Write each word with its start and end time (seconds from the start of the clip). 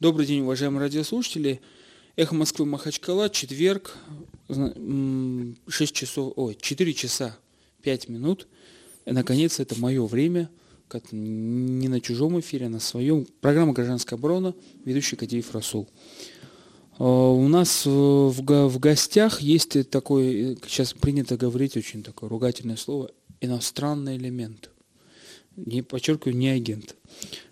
Добрый 0.00 0.26
день, 0.26 0.42
уважаемые 0.42 0.82
радиослушатели. 0.82 1.60
Эхо 2.14 2.32
Москвы 2.32 2.64
Махачкала, 2.66 3.28
четверг, 3.28 3.96
6 4.46 5.92
часов, 5.92 6.34
ой, 6.36 6.56
4 6.60 6.94
часа 6.94 7.36
5 7.82 8.08
минут. 8.08 8.46
Наконец, 9.06 9.58
это 9.58 9.74
мое 9.80 10.06
время, 10.06 10.50
как 10.86 11.10
не 11.10 11.88
на 11.88 12.00
чужом 12.00 12.38
эфире, 12.38 12.66
а 12.66 12.68
на 12.68 12.78
своем. 12.78 13.26
Программа 13.40 13.72
«Гражданская 13.72 14.16
оборона», 14.16 14.54
ведущий 14.84 15.16
Кадеев 15.16 15.52
Расул. 15.52 15.88
А, 17.00 17.32
у 17.32 17.48
нас 17.48 17.84
в, 17.84 18.78
гостях 18.78 19.40
есть 19.40 19.90
такой, 19.90 20.56
сейчас 20.68 20.92
принято 20.92 21.36
говорить 21.36 21.76
очень 21.76 22.04
такое 22.04 22.30
ругательное 22.30 22.76
слово, 22.76 23.10
иностранный 23.40 24.16
элемент. 24.16 24.70
Не, 25.56 25.82
подчеркиваю, 25.82 26.36
не 26.36 26.50
агент. 26.50 26.94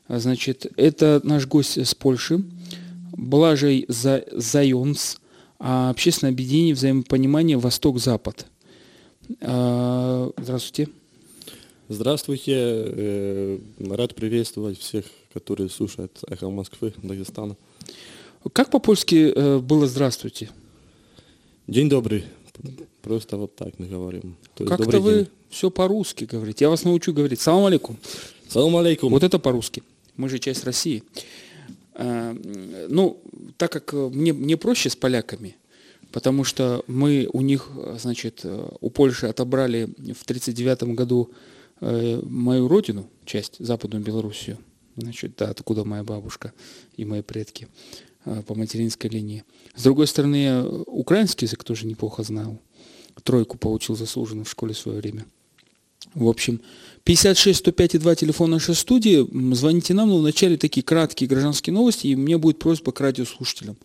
Значит, 0.08 0.66
это 0.76 1.20
наш 1.24 1.46
гость 1.46 1.78
с 1.78 1.94
Польши, 1.94 2.42
Блажей 3.12 3.86
Зайонс, 3.88 5.18
а 5.58 5.90
общественное 5.90 6.32
объединение 6.32 6.74
взаимопонимания 6.74 7.58
«Восток-Запад». 7.58 8.46
А, 9.40 10.30
здравствуйте. 10.36 10.88
Здравствуйте. 11.88 12.52
Э, 12.56 13.58
рад 13.90 14.14
приветствовать 14.14 14.78
всех, 14.78 15.04
которые 15.32 15.68
слушают 15.70 16.18
«Эхо 16.28 16.50
Москвы», 16.50 16.92
Дагестана. 17.02 17.56
Как 18.52 18.70
по-польски 18.70 19.32
э, 19.34 19.58
было 19.58 19.86
«здравствуйте»? 19.86 20.50
День 21.66 21.88
добрый. 21.88 22.24
Просто 23.02 23.36
вот 23.36 23.54
так 23.56 23.78
мы 23.78 23.86
говорим. 23.86 24.36
Как-то 24.56 25.00
вы 25.00 25.14
день. 25.14 25.28
все 25.48 25.70
по-русски 25.70 26.24
говорите. 26.24 26.64
Я 26.64 26.70
вас 26.70 26.84
научу 26.84 27.12
говорить. 27.12 27.40
Салам 27.40 27.66
алейкум. 27.66 27.96
Салам 28.48 28.76
алейкум. 28.76 29.12
Вот 29.12 29.22
это 29.22 29.38
по-русски. 29.38 29.82
Мы 30.16 30.28
же 30.28 30.38
часть 30.38 30.64
России. 30.64 31.02
А, 31.94 32.36
ну, 32.88 33.22
так 33.56 33.72
как 33.72 33.92
мне, 33.92 34.32
мне 34.32 34.56
проще 34.56 34.90
с 34.90 34.96
поляками, 34.96 35.56
потому 36.12 36.44
что 36.44 36.84
мы 36.86 37.28
у 37.32 37.40
них, 37.40 37.70
значит, 37.98 38.44
у 38.80 38.90
Польши 38.90 39.26
отобрали 39.26 39.84
в 39.84 40.22
1939 40.22 40.94
году 40.94 41.30
э, 41.80 42.20
мою 42.22 42.68
родину, 42.68 43.08
часть, 43.24 43.56
Западную 43.58 44.04
Белоруссию, 44.04 44.58
значит, 44.96 45.36
да, 45.36 45.50
откуда 45.50 45.84
моя 45.84 46.04
бабушка 46.04 46.52
и 46.96 47.04
мои 47.04 47.22
предки 47.22 47.68
э, 48.24 48.42
по 48.46 48.54
материнской 48.54 49.10
линии. 49.10 49.44
С 49.74 49.82
другой 49.82 50.06
стороны, 50.06 50.66
украинский 50.86 51.46
язык 51.46 51.64
тоже 51.64 51.86
неплохо 51.86 52.22
знал. 52.22 52.58
Тройку 53.22 53.56
получил 53.58 53.96
заслуженно 53.96 54.44
в 54.44 54.50
школе 54.50 54.74
в 54.74 54.78
свое 54.78 54.98
время. 54.98 55.26
В 56.14 56.28
общем, 56.28 56.60
56 57.06 57.60
105 57.60 57.94
и 57.94 57.98
2 57.98 58.14
телефон 58.16 58.50
нашей 58.50 58.74
студии. 58.74 59.24
Звоните 59.54 59.94
нам, 59.94 60.08
но 60.08 60.18
вначале 60.18 60.56
такие 60.56 60.82
краткие 60.82 61.28
гражданские 61.28 61.72
новости, 61.72 62.08
и 62.08 62.16
меня 62.16 62.36
будет 62.36 62.58
просьба 62.58 62.90
к 62.90 63.00
радиослушателям. 63.00 63.76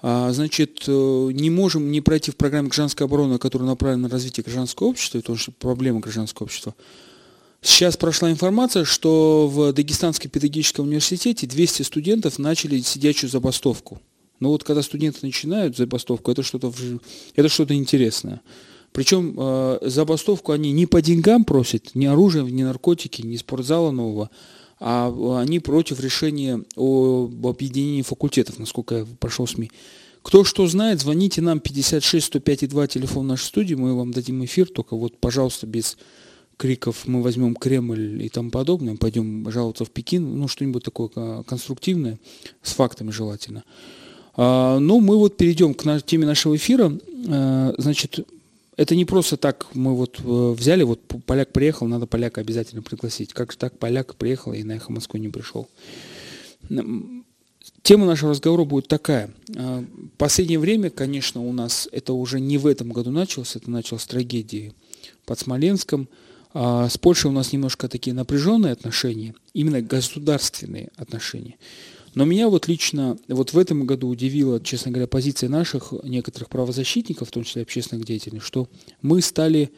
А, 0.00 0.32
значит, 0.32 0.84
э, 0.86 1.30
не 1.32 1.50
можем 1.50 1.90
не 1.90 2.00
пройти 2.00 2.30
в 2.30 2.36
программе 2.36 2.68
«Гражданская 2.68 3.08
оборона», 3.08 3.38
которая 3.38 3.68
направлена 3.68 4.02
на 4.02 4.08
развитие 4.08 4.44
гражданского 4.44 4.86
общества, 4.86 5.18
потому 5.18 5.36
что 5.36 5.50
проблема 5.50 5.98
гражданского 5.98 6.44
общества. 6.44 6.76
Сейчас 7.62 7.96
прошла 7.96 8.30
информация, 8.30 8.84
что 8.84 9.48
в 9.48 9.72
Дагестанском 9.72 10.30
педагогическом 10.30 10.86
университете 10.86 11.48
200 11.48 11.82
студентов 11.82 12.38
начали 12.38 12.78
сидячую 12.78 13.28
забастовку. 13.28 14.00
Но 14.38 14.50
вот 14.50 14.62
когда 14.62 14.82
студенты 14.82 15.18
начинают 15.22 15.76
забастовку, 15.76 16.30
это 16.30 16.44
что-то 16.44 16.72
это 17.34 17.48
что-то 17.48 17.74
интересное. 17.74 18.40
Причем 18.96 19.34
э, 19.36 19.78
забастовку 19.82 20.52
они 20.52 20.72
не 20.72 20.86
по 20.86 21.02
деньгам 21.02 21.44
просят, 21.44 21.94
ни 21.94 22.06
оружия, 22.06 22.44
ни 22.44 22.62
наркотики, 22.62 23.20
ни 23.20 23.36
спортзала 23.36 23.90
нового, 23.90 24.30
а 24.80 25.12
они 25.38 25.60
против 25.60 26.00
решения 26.00 26.62
об 26.76 27.46
объединении 27.46 28.00
факультетов, 28.00 28.58
насколько 28.58 28.94
я 28.94 29.06
прошел 29.20 29.46
СМИ. 29.46 29.70
Кто 30.22 30.44
что 30.44 30.66
знает, 30.66 31.02
звоните 31.02 31.42
нам 31.42 31.60
56 31.60 32.24
105 32.24 32.70
2 32.70 32.86
телефон 32.86 33.26
нашей 33.26 33.44
студии, 33.44 33.74
мы 33.74 33.94
вам 33.94 34.12
дадим 34.12 34.42
эфир, 34.46 34.66
только 34.66 34.96
вот, 34.96 35.18
пожалуйста, 35.18 35.66
без 35.66 35.98
криков 36.56 37.02
мы 37.04 37.20
возьмем 37.20 37.54
Кремль 37.54 38.24
и 38.24 38.30
тому 38.30 38.50
подобное, 38.50 38.96
пойдем 38.96 39.50
жаловаться 39.50 39.84
в 39.84 39.90
Пекин, 39.90 40.38
ну 40.38 40.48
что-нибудь 40.48 40.84
такое 40.84 41.10
конструктивное, 41.42 42.18
с 42.62 42.72
фактами 42.72 43.10
желательно. 43.10 43.62
А, 44.36 44.78
ну, 44.78 45.00
мы 45.00 45.18
вот 45.18 45.36
перейдем 45.36 45.74
к 45.74 46.00
теме 46.00 46.24
нашего 46.24 46.56
эфира. 46.56 46.92
А, 47.28 47.74
значит, 47.76 48.26
это 48.76 48.94
не 48.94 49.04
просто 49.04 49.36
так 49.36 49.66
мы 49.74 49.94
вот 49.94 50.20
э, 50.20 50.54
взяли, 50.56 50.82
вот 50.82 51.00
поляк 51.24 51.52
приехал, 51.52 51.86
надо 51.86 52.06
поляка 52.06 52.40
обязательно 52.40 52.82
пригласить. 52.82 53.32
Как 53.32 53.52
же 53.52 53.58
так 53.58 53.78
поляк 53.78 54.16
приехал 54.16 54.52
и 54.52 54.62
на 54.62 54.72
эхо 54.72 54.92
Москвы 54.92 55.18
не 55.18 55.28
пришел? 55.28 55.68
Тема 57.82 58.06
нашего 58.06 58.32
разговора 58.32 58.64
будет 58.64 58.88
такая. 58.88 59.30
А, 59.56 59.84
последнее 60.18 60.58
время, 60.58 60.90
конечно, 60.90 61.40
у 61.40 61.52
нас 61.52 61.88
это 61.90 62.12
уже 62.12 62.38
не 62.40 62.58
в 62.58 62.66
этом 62.66 62.90
году 62.90 63.10
началось, 63.10 63.56
это 63.56 63.70
началось 63.70 64.02
с 64.02 64.06
трагедии 64.06 64.74
под 65.24 65.38
Смоленском. 65.38 66.08
А 66.52 66.88
с 66.88 66.96
Польшей 66.98 67.30
у 67.30 67.34
нас 67.34 67.52
немножко 67.52 67.88
такие 67.88 68.14
напряженные 68.14 68.72
отношения, 68.72 69.34
именно 69.52 69.82
государственные 69.82 70.90
отношения. 70.96 71.56
Но 72.16 72.24
меня 72.24 72.48
вот 72.48 72.66
лично 72.66 73.18
вот 73.28 73.52
в 73.52 73.58
этом 73.58 73.84
году 73.84 74.08
удивила, 74.08 74.58
честно 74.58 74.90
говоря, 74.90 75.06
позиция 75.06 75.50
наших 75.50 75.92
некоторых 76.02 76.48
правозащитников, 76.48 77.28
в 77.28 77.30
том 77.30 77.44
числе 77.44 77.60
общественных 77.60 78.06
деятелей, 78.06 78.40
что 78.40 78.70
мы 79.02 79.20
стали 79.20 79.70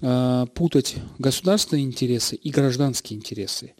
э, 0.00 0.46
путать 0.54 0.96
государственные 1.18 1.84
интересы 1.84 2.36
и 2.36 2.48
гражданские 2.48 3.18
интересы. 3.18 3.74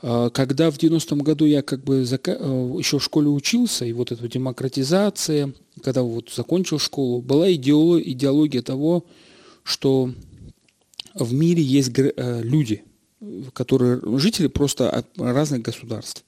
Э, 0.00 0.30
когда 0.32 0.70
в 0.70 0.78
90-м 0.78 1.18
году 1.22 1.44
я 1.44 1.62
как 1.62 1.82
бы 1.82 2.04
э, 2.04 2.04
еще 2.04 3.00
в 3.00 3.02
школе 3.02 3.26
учился, 3.30 3.84
и 3.84 3.92
вот 3.92 4.12
эта 4.12 4.28
демократизация, 4.28 5.52
когда 5.82 6.02
вот 6.02 6.30
закончил 6.30 6.78
школу, 6.78 7.20
была 7.20 7.52
идеология, 7.52 8.62
того, 8.62 9.06
что 9.64 10.12
в 11.14 11.34
мире 11.34 11.64
есть 11.64 11.90
люди, 11.96 12.84
которые 13.54 14.00
жители 14.18 14.46
просто 14.46 14.88
от 14.88 15.08
разных 15.18 15.62
государств 15.62 16.24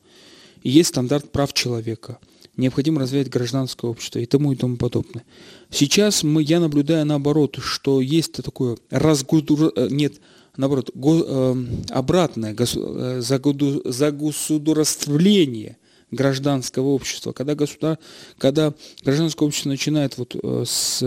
и 0.66 0.68
есть 0.68 0.88
стандарт 0.88 1.30
прав 1.30 1.52
человека. 1.52 2.18
Необходимо 2.56 3.00
развивать 3.00 3.30
гражданское 3.30 3.88
общество 3.88 4.18
и 4.18 4.26
тому 4.26 4.50
и 4.50 4.56
тому 4.56 4.76
подобное. 4.76 5.24
Сейчас 5.70 6.24
мы, 6.24 6.42
я 6.42 6.58
наблюдаю 6.58 7.06
наоборот, 7.06 7.56
что 7.60 8.00
есть 8.00 8.32
такое 8.32 8.76
разгудур... 8.90 9.72
Э, 9.76 9.86
нет, 9.88 10.14
наоборот, 10.56 10.90
го, 10.92 11.24
э, 11.24 11.54
обратное 11.90 12.52
госу... 12.52 12.80
Э, 12.96 13.20
загуду... 13.20 13.80
загосударствление 13.84 15.76
гражданского 16.10 16.88
общества. 16.88 17.30
Когда, 17.30 17.54
государ... 17.54 17.98
когда 18.36 18.74
гражданское 19.04 19.44
общество 19.44 19.68
начинает 19.68 20.18
вот 20.18 20.34
э, 20.34 20.64
с, 20.66 21.00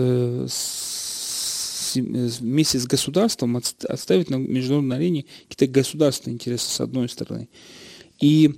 с, 0.48 1.96
вместе 1.96 2.78
с 2.78 2.86
государством 2.86 3.58
отставить 3.58 4.30
на 4.30 4.36
международной 4.36 4.96
арене 4.96 5.26
какие-то 5.50 5.70
государственные 5.70 6.36
интересы 6.36 6.70
с 6.70 6.80
одной 6.80 7.10
стороны. 7.10 7.50
И 8.20 8.54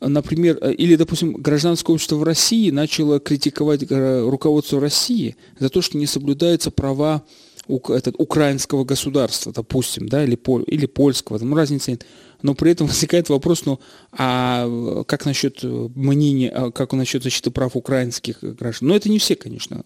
например, 0.00 0.58
э, 0.60 0.72
или, 0.72 0.96
допустим, 0.96 1.34
гражданское 1.34 1.92
общество 1.92 2.16
в 2.16 2.22
России 2.22 2.70
начало 2.70 3.20
критиковать 3.20 3.84
э, 3.88 4.28
руководство 4.28 4.80
России 4.80 5.36
за 5.58 5.68
то, 5.68 5.82
что 5.82 5.98
не 5.98 6.06
соблюдаются 6.06 6.70
права 6.70 7.22
этот, 7.66 8.16
украинского 8.18 8.84
государства, 8.84 9.52
допустим, 9.52 10.06
да, 10.08 10.22
или, 10.24 10.36
поль, 10.36 10.64
или 10.66 10.86
польского, 10.86 11.38
там 11.38 11.54
разницы 11.54 11.92
нет. 11.92 12.06
Но 12.42 12.54
при 12.54 12.72
этом 12.72 12.86
возникает 12.88 13.30
вопрос, 13.30 13.64
ну, 13.64 13.80
а 14.12 15.04
как 15.04 15.24
насчет 15.24 15.62
мнения, 15.62 16.50
а 16.50 16.70
как 16.70 16.92
насчет 16.92 17.22
защиты 17.22 17.50
прав 17.50 17.74
украинских 17.74 18.40
граждан? 18.42 18.88
Ну, 18.88 18.94
это 18.94 19.08
не 19.08 19.18
все, 19.18 19.34
конечно. 19.34 19.82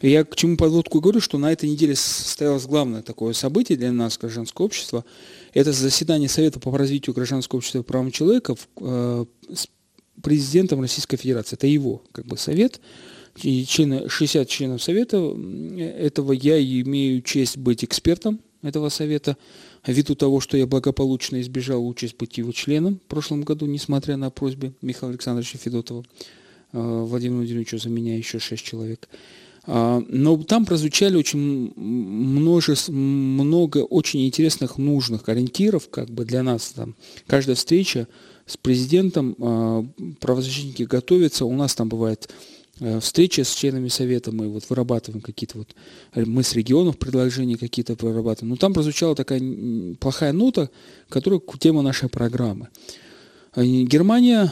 Я 0.00 0.24
к 0.24 0.34
чему 0.34 0.56
подводку 0.56 1.00
говорю, 1.00 1.20
что 1.20 1.36
на 1.36 1.52
этой 1.52 1.68
неделе 1.68 1.94
состоялось 1.94 2.64
главное 2.64 3.02
такое 3.02 3.34
событие 3.34 3.76
для 3.76 3.92
нас, 3.92 4.16
гражданского 4.16 4.64
общества– 4.64 5.04
это 5.52 5.72
заседание 5.72 6.28
Совета 6.28 6.60
по 6.60 6.76
развитию 6.76 7.14
гражданского 7.14 7.58
общества 7.58 7.78
и 7.78 7.82
правам 7.82 8.10
человека 8.10 8.54
э, 8.76 9.24
с 9.52 9.68
президентом 10.22 10.80
Российской 10.80 11.16
Федерации. 11.16 11.56
Это 11.56 11.66
его 11.66 12.02
как 12.12 12.26
бы 12.26 12.36
совет. 12.36 12.80
И 13.42 13.64
члены, 13.64 14.08
60 14.08 14.48
членов 14.48 14.82
совета 14.82 15.16
этого 15.78 16.32
я 16.32 16.60
имею 16.60 17.22
честь 17.22 17.56
быть 17.56 17.84
экспертом 17.84 18.40
этого 18.62 18.88
совета, 18.88 19.36
ввиду 19.86 20.14
того, 20.14 20.40
что 20.40 20.56
я 20.56 20.66
благополучно 20.66 21.40
избежал 21.40 21.86
участь 21.86 22.16
быть 22.18 22.36
его 22.38 22.52
членом 22.52 22.96
в 22.96 23.08
прошлом 23.08 23.42
году, 23.42 23.66
несмотря 23.66 24.16
на 24.16 24.30
просьбы 24.30 24.74
Михаила 24.82 25.12
Александровича 25.12 25.58
Федотова, 25.58 26.04
э, 26.72 26.78
Владимира 26.78 27.38
Владимировича 27.38 27.78
за 27.78 27.88
меня 27.88 28.16
еще 28.16 28.38
шесть 28.38 28.64
человек. 28.64 29.08
А, 29.64 30.02
но 30.08 30.42
там 30.42 30.64
прозвучали 30.64 31.16
очень 31.16 31.72
множество, 31.76 32.92
много 32.92 33.78
очень 33.78 34.26
интересных, 34.26 34.78
нужных 34.78 35.28
ориентиров 35.28 35.88
как 35.90 36.10
бы 36.10 36.24
для 36.24 36.42
нас. 36.42 36.72
Там. 36.72 36.94
Каждая 37.26 37.56
встреча 37.56 38.08
с 38.46 38.56
президентом, 38.56 39.36
а, 39.38 39.86
правозащитники 40.20 40.84
готовятся, 40.84 41.44
у 41.44 41.52
нас 41.52 41.74
там 41.74 41.88
бывает 41.88 42.30
э, 42.80 42.98
встреча 43.00 43.44
с 43.44 43.54
членами 43.54 43.88
совета, 43.88 44.32
мы 44.32 44.48
вот 44.48 44.64
вырабатываем 44.70 45.20
какие-то 45.20 45.58
вот, 45.58 45.74
мы 46.14 46.42
с 46.42 46.54
регионов 46.54 46.98
предложения 46.98 47.56
какие-то 47.56 47.94
вырабатываем. 48.00 48.50
Но 48.50 48.56
там 48.56 48.72
прозвучала 48.72 49.14
такая 49.14 49.42
плохая 50.00 50.32
нота, 50.32 50.70
которая 51.08 51.40
тема 51.58 51.82
нашей 51.82 52.08
программы. 52.08 52.68
Германия, 53.54 54.50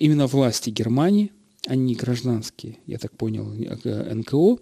именно 0.00 0.26
власти 0.26 0.68
Германии, 0.70 1.30
они 1.66 1.94
гражданские, 1.94 2.78
я 2.86 2.98
так 2.98 3.12
понял, 3.16 3.46
НКО, 3.46 4.58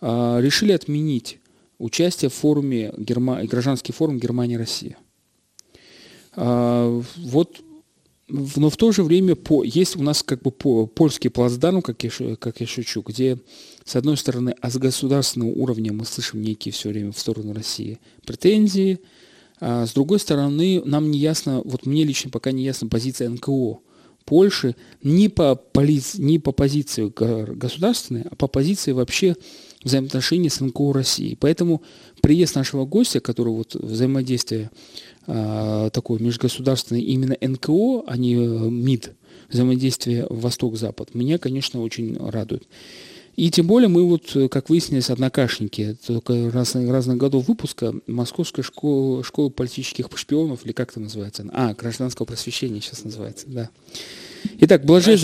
решили 0.00 0.72
отменить 0.72 1.38
участие 1.78 2.30
в 2.30 2.34
форуме, 2.34 2.92
гражданский 2.96 3.92
форум 3.92 4.18
Германия-Россия. 4.18 4.96
Вот 6.36 7.60
но 8.28 8.68
в 8.68 8.76
то 8.76 8.92
же 8.92 9.02
время 9.02 9.36
по, 9.36 9.64
есть 9.64 9.96
у 9.96 10.02
нас 10.02 10.22
как 10.22 10.42
бы 10.42 10.50
по, 10.50 10.86
польский 10.86 11.30
плацдарм, 11.30 11.80
как 11.80 12.04
я, 12.04 12.10
как 12.36 12.60
я 12.60 12.66
шучу, 12.66 13.00
где 13.00 13.38
с 13.84 13.96
одной 13.96 14.18
стороны 14.18 14.54
а 14.60 14.70
с 14.70 14.76
государственного 14.76 15.48
уровня 15.48 15.94
мы 15.94 16.04
слышим 16.04 16.42
некие 16.42 16.72
все 16.72 16.90
время 16.90 17.12
в 17.12 17.18
сторону 17.18 17.54
России 17.54 17.98
претензии, 18.26 18.98
а 19.60 19.86
с 19.86 19.94
другой 19.94 20.18
стороны 20.18 20.82
нам 20.84 21.10
не 21.10 21.18
ясно, 21.18 21.62
вот 21.64 21.86
мне 21.86 22.04
лично 22.04 22.30
пока 22.30 22.52
не 22.52 22.64
ясна 22.64 22.88
позиция 22.88 23.30
НКО 23.30 23.78
Польши 24.28 24.76
не 25.02 25.30
по, 25.30 25.54
поли, 25.54 26.02
не 26.18 26.38
по 26.38 26.52
позиции 26.52 27.10
государственной, 27.54 28.26
а 28.30 28.36
по 28.36 28.46
позиции 28.46 28.92
вообще 28.92 29.36
взаимоотношений 29.82 30.50
с 30.50 30.60
НКО 30.60 30.92
России. 30.92 31.34
Поэтому 31.40 31.80
приезд 32.20 32.54
нашего 32.54 32.84
гостя, 32.84 33.20
который 33.20 33.54
вот 33.54 33.74
взаимодействие 33.74 34.70
а, 35.26 35.88
такое 35.88 36.20
межгосударственное 36.20 37.00
именно 37.00 37.38
НКО, 37.40 38.04
а 38.06 38.18
не 38.18 38.34
э, 38.34 38.38
МИД, 38.38 39.12
взаимодействие 39.48 40.26
Восток-Запад, 40.28 41.14
меня, 41.14 41.38
конечно, 41.38 41.80
очень 41.80 42.18
радует. 42.18 42.68
И 43.38 43.52
тем 43.52 43.68
более 43.68 43.88
мы 43.88 44.04
вот, 44.04 44.36
как 44.50 44.68
выяснилось, 44.68 45.10
однокашники. 45.10 45.96
Только 46.04 46.50
разных, 46.50 46.90
разных 46.90 47.18
годов 47.18 47.46
выпуска 47.46 47.94
Московская 48.08 48.64
школа, 48.64 49.22
школа 49.22 49.48
политических 49.48 50.08
шпионов, 50.16 50.66
или 50.66 50.72
как 50.72 50.90
это 50.90 50.98
называется? 50.98 51.48
А, 51.52 51.72
гражданского 51.72 52.26
просвещения 52.26 52.80
сейчас 52.80 53.04
называется, 53.04 53.46
да. 53.46 53.70
Итак, 54.58 54.84
Блажей... 54.84 55.16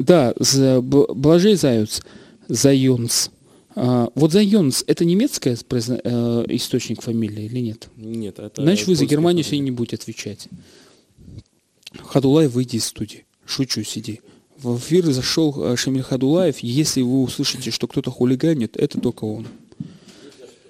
Да, 0.00 0.34
Блажей 0.82 1.54
Заюц, 1.54 2.00
Зайонс. 2.48 3.30
А, 3.76 4.08
вот 4.16 4.32
Зайонс, 4.32 4.82
это 4.88 5.04
немецкий 5.04 5.50
э, 5.50 6.44
источник 6.48 7.00
фамилии 7.00 7.44
или 7.44 7.60
нет? 7.60 7.90
Нет, 7.96 8.40
это... 8.40 8.60
Значит, 8.60 8.88
вы 8.88 8.96
за 8.96 9.06
Германию 9.06 9.44
сегодня 9.44 9.66
не 9.66 9.70
будете 9.70 9.94
отвечать. 9.94 10.48
Хадулай, 11.96 12.48
выйди 12.48 12.74
из 12.74 12.86
студии. 12.86 13.24
Шучу, 13.46 13.84
сиди. 13.84 14.20
В 14.64 14.78
эфир 14.78 15.04
зашел 15.12 15.54
э, 15.62 15.76
Шамиль 15.76 16.02
Хадулаев. 16.02 16.60
Если 16.60 17.02
вы 17.02 17.22
услышите, 17.22 17.70
что 17.70 17.86
кто-то 17.86 18.10
хулиганит, 18.10 18.78
это 18.78 18.98
только 18.98 19.24
он. 19.24 19.46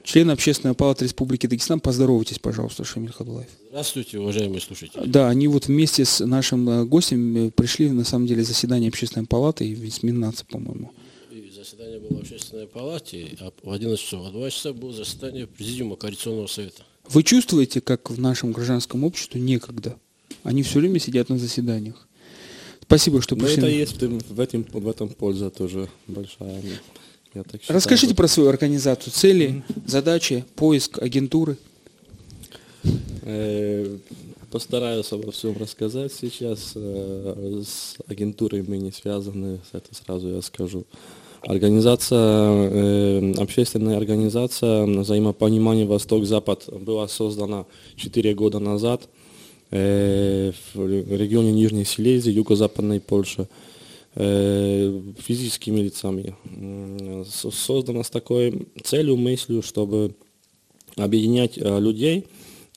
Член 0.03 0.31
Общественной 0.31 0.75
палаты 0.75 1.05
Республики 1.05 1.47
Дагестан, 1.47 1.79
поздоровайтесь, 1.79 2.41
пожалуйста, 2.41 2.85
Шамиль 2.85 3.13
Хадулаев. 3.13 3.49
Здравствуйте, 3.71 4.19
уважаемые 4.19 4.61
слушатели. 4.61 5.07
Да, 5.07 5.29
они 5.29 5.47
вот 5.47 5.69
вместе 5.69 6.05
с 6.05 6.25
нашим 6.27 6.69
э, 6.69 6.85
гостем 6.85 7.53
пришли, 7.53 7.89
на 7.91 8.03
самом 8.03 8.27
деле, 8.27 8.43
заседание 8.43 8.89
Общественной 8.89 9.27
палаты 9.27 9.65
и 9.65 9.75
весь 9.75 10.03
Миннаца, 10.03 10.45
по-моему 10.45 10.91
заседание 11.65 11.99
было 11.99 12.19
в 12.19 12.21
общественной 12.21 12.67
палате, 12.67 13.39
а 13.41 13.51
в 13.63 13.71
11 13.71 13.99
часов, 13.99 14.27
а 14.27 14.29
в 14.29 14.33
2 14.33 14.51
часа 14.51 14.73
было 14.75 14.93
заседание 14.93 15.47
Президиума 15.47 15.97
Коалиционного 15.97 16.47
совета. 16.47 16.83
Вы 17.09 17.23
чувствуете, 17.23 17.81
как 17.81 18.11
в 18.11 18.21
нашем 18.21 18.53
гражданском 18.53 19.03
обществе 19.03 19.41
некогда? 19.41 19.97
Они 20.43 20.63
все 20.63 20.81
время 20.81 20.99
сидят 20.99 21.31
на 21.31 21.39
заседаниях. 21.39 22.07
Спасибо, 22.87 23.23
что 23.23 23.37
пришли. 23.37 23.61
Но 23.61 23.67
это 23.69 23.77
есть 23.77 24.01
в 24.01 24.41
этом, 24.41 24.65
в 24.71 24.89
этом 24.89 25.09
польза 25.09 25.51
тоже 25.51 25.89
большая. 26.07 26.63
Я 27.35 27.43
так 27.43 27.61
считаю. 27.61 27.77
Расскажите 27.77 28.15
про 28.15 28.29
свою 28.29 28.49
организацию, 28.49 29.13
цели, 29.13 29.65
задачи, 29.87 30.45
поиск 30.55 31.03
агентуры. 31.03 31.57
Э, 33.23 33.97
постараюсь 34.51 35.11
обо 35.13 35.33
всем 35.33 35.57
рассказать 35.57 36.13
сейчас. 36.13 36.73
Э, 36.75 37.63
с 37.67 37.97
агентурой 38.07 38.63
мы 38.67 38.79
не 38.79 38.93
связаны, 38.93 39.61
это 39.73 39.95
сразу 39.95 40.29
я 40.29 40.43
скажу. 40.43 40.85
Организация, 41.41 42.19
э, 42.19 43.33
общественная 43.39 43.97
организация 43.97 44.87
взаимопонимания 44.87 45.87
Восток-Запад 45.87 46.69
была 46.69 47.09
создана 47.09 47.67
4 47.97 48.35
года 48.35 48.61
назад 48.61 49.09
в 49.71 51.17
регионе 51.17 51.53
Нижней 51.53 51.85
Силезии, 51.85 52.31
юго-западной 52.31 53.01
Польши, 53.01 53.49
э, 54.15 55.01
физическими 55.19 55.81
лицами. 55.81 56.35
Создана 57.29 58.05
с 58.05 58.11
такой 58.11 58.67
целью, 58.85 59.17
мыслью, 59.17 59.63
чтобы 59.63 60.15
объединять 60.97 61.59
э, 61.59 61.81
людей, 61.81 62.27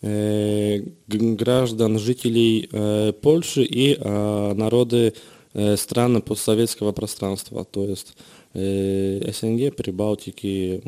э, 0.01 0.81
граждан, 1.07 1.99
жителей 1.99 2.67
э, 2.71 3.13
Польши 3.21 3.63
и 3.63 3.95
э, 3.99 4.53
народы 4.53 5.13
э, 5.53 5.77
стран 5.77 6.21
постсоветского 6.21 6.91
пространства, 6.93 7.63
то 7.63 7.85
есть 7.85 8.15
Э, 8.59 9.31
СНГ, 9.31 9.75
Прибалтики, 9.75 10.81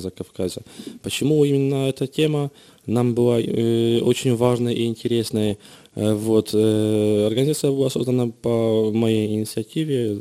Закавказья. 0.00 0.62
Почему 1.02 1.44
именно 1.44 1.88
эта 1.88 2.06
тема 2.06 2.50
нам 2.86 3.14
была 3.14 3.40
э, 3.40 4.00
очень 4.00 4.34
важная 4.36 4.72
и 4.72 4.86
интересная? 4.86 5.58
Э, 5.94 6.14
вот, 6.14 6.54
организация 6.54 7.70
была 7.70 7.90
создана 7.90 8.28
по 8.28 8.90
моей 8.92 9.34
инициативе. 9.34 10.18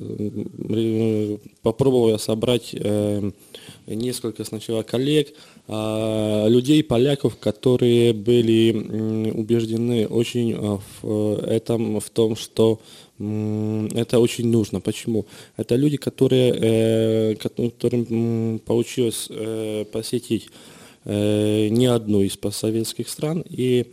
Попробовал 1.62 2.10
я 2.10 2.18
собрать 2.18 2.75
несколько 3.88 4.44
сначала 4.44 4.84
коллег, 4.84 5.34
а, 5.68 6.48
людей, 6.48 6.84
поляков, 6.84 7.38
которые 7.38 8.13
были 8.13 9.31
убеждены 9.31 10.08
очень 10.08 10.56
в 11.02 11.40
этом, 11.46 12.00
в 12.00 12.10
том, 12.10 12.36
что 12.36 12.80
это 13.19 14.19
очень 14.19 14.48
нужно. 14.48 14.81
Почему? 14.81 15.25
Это 15.56 15.75
люди, 15.75 15.98
которые, 15.98 16.54
э, 16.56 17.36
которым 17.36 18.60
получилось 18.66 19.28
э, 19.30 19.86
посетить 19.92 20.50
э, 21.06 21.69
не 21.69 21.88
одну 21.88 22.21
из 22.21 22.38
постсоветских 22.38 23.09
стран, 23.09 23.44
и 23.48 23.88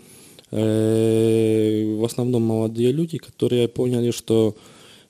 в 0.50 2.04
основном 2.06 2.42
молодые 2.42 2.90
люди, 2.90 3.18
которые 3.18 3.68
поняли, 3.68 4.12
что 4.12 4.56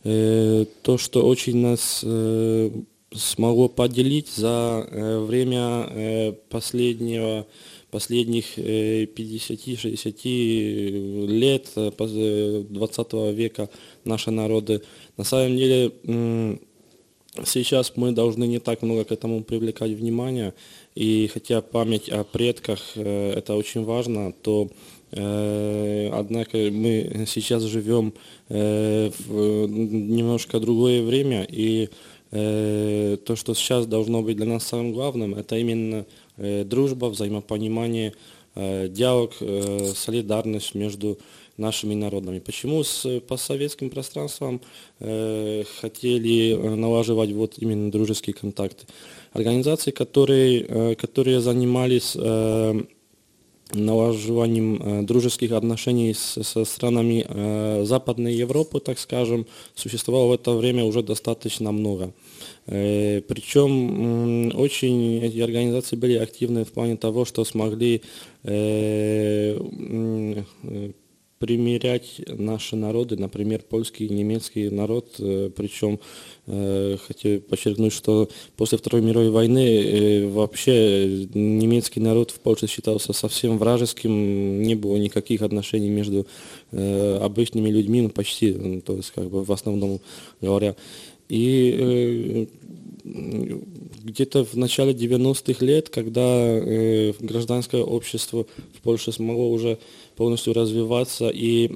то, 0.02 0.98
что 0.98 1.24
очень 1.24 1.58
нас 1.58 2.04
смогло 3.14 3.68
поделить 3.68 4.30
за 4.34 4.84
время 5.28 6.34
последнего 6.50 7.46
последних 7.90 8.58
50-60 8.58 11.26
лет 11.26 11.66
20 11.74 13.12
века 13.34 13.68
наши 14.04 14.30
народы. 14.30 14.82
На 15.16 15.24
самом 15.24 15.56
деле 15.56 15.90
сейчас 17.44 17.92
мы 17.96 18.12
должны 18.12 18.46
не 18.46 18.58
так 18.58 18.82
много 18.82 19.04
к 19.04 19.12
этому 19.12 19.42
привлекать 19.42 19.92
внимание, 19.92 20.52
и 20.98 21.28
хотя 21.28 21.60
память 21.60 22.08
о 22.08 22.24
предках 22.24 22.80
э, 22.96 23.34
это 23.36 23.54
очень 23.54 23.84
важно, 23.84 24.32
то 24.32 24.68
э, 25.12 26.10
Однако 26.12 26.58
мы 26.72 27.24
сейчас 27.28 27.62
живем 27.62 28.12
э, 28.48 29.10
в 29.16 29.68
немножко 29.68 30.58
другое 30.58 31.04
время, 31.04 31.46
и 31.48 31.88
то, 32.30 33.36
что 33.36 33.54
сейчас 33.54 33.86
должно 33.86 34.20
быть 34.20 34.36
для 34.36 34.44
нас 34.44 34.66
самым 34.66 34.92
главным, 34.92 35.34
это 35.34 35.56
именно 35.56 36.04
дружба, 36.36 37.06
взаимопонимание, 37.06 38.12
диалог, 38.54 39.32
солидарность 39.96 40.74
между 40.74 41.18
нашими 41.56 41.94
народами. 41.94 42.38
Почему 42.38 42.84
с 42.84 43.20
постсоветским 43.20 43.88
пространством 43.90 44.60
э, 45.00 45.64
хотели 45.80 46.54
налаживать 46.54 47.32
вот 47.32 47.54
именно 47.58 47.90
дружеские 47.90 48.34
контакты? 48.34 48.86
Организации, 49.32 49.90
которые, 49.90 50.64
э, 50.68 50.94
которые 50.94 51.40
занимались 51.40 52.16
э, 52.16 52.80
налаживанием 53.72 54.82
э, 54.82 55.02
дружеских 55.02 55.52
отношений 55.52 56.14
с, 56.14 56.42
со 56.42 56.64
странами 56.64 57.84
Западной 57.84 58.34
Европы, 58.34 58.80
так 58.80 58.98
скажем, 58.98 59.46
существовало 59.74 60.28
в 60.28 60.32
это 60.32 60.52
время 60.52 60.84
уже 60.84 61.02
достаточно 61.02 61.72
много. 61.72 62.12
Причем 62.66 64.54
очень 64.58 65.22
эти 65.22 65.40
организации 65.40 65.96
были 65.96 66.14
активны 66.14 66.64
в 66.64 66.72
плане 66.72 66.96
того, 66.96 67.24
что 67.24 67.44
смогли 67.44 68.02
примерять 71.38 72.20
наши 72.26 72.76
народы, 72.76 73.16
например, 73.16 73.62
польский 73.68 74.06
и 74.06 74.12
немецкий 74.12 74.70
народ, 74.70 75.14
э, 75.18 75.50
причем 75.54 76.00
э, 76.46 76.96
хочу 77.06 77.40
подчеркнуть, 77.40 77.92
что 77.92 78.28
после 78.56 78.78
Второй 78.78 79.02
мировой 79.02 79.30
войны 79.30 79.82
э, 79.82 80.26
вообще 80.26 81.26
немецкий 81.34 82.00
народ 82.00 82.32
в 82.32 82.40
Польше 82.40 82.66
считался 82.66 83.12
совсем 83.12 83.58
вражеским, 83.58 84.62
не 84.62 84.74
было 84.74 84.96
никаких 84.96 85.42
отношений 85.42 85.90
между 85.90 86.26
обычными 86.70 87.70
людьми, 87.70 88.02
ну 88.02 88.10
почти, 88.10 88.52
то 88.84 88.96
есть 88.96 89.12
как 89.12 89.30
бы 89.30 89.42
в 89.42 89.52
основном 89.52 90.00
говоря. 90.40 90.76
И 91.28 92.46
где-то 94.02 94.44
в 94.44 94.54
начале 94.54 94.92
90-х 94.92 95.64
лет, 95.64 95.88
когда 95.88 96.60
гражданское 97.20 97.82
общество 97.82 98.46
в 98.74 98.80
Польше 98.82 99.12
смогло 99.12 99.50
уже 99.50 99.78
полностью 100.16 100.52
развиваться 100.52 101.28
и 101.28 101.68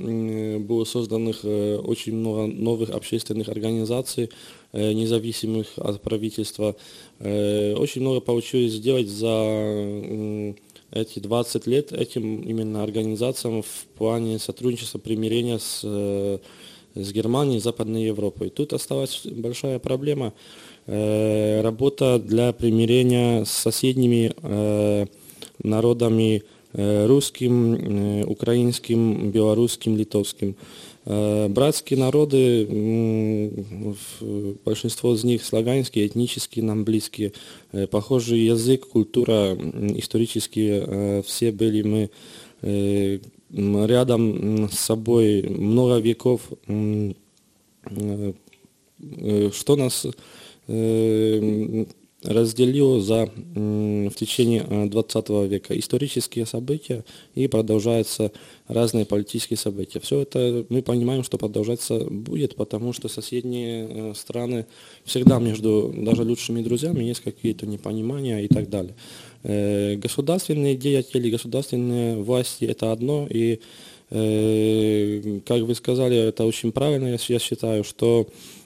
было 0.58 0.84
созданных 0.84 1.44
очень 1.44 2.14
много 2.14 2.46
новых 2.46 2.90
общественных 2.90 3.48
организаций, 3.48 4.30
независимых 4.72 5.66
от 5.76 6.00
правительства. 6.02 6.76
Очень 7.20 8.00
много 8.00 8.20
получилось 8.20 8.72
сделать 8.72 9.08
за 9.08 10.54
эти 10.92 11.18
20 11.18 11.66
лет 11.66 11.92
этим 11.92 12.42
именно 12.42 12.82
организациям 12.82 13.62
в 13.62 13.86
плане 13.96 14.38
сотрудничества, 14.38 14.98
примирения 14.98 15.58
с, 15.58 15.80
э, 15.84 16.38
с 16.94 17.12
Германией 17.12 17.60
Западной 17.60 18.04
Европой. 18.04 18.50
Тут 18.50 18.74
осталась 18.74 19.22
большая 19.24 19.78
проблема. 19.78 20.34
Э, 20.86 21.60
работа 21.62 22.18
для 22.18 22.52
примирения 22.52 23.44
с 23.44 23.50
соседними 23.50 24.32
э, 24.42 25.06
народами 25.62 26.42
русским, 26.74 28.24
украинским, 28.30 29.30
белорусским, 29.30 29.94
литовским. 29.94 30.56
Э, 31.04 31.48
братские 31.48 31.98
народы, 31.98 32.64
большинство 34.64 35.14
из 35.14 35.24
них 35.24 35.44
славянские, 35.44 36.06
этнические, 36.06 36.64
нам 36.64 36.84
близкие, 36.84 37.32
э, 37.72 37.88
похожий 37.88 38.38
язык, 38.40 38.86
культура, 38.86 39.54
исторические, 39.96 40.84
э, 40.86 41.22
все 41.26 41.50
были 41.50 41.82
мы 41.82 42.10
рядом 43.86 44.70
с 44.70 44.78
собой 44.78 45.42
много 45.42 45.98
веков. 45.98 46.42
Что 49.52 49.76
нас 49.76 50.06
разделил 52.24 53.00
за, 53.00 53.26
в 53.54 54.14
течение 54.14 54.62
20 54.88 55.24
э, 55.28 55.46
века 55.46 55.78
исторические 55.78 56.46
события 56.46 57.04
и 57.34 57.48
продолжаются 57.48 58.30
разные 58.68 59.04
политические 59.04 59.56
события. 59.56 59.98
Все 60.00 60.20
это 60.20 60.64
мы 60.68 60.82
понимаем, 60.82 61.24
что 61.24 61.36
продолжаться 61.36 61.98
будет, 62.04 62.54
потому 62.54 62.92
что 62.92 63.08
соседние 63.08 63.88
э, 63.88 64.14
страны 64.14 64.66
всегда 65.04 65.40
между 65.40 65.92
даже 65.96 66.22
лучшими 66.22 66.62
друзьями 66.62 67.02
есть 67.02 67.20
какие-то 67.20 67.66
непонимания 67.66 68.40
и 68.40 68.48
так 68.48 68.70
далее. 68.70 68.94
Э, 69.42 69.96
государственные 69.96 70.76
деятели, 70.76 71.30
государственные 71.30 72.22
власти 72.22 72.64
это 72.64 72.92
одно, 72.92 73.26
и 73.28 73.60
как 74.10 75.62
вы 75.62 75.74
сказали, 75.74 76.18
это 76.18 76.44
очень 76.44 76.70
правильно, 76.70 77.16
я 77.28 77.38
считаю, 77.38 77.82
что 77.82 78.26
Э, 78.26 78.61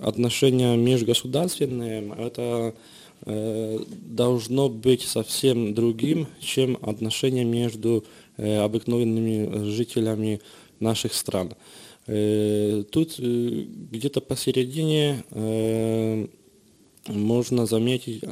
отношения 0.00 0.76
межгосударственные, 0.76 2.14
это 2.16 2.74
э, 3.26 3.78
должно 4.06 4.68
быть 4.68 5.02
совсем 5.02 5.74
другим, 5.74 6.28
чем 6.40 6.78
отношения 6.82 7.44
между 7.44 8.04
э, 8.36 8.58
обыкновенными 8.58 9.64
жителями 9.70 10.40
наших 10.80 11.12
стран. 11.14 11.54
Тут 12.06 13.18
где-то 13.18 14.20
посередине 14.22 15.24
можно 17.06 17.66
заметить 17.66 18.24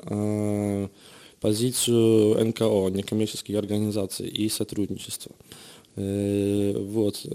позицию 1.42 2.42
НКО, 2.46 2.88
некоммерческих 2.88 3.58
организаций 3.58 4.28
и 4.28 4.48
сотрудничества. 4.48 5.32
Вот. 5.94 7.26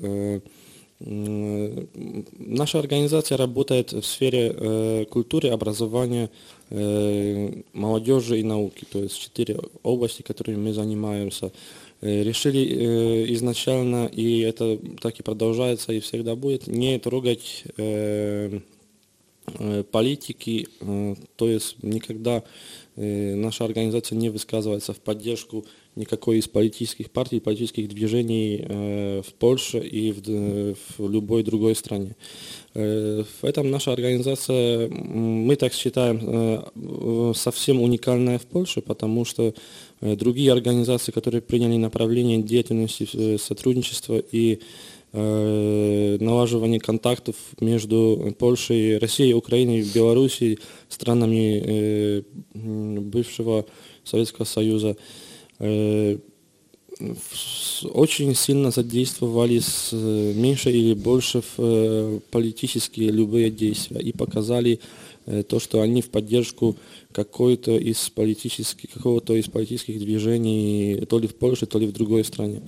Наша 1.03 2.77
организация 2.77 3.36
работает 3.36 3.91
в 3.91 4.03
сфере 4.03 4.53
э, 4.55 5.05
культуры, 5.10 5.50
образования, 5.50 6.29
э, 6.70 7.51
молодежи 7.74 8.39
и 8.39 8.43
науки, 8.43 8.86
то 8.91 9.00
есть 9.00 9.20
четыре 9.20 9.60
области, 9.81 10.22
которыми 10.22 10.58
мы 10.58 10.74
занимаемся. 10.74 11.51
Э, 12.01 12.24
решили 12.24 13.34
изначально, 13.34 14.05
и 14.05 14.41
это 14.41 14.77
так 15.01 15.20
и 15.20 15.24
продолжается, 15.24 15.91
и 15.91 16.01
всегда 16.01 16.36
будет, 16.36 16.67
не 16.67 17.00
трогать 17.00 17.63
политики, 19.91 20.67
то 21.36 21.50
есть 21.50 21.81
никогда 21.81 22.43
наша 22.96 23.65
организация 23.65 24.15
не 24.15 24.29
высказывается 24.29 24.93
в 24.93 25.00
поддержку 25.00 25.65
никакой 25.95 26.38
из 26.38 26.48
политических 26.48 27.12
партий, 27.12 27.39
политических 27.39 27.89
движений 27.89 28.63
э, 28.67 29.21
в 29.27 29.33
Польше 29.33 29.79
и 29.79 30.12
в, 30.12 30.75
в 30.98 31.10
любой 31.12 31.43
другой 31.43 31.75
стране. 31.75 32.15
Э, 32.74 33.24
в 33.41 33.45
этом 33.45 33.69
наша 33.69 33.91
организация, 33.91 34.88
мы 34.89 35.55
так 35.57 35.74
считаем, 35.74 36.19
э, 36.24 37.33
совсем 37.36 37.81
уникальная 37.81 38.39
в 38.39 38.45
Польше, 38.45 38.81
потому 38.81 39.25
что 39.25 39.53
э, 40.00 40.15
другие 40.15 40.53
организации, 40.53 41.12
которые 41.12 41.41
приняли 41.41 41.75
направление 41.75 42.41
деятельности, 42.41 43.10
э, 43.13 43.38
сотрудничества 43.38 44.24
и 44.31 44.62
э, 45.12 46.17
налаживание 46.21 46.79
контактов 46.79 47.36
между 47.60 48.33
Польшей, 48.39 48.98
Россией, 48.98 49.33
Украиной, 49.33 49.86
Белоруссией, 49.93 50.60
странами 50.88 51.63
э, 51.65 52.21
бывшего 52.53 53.65
Советского 54.05 54.45
Союза, 54.45 54.95
Э, 54.95 55.30
очень 57.83 58.35
сильно 58.35 58.71
задействовались 58.71 59.89
э, 59.91 60.33
меньше 60.35 60.71
или 60.71 60.93
больше 60.93 61.41
в 61.41 61.55
э, 61.57 62.19
политические 62.29 63.11
любые 63.11 63.49
действия 63.49 63.99
и 63.99 64.11
показали 64.11 64.79
то, 65.47 65.59
что 65.59 65.81
они 65.81 66.01
в 66.01 66.09
поддержку 66.09 66.75
какой-то 67.11 67.77
из 67.77 68.09
политических, 68.09 68.89
какого-то 68.89 69.35
из 69.35 69.47
политических 69.47 69.99
движений, 69.99 71.05
то 71.07 71.19
ли 71.19 71.27
в 71.27 71.35
Польше, 71.35 71.67
то 71.67 71.77
ли 71.77 71.85
в 71.85 71.91
другой 71.91 72.23
стране. 72.23 72.61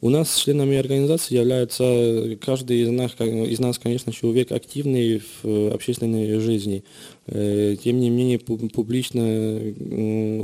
У 0.00 0.08
нас 0.08 0.36
членами 0.36 0.76
организации 0.76 1.34
является 1.34 2.38
каждый 2.40 2.82
из 2.82 2.90
нас, 2.90 3.10
из 3.18 3.58
нас, 3.58 3.80
конечно, 3.80 4.12
человек 4.12 4.52
активный 4.52 5.20
в 5.42 5.74
общественной 5.74 6.38
жизни. 6.38 6.84
Тем 7.26 7.98
не 7.98 8.08
менее, 8.08 8.38
публично 8.38 9.60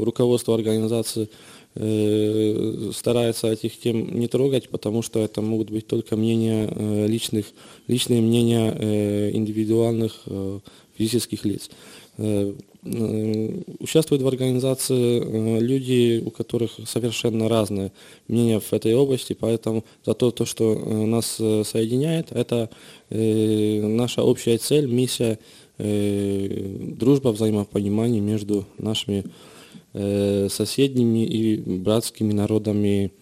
руководство 0.04 0.56
организации 0.56 1.28
Э, 1.74 2.90
старается 2.94 3.50
этих 3.50 3.78
тем 3.78 4.18
не 4.18 4.28
трогать, 4.28 4.68
потому 4.68 5.00
что 5.00 5.20
это 5.20 5.40
могут 5.40 5.70
быть 5.70 5.86
только 5.86 6.16
мнения 6.16 6.68
э, 6.70 7.06
личных, 7.06 7.46
личные 7.88 8.20
мнения 8.20 8.76
э, 8.78 9.30
индивидуальных 9.32 10.24
физических 10.96 11.44
лиц. 11.46 11.70
Участвуют 13.78 14.22
в 14.22 14.28
организации 14.28 15.60
люди, 15.60 16.22
у 16.24 16.30
которых 16.30 16.72
совершенно 16.86 17.48
разные 17.48 17.90
мнения 18.28 18.60
в 18.60 18.70
этой 18.72 18.94
области, 18.94 19.32
поэтому 19.32 19.84
за 20.04 20.12
то, 20.12 20.30
то 20.30 20.44
что 20.44 20.74
нас 21.06 21.36
соединяет, 21.36 22.32
это 22.32 22.68
наша 23.08 24.22
общая 24.22 24.58
цель, 24.58 24.86
миссия, 24.86 25.38
дружба, 25.78 27.30
взаимопонимание 27.30 28.20
между 28.20 28.66
нашими 28.76 29.24
соседними 29.94 31.26
и 31.26 31.56
братскими 31.56 32.32
народами 32.32 33.12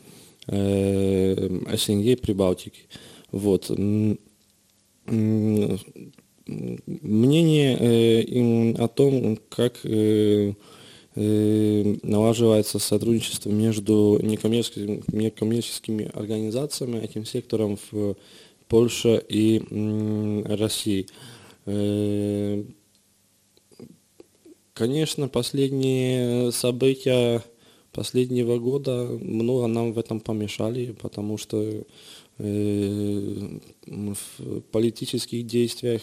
э, 0.47 1.77
СНГ 1.77 2.21
Прибалтики. 2.21 2.83
Вот. 3.33 3.71
Мнение 6.87 7.77
э, 7.77 8.73
о 8.79 8.89
том, 8.89 9.39
как 9.49 9.81
налаживается 11.17 12.79
сотрудничество 12.79 13.51
между 13.51 14.21
некоммерческими, 14.23 15.03
некоммерческими 15.09 16.09
организациями, 16.15 16.99
этим 16.99 17.25
сектором 17.25 17.77
в 17.91 18.15
Польше 18.69 19.21
и 19.29 19.61
России. 20.47 21.09
Конечно, 24.75 25.29
последние 25.29 26.53
события 26.53 27.43
последнего 27.93 28.59
года 28.59 29.19
много 29.21 29.67
нам 29.67 29.93
в 29.93 29.99
этом 29.99 30.21
помешали, 30.21 30.93
потому 30.93 31.39
что 31.39 31.85
э, 32.39 33.59
в 33.87 34.61
политических 34.71 35.47
действиях 35.47 36.03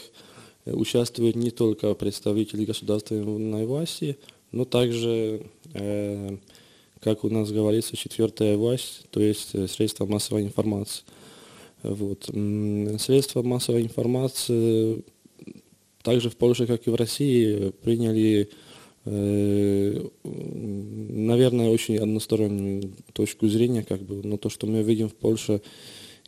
участвуют 0.66 1.36
не 1.36 1.52
только 1.52 1.94
представители 1.94 2.66
государственной 2.66 3.66
власти, 3.66 4.18
но 4.52 4.66
также, 4.66 5.44
э, 5.74 6.38
как 7.00 7.24
у 7.24 7.30
нас 7.30 7.52
говорится, 7.52 7.96
четвертая 7.96 8.58
власть, 8.58 9.06
то 9.12 9.22
есть 9.22 9.52
средства 9.72 10.06
массовой 10.06 10.44
информации. 10.44 11.04
Вот. 11.84 12.30
Средства 13.00 13.44
массовой 13.44 13.84
информации 13.84 15.04
также 16.08 16.30
в 16.30 16.38
Польше, 16.38 16.66
как 16.66 16.88
и 16.88 16.90
в 16.90 16.96
России, 16.96 17.72
приняли 17.84 18.50
Э, 19.10 20.06
наверное, 20.26 21.70
очень 21.70 21.98
одностороннюю 21.98 22.92
точку 23.14 23.48
зрения, 23.48 23.84
как 23.84 24.02
бы, 24.02 24.22
но 24.22 24.36
то, 24.36 24.50
что 24.50 24.68
мы 24.68 24.84
видим 24.84 25.08
в 25.08 25.16
Польше, 25.16 25.62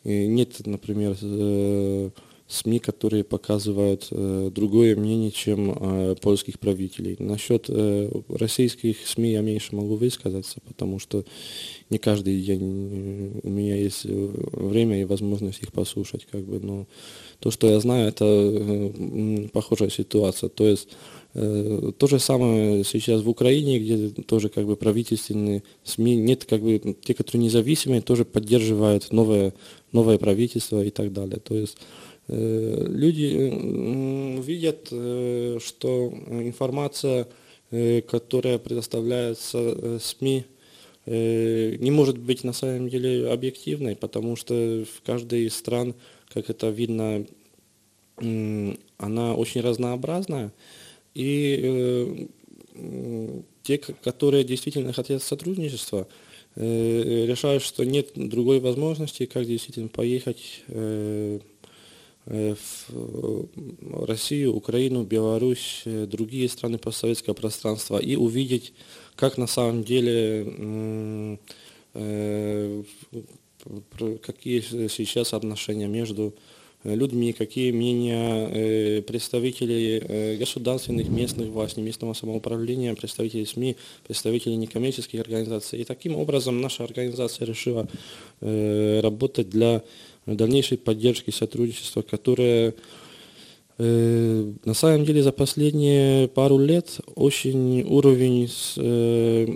нет, 0.02 0.66
например, 0.66 1.14
э, 1.20 2.10
СМИ, 2.50 2.80
которые 2.80 3.22
показывают 3.22 4.08
э, 4.10 4.50
другое 4.52 4.96
мнение, 4.96 5.30
чем 5.30 5.70
э, 5.70 6.16
польских 6.20 6.58
правителей. 6.58 7.14
Насчет 7.20 7.66
э, 7.68 8.10
российских 8.28 9.06
СМИ 9.06 9.30
я 9.30 9.40
меньше 9.40 9.76
могу 9.76 9.94
высказаться, 9.94 10.58
потому 10.66 10.98
что 10.98 11.24
не 11.90 11.98
каждый 11.98 12.40
день 12.42 13.40
у 13.44 13.48
меня 13.48 13.76
есть 13.76 14.04
время 14.04 15.00
и 15.00 15.04
возможность 15.04 15.62
их 15.62 15.72
послушать. 15.72 16.26
Как 16.28 16.42
бы, 16.42 16.58
но 16.58 16.86
то, 17.38 17.52
что 17.52 17.68
я 17.68 17.78
знаю, 17.78 18.08
это 18.08 18.24
э, 18.24 19.48
похожая 19.52 19.90
ситуация. 19.90 20.48
То 20.48 20.66
есть 20.66 20.88
э, 21.34 21.92
то 21.96 22.06
же 22.08 22.18
самое 22.18 22.82
сейчас 22.82 23.22
в 23.22 23.28
Украине, 23.28 23.78
где 23.78 24.08
тоже 24.08 24.48
как 24.48 24.66
бы 24.66 24.74
правительственные 24.74 25.62
СМИ, 25.84 26.16
нет 26.16 26.46
как 26.46 26.62
бы 26.62 26.96
те, 27.04 27.14
которые 27.14 27.44
независимые, 27.44 28.00
тоже 28.00 28.24
поддерживают 28.24 29.12
новое, 29.12 29.54
новое 29.92 30.18
правительство 30.18 30.82
и 30.82 30.90
так 30.90 31.12
далее. 31.12 31.38
То 31.38 31.54
есть 31.54 31.76
Э, 31.78 31.99
люди 32.32 34.40
видят, 34.40 34.88
э, 34.92 35.58
что 35.60 36.12
информация, 36.28 37.26
э, 37.70 38.02
которая 38.02 38.58
предоставляется 38.58 39.98
СМИ, 39.98 40.44
не 41.06 41.90
может 41.90 42.18
быть 42.18 42.44
на 42.44 42.52
самом 42.52 42.88
деле 42.88 43.30
объективной, 43.30 43.96
потому 43.96 44.36
что 44.36 44.84
в 44.84 45.04
каждой 45.04 45.46
из 45.46 45.56
стран, 45.56 45.94
как 46.32 46.50
это 46.50 46.68
видно, 46.68 47.24
она 48.16 49.34
очень 49.34 49.62
разнообразная. 49.62 50.52
И 51.14 52.28
те, 53.62 53.78
которые 53.78 54.44
действительно 54.44 54.92
хотят 54.92 55.22
сотрудничества, 55.22 56.06
решают, 56.54 57.64
что 57.64 57.84
нет 57.84 58.10
другой 58.14 58.60
возможности, 58.60 59.26
как 59.26 59.46
действительно 59.46 59.88
поехать 59.88 60.62
Э, 60.68 61.40
в 62.30 62.56
э, 62.90 63.44
Россию, 64.06 64.54
Украину, 64.54 65.02
Беларусь, 65.02 65.82
э, 65.84 66.06
другие 66.06 66.48
страны 66.48 66.78
постсоветского 66.78 67.34
пространства 67.34 67.98
и 67.98 68.14
увидеть, 68.14 68.72
как 69.16 69.36
на 69.36 69.48
самом 69.48 69.82
деле, 69.82 71.38
какие 74.22 74.60
сейчас 74.88 75.34
отношения 75.34 75.88
между 75.88 76.34
людьми, 76.84 77.32
какие 77.32 77.72
мнения 77.72 79.02
представителей 79.02 80.36
государственных, 80.38 81.08
местных 81.08 81.48
властей, 81.48 81.82
местного 81.82 82.14
самоуправления, 82.14 82.94
представителей 82.94 83.44
СМИ, 83.44 83.76
представителей 84.06 84.56
некоммерческих 84.56 85.20
организаций. 85.20 85.80
И 85.80 85.84
таким 85.84 86.16
образом 86.16 86.60
наша 86.60 86.84
организация 86.84 87.44
решила 87.44 87.88
работать 88.40 89.50
для 89.50 89.82
дальнейшей 90.36 90.78
поддержки 90.78 91.30
сотрудничества, 91.30 92.02
которое 92.02 92.74
э, 93.78 94.52
на 94.64 94.74
самом 94.74 95.04
деле 95.04 95.22
за 95.22 95.32
последние 95.32 96.28
пару 96.28 96.58
лет 96.58 97.00
очень 97.14 97.82
уровень 97.82 98.48
с, 98.48 98.74
э, 98.76 99.54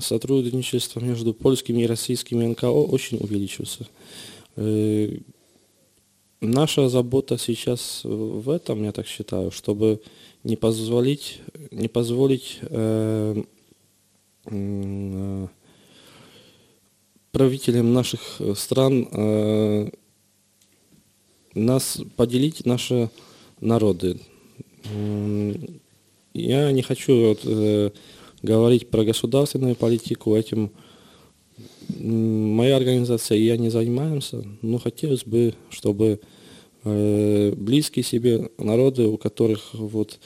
сотрудничества 0.00 1.00
между 1.00 1.34
польскими 1.34 1.82
и 1.82 1.86
российскими 1.86 2.46
НКО 2.46 2.66
очень 2.66 3.18
увеличился. 3.18 3.86
Э, 4.56 5.16
наша 6.40 6.88
забота 6.88 7.38
сейчас 7.38 8.00
в 8.04 8.50
этом, 8.50 8.84
я 8.84 8.92
так 8.92 9.06
считаю, 9.06 9.50
чтобы 9.50 10.00
не 10.46 10.56
позволить, 10.56 11.40
не 11.70 11.88
позволить 11.88 12.58
э, 12.62 13.42
э, 14.46 15.46
правителям 17.32 17.92
наших 17.92 18.40
стран 18.54 19.08
э, 19.10 19.90
нас 21.56 21.98
поделить 22.16 22.64
наши 22.66 23.10
народы. 23.60 24.18
Я 26.34 26.70
не 26.70 26.82
хочу 26.82 27.28
вот, 27.28 27.40
э, 27.44 27.90
говорить 28.42 28.88
про 28.88 29.04
государственную 29.04 29.74
политику, 29.74 30.36
этим 30.36 30.70
моя 31.88 32.76
организация 32.76 33.38
и 33.38 33.44
я 33.44 33.56
не 33.56 33.70
занимаемся, 33.70 34.44
но 34.60 34.78
хотелось 34.78 35.24
бы, 35.24 35.54
чтобы 35.70 36.20
э, 36.84 37.52
близкие 37.56 38.04
себе 38.04 38.50
народы, 38.58 39.06
у 39.06 39.16
которых 39.16 39.72
вот 39.72 40.18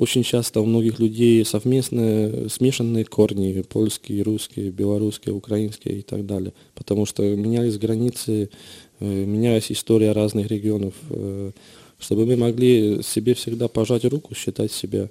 очень 0.00 0.24
часто 0.24 0.60
у 0.60 0.66
многих 0.66 0.98
людей 0.98 1.44
совместные 1.44 2.48
смешанные 2.48 3.04
корни, 3.04 3.62
польские, 3.62 4.22
русские, 4.22 4.70
белорусские, 4.70 5.34
украинские 5.34 6.00
и 6.00 6.02
так 6.02 6.26
далее, 6.26 6.52
потому 6.74 7.06
что 7.06 7.22
менялись 7.22 7.78
границы 7.78 8.50
Э, 9.00 9.24
менялась 9.24 9.72
история 9.72 10.12
разных 10.12 10.48
регионов, 10.48 10.92
э, 11.08 11.52
чтобы 11.98 12.26
мы 12.26 12.36
могли 12.36 13.02
себе 13.02 13.32
всегда 13.32 13.66
пожать 13.68 14.04
руку, 14.04 14.34
считать 14.34 14.72
себя 14.72 15.08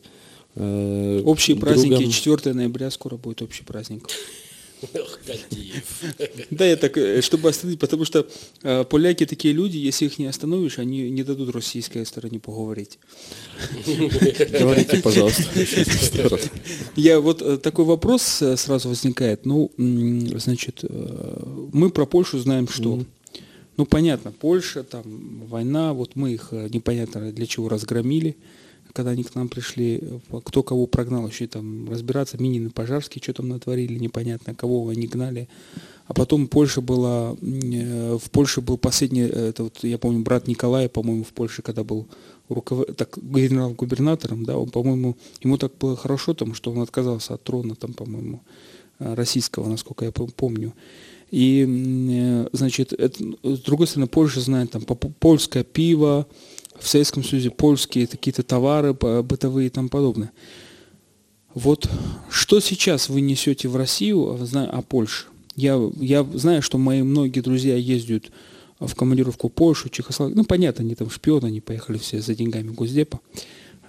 э, 0.56 1.22
Общие 1.26 1.56
другом. 1.56 1.74
праздники, 1.74 2.12
4 2.12 2.54
ноября 2.54 2.92
скоро 2.92 3.18
будет 3.18 3.42
общий 3.42 3.64
праздник. 3.64 4.08
Да, 6.52 6.66
я 6.66 6.76
так, 6.78 6.98
чтобы 7.24 7.50
остановить, 7.50 7.80
потому 7.80 8.06
что 8.06 8.28
э, 8.64 8.84
поляки 8.84 9.26
такие 9.26 9.54
люди, 9.54 9.78
если 9.78 10.06
их 10.06 10.20
не 10.20 10.26
остановишь, 10.26 10.80
они 10.80 11.10
не 11.10 11.24
дадут 11.24 11.54
российской 11.54 12.06
стороне 12.06 12.40
поговорить. 12.40 13.00
Говорите, 13.86 15.02
пожалуйста. 15.02 15.44
Я 16.96 17.20
вот 17.20 17.62
такой 17.62 17.86
вопрос 17.86 18.44
сразу 18.56 18.90
возникает. 18.90 19.46
Ну, 19.46 19.72
значит, 19.78 20.84
мы 21.74 21.90
про 21.90 22.06
Польшу 22.06 22.40
знаем, 22.40 22.68
что 22.68 23.04
ну, 23.80 23.86
понятно, 23.86 24.34
Польша, 24.34 24.84
там, 24.84 25.04
война, 25.48 25.94
вот 25.94 26.18
мы 26.18 26.34
их 26.34 26.50
э, 26.52 26.68
непонятно 26.70 27.32
для 27.32 27.46
чего 27.46 27.70
разгромили, 27.70 28.36
когда 29.00 29.12
они 29.12 29.24
к 29.24 29.34
нам 29.34 29.48
пришли, 29.48 30.04
кто 30.44 30.62
кого 30.62 30.86
прогнал, 30.86 31.26
еще 31.26 31.48
там 31.48 31.90
разбираться, 31.90 32.38
Минин 32.38 32.68
и 32.68 32.70
Пожарский, 32.70 33.22
что 33.24 33.32
там 33.32 33.48
натворили, 33.48 33.98
непонятно, 33.98 34.54
кого 34.54 34.90
они 34.90 35.08
гнали. 35.08 35.48
А 36.08 36.14
потом 36.14 36.48
Польша 36.50 36.82
была, 36.82 37.38
э, 37.42 38.18
в 38.22 38.30
Польше 38.30 38.60
был 38.60 38.78
последний, 38.78 39.22
э, 39.22 39.50
это 39.50 39.64
вот, 39.64 39.84
я 39.84 39.98
помню, 39.98 40.20
брат 40.22 40.48
Николая, 40.48 40.90
по-моему, 40.90 41.24
в 41.24 41.30
Польше, 41.30 41.62
когда 41.62 41.86
был 41.86 42.08
руков... 42.50 42.88
так, 42.98 43.18
генерал-губернатором, 43.18 44.44
да, 44.44 44.58
он, 44.58 44.70
по-моему, 44.70 45.16
ему 45.42 45.58
так 45.58 45.72
было 45.80 45.96
хорошо, 45.96 46.34
там, 46.34 46.54
что 46.54 46.72
он 46.72 46.82
отказался 46.82 47.36
от 47.36 47.44
трона, 47.44 47.76
там, 47.76 47.94
по-моему, 47.94 48.42
российского, 49.00 49.70
насколько 49.70 50.04
я 50.04 50.12
помню. 50.12 50.74
И, 51.32 51.66
э, 51.66 52.50
значит, 52.52 52.92
это, 52.92 53.24
с 53.44 53.60
другой 53.60 53.88
стороны, 53.88 54.08
Польша 54.08 54.42
знает 54.42 54.72
там 54.72 54.82
польское 54.82 55.64
пиво, 55.64 56.28
в 56.80 56.88
Советском 56.88 57.24
Союзе 57.24 57.50
польские 57.50 58.08
какие-то 58.08 58.44
товары 58.44 58.94
бытовые 58.94 59.68
и 59.68 59.70
тому 59.70 59.90
подобное. 59.90 60.32
Вот 61.54 61.90
что 62.30 62.60
сейчас 62.60 63.10
вы 63.10 63.22
несете 63.22 63.68
в 63.68 63.76
Россию, 63.76 64.38
зная 64.42 64.68
о 64.68 64.82
Польше? 64.82 65.26
Я, 65.56 65.80
я 66.00 66.24
знаю, 66.24 66.62
что 66.62 66.78
мои 66.78 67.02
многие 67.02 67.42
друзья 67.42 67.76
ездят 67.76 68.32
в 68.80 68.96
командировку 68.96 69.50
Польшу, 69.50 69.90
Чехословакию. 69.90 70.38
Ну, 70.38 70.46
понятно, 70.46 70.84
они 70.84 70.96
там 70.96 71.10
шпионы, 71.10 71.48
они 71.48 71.60
поехали 71.60 71.98
все 71.98 72.22
за 72.22 72.34
деньгами 72.36 72.72
Госдепа. 72.72 73.20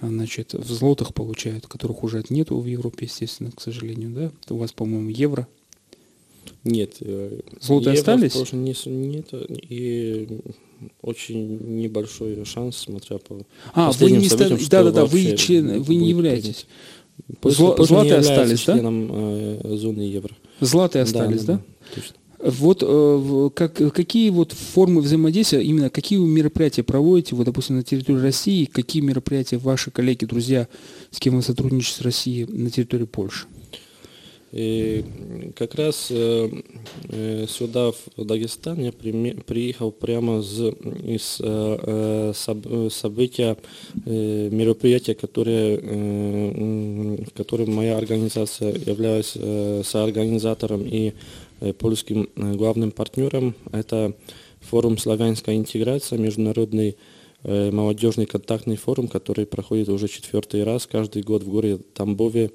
Значит, 0.01 0.53
в 0.53 0.71
злотах 0.71 1.13
получают, 1.13 1.67
которых 1.67 2.03
уже 2.03 2.23
нету 2.29 2.57
в 2.57 2.65
Европе, 2.65 3.05
естественно, 3.05 3.51
к 3.51 3.61
сожалению, 3.61 4.09
да? 4.09 4.31
У 4.53 4.57
вас, 4.57 4.73
по-моему, 4.73 5.09
евро– 5.09 5.47
нет. 6.63 6.97
Э, 7.01 7.39
Золотые 7.59 7.93
остались? 7.93 8.35
Не, 8.53 8.75
нет, 8.85 9.27
и 9.33 10.27
очень 11.01 11.81
небольшой 11.81 12.43
шанс, 12.45 12.77
смотря 12.77 13.17
по 13.17 13.45
А, 13.73 13.91
вы 13.91 14.11
не 14.11 14.29
стали, 14.29 14.57
да, 14.69 14.83
да, 14.83 14.91
да, 14.91 15.05
вы, 15.05 15.35
член, 15.37 15.81
вы 15.81 15.95
не 15.95 16.09
являетесь. 16.09 16.65
Зло, 17.43 17.75
златые 17.79 18.15
остались, 18.15 18.65
да? 18.65 18.73
членом 18.73 19.09
э, 19.11 19.75
зоны 19.77 20.01
евро. 20.01 20.35
Златые 20.59 21.03
остались, 21.03 21.43
да? 21.43 21.53
да? 21.53 21.59
да 21.59 21.95
точно. 21.95 22.15
Вот 22.43 22.81
э, 22.81 23.49
как, 23.53 23.75
какие 23.93 24.31
вот 24.31 24.53
формы 24.53 25.01
взаимодействия, 25.01 25.61
именно 25.61 25.91
какие 25.91 26.17
вы 26.17 26.27
мероприятия 26.27 26.81
проводите, 26.81 27.35
вот, 27.35 27.45
допустим, 27.45 27.75
на 27.75 27.83
территории 27.83 28.19
России, 28.19 28.65
какие 28.65 29.03
мероприятия 29.03 29.57
ваши 29.57 29.91
коллеги, 29.91 30.25
друзья, 30.25 30.67
с 31.11 31.19
кем 31.19 31.35
вы 31.35 31.43
сотрудничаете 31.43 31.99
с 31.99 32.01
Россией 32.01 32.45
на 32.45 32.71
территории 32.71 33.05
Польши? 33.05 33.45
И 34.51 35.05
как 35.55 35.75
раз 35.75 36.07
э, 36.09 36.49
э, 37.09 37.45
сюда, 37.47 37.91
в 37.91 38.25
Дагестан, 38.25 38.81
я 38.81 38.91
приехал 38.91 39.91
прямо 39.91 40.41
с, 40.41 40.59
из 40.59 41.37
э, 41.39 42.33
события, 42.91 43.57
мероприятия, 44.05 45.15
которое, 45.15 45.77
в 45.77 47.31
котором 47.31 47.73
моя 47.73 47.97
организация 47.97 48.73
является 48.73 49.83
соорганизатором 49.83 50.85
и 50.85 51.13
польским 51.79 52.29
главным 52.35 52.91
партнером. 52.91 53.55
Это 53.71 54.13
форум 54.59 54.97
«Славянская 54.97 55.55
интеграция», 55.55 56.19
международный 56.19 56.97
молодежный 57.43 58.25
контактный 58.25 58.75
форум, 58.75 59.07
который 59.07 59.45
проходит 59.45 59.89
уже 59.89 60.07
четвертый 60.07 60.63
раз 60.63 60.87
каждый 60.87 61.23
год 61.23 61.43
в 61.43 61.49
городе 61.49 61.79
Тамбове. 61.93 62.51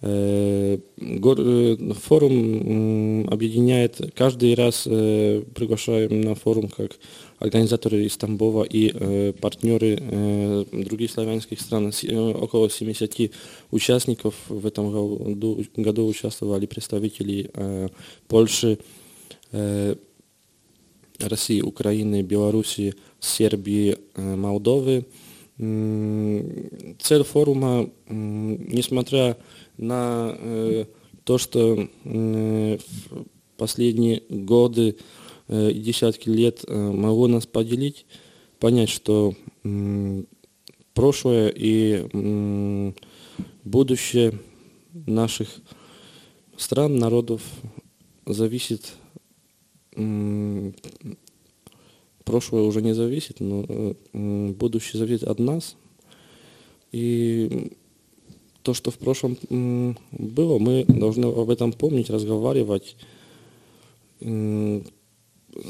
Э, 0.00 0.78
э, 0.96 1.76
форум 2.00 3.28
объединяет, 3.28 4.12
каждый 4.14 4.54
раз 4.54 4.84
э, 4.86 5.42
приглашаем 5.54 6.20
на 6.20 6.36
форум 6.36 6.68
как 6.68 6.92
организаторы 7.40 8.04
из 8.04 8.16
Тамбова 8.16 8.64
и 8.64 9.32
партнеры 9.32 10.66
других 10.72 11.12
славянских 11.12 11.60
стран. 11.60 11.92
Около 12.34 12.68
70 12.68 13.30
участников 13.70 14.34
в 14.48 14.66
этом 14.66 14.90
году, 14.90 15.64
году 15.76 16.08
участвовали 16.08 16.66
представители 16.66 17.48
Польши, 18.26 18.78
России, 21.20 21.60
Украины, 21.60 22.22
Белоруссии, 22.22 22.94
Сербии, 23.20 23.96
Молдовы. 24.16 25.06
Цель 25.58 27.22
форума, 27.22 27.88
несмотря 28.08 29.28
на 29.28 29.36
э, 29.78 30.86
то, 31.24 31.38
что 31.38 31.88
э, 32.04 32.78
последние 33.56 34.22
годы 34.28 34.96
э, 35.48 35.70
и 35.70 35.80
десятки 35.80 36.28
лет 36.28 36.64
э, 36.66 36.76
могло 36.76 37.28
нас 37.28 37.46
поделить, 37.46 38.06
понять, 38.58 38.88
что 38.88 39.34
прошлое 40.94 41.52
и 41.54 42.92
будущее 43.64 44.38
наших 45.06 45.48
стран, 46.56 46.96
народов 46.96 47.42
зависит, 48.26 48.94
прошлое 52.24 52.62
уже 52.62 52.82
не 52.82 52.94
зависит, 52.94 53.40
но 53.40 53.64
э, 53.68 53.94
будущее 54.52 54.98
зависит 54.98 55.24
от 55.24 55.38
нас. 55.38 55.76
И 56.92 57.72
то, 58.68 58.74
что 58.74 58.90
в 58.90 58.98
прошлом 58.98 59.38
было, 60.10 60.58
мы 60.58 60.84
должны 60.86 61.24
об 61.24 61.48
этом 61.48 61.72
помнить, 61.72 62.10
разговаривать, 62.10 62.96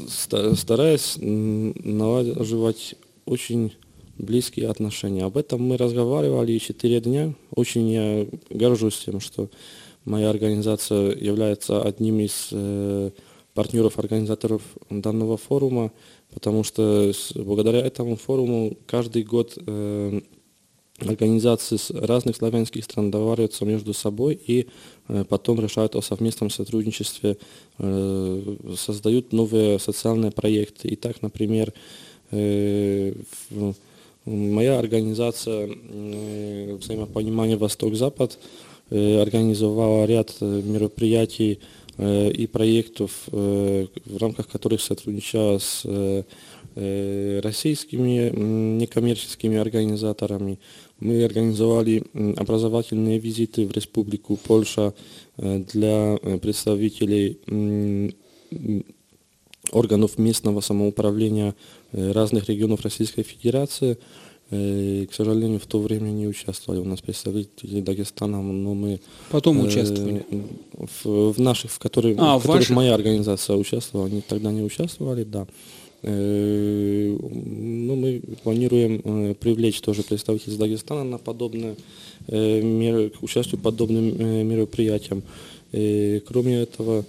стараясь 0.09 1.15
налаживать 1.17 2.95
очень 3.25 3.71
близкие 4.17 4.67
отношения. 4.67 5.23
Об 5.23 5.37
этом 5.37 5.61
мы 5.61 5.77
разговаривали 5.77 6.57
четыре 6.57 6.99
дня. 6.99 7.33
Очень 7.55 7.89
я 7.89 8.27
горжусь 8.49 8.97
тем, 9.05 9.21
что 9.21 9.47
моя 10.03 10.29
организация 10.29 11.15
является 11.15 11.81
одним 11.81 12.19
из 12.19 12.49
э, 12.51 13.11
партнеров, 13.53 13.97
организаторов 13.97 14.61
данного 14.89 15.37
форума, 15.37 15.93
потому 16.33 16.65
что 16.65 17.13
благодаря 17.35 17.79
этому 17.79 18.17
форуму 18.17 18.75
каждый 18.87 19.23
год 19.23 19.57
э, 19.65 20.19
организации 21.01 21.77
разных 21.93 22.35
славянских 22.35 22.83
стран 22.83 23.11
договариваются 23.11 23.65
между 23.65 23.93
собой 23.93 24.39
и 24.45 24.67
э, 25.07 25.23
потом 25.27 25.59
решают 25.59 25.95
о 25.95 26.01
совместном 26.01 26.49
сотрудничестве, 26.49 27.37
э, 27.77 28.55
создают 28.77 29.33
новые 29.33 29.79
социальные 29.79 30.31
проекты. 30.31 30.87
И 30.89 30.95
так, 30.95 31.21
например, 31.21 31.73
э, 32.31 33.13
моя 34.25 34.79
организация 34.79 35.67
взаимопонимания 36.77 37.57
Восток-Запад 37.57 38.37
организовала 38.91 40.05
ряд 40.05 40.35
мероприятий 40.41 41.59
и 41.99 42.47
проектов, 42.51 43.11
в 43.27 44.17
рамках 44.19 44.47
которых 44.47 44.81
сотрудничала 44.81 45.57
с 45.57 45.85
российскими 46.75 48.29
некоммерческими 48.79 49.57
организаторами, 49.57 50.59
мы 50.99 51.23
организовали 51.23 52.03
образовательные 52.37 53.19
визиты 53.19 53.65
в 53.65 53.71
Республику 53.71 54.35
Польша 54.35 54.93
э, 55.37 55.63
для 55.71 56.17
э, 56.21 56.37
представителей 56.39 57.39
органов 59.71 60.17
местного 60.17 60.61
самоуправления 60.61 61.55
э, 61.91 62.11
разных 62.11 62.49
регионов 62.49 62.81
Российской 62.81 63.23
Федерации. 63.23 63.97
К 64.49 65.13
сожалению, 65.13 65.59
в 65.59 65.67
то 65.67 65.79
время 65.79 66.09
не 66.09 66.27
участвовали 66.27 66.79
у 66.79 66.85
нас 66.85 67.01
представители 67.01 67.81
Дагестана, 67.81 68.41
но 68.41 68.73
мы... 68.73 68.99
Потом 69.29 69.59
участвовали? 69.59 70.25
В, 71.03 71.33
в 71.33 71.39
наших, 71.39 71.69
в 71.69 71.77
которых, 71.77 72.17
а, 72.17 72.39
в 72.39 72.41
которых 72.41 72.69
моя 72.71 72.95
организация 72.95 73.55
участвовала, 73.57 74.07
они 74.07 74.21
тогда 74.21 74.51
не 74.51 74.63
участвовали, 74.63 75.23
да. 75.23 75.45
Э, 76.01 77.17
ну, 77.19 77.95
мы 77.95 78.21
планируем 78.43 79.01
э, 79.03 79.33
привлечь 79.33 79.81
тоже 79.81 80.03
представителей 80.03 80.57
Дагестана 80.57 81.03
на 81.03 81.17
подобное 81.17 81.75
э, 82.27 82.61
меры, 82.61 83.09
к 83.09 83.21
участию 83.21 83.59
в 83.59 83.63
подобным 83.63 84.47
мероприятиям. 84.47 85.23
Кроме 85.71 86.61
этого, 86.61 87.05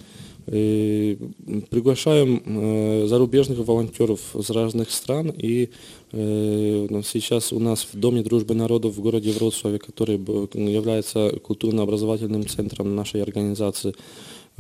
приглашаем 0.51 3.07
зарубежных 3.07 3.59
волонтеров 3.59 4.35
из 4.35 4.51
разных 4.51 4.91
стран 4.91 5.33
и 5.37 5.71
сейчас 6.13 7.53
у 7.53 7.61
нас 7.61 7.87
в 7.93 7.97
Доме 7.97 8.23
дружбы 8.23 8.55
народов 8.55 8.97
в 8.97 9.01
городе 9.01 9.31
Вроцлаве, 9.31 9.79
который 9.79 10.17
является 10.17 11.39
культурно-образовательным 11.39 12.49
центром 12.49 12.97
нашей 12.97 13.23
организации, 13.23 13.95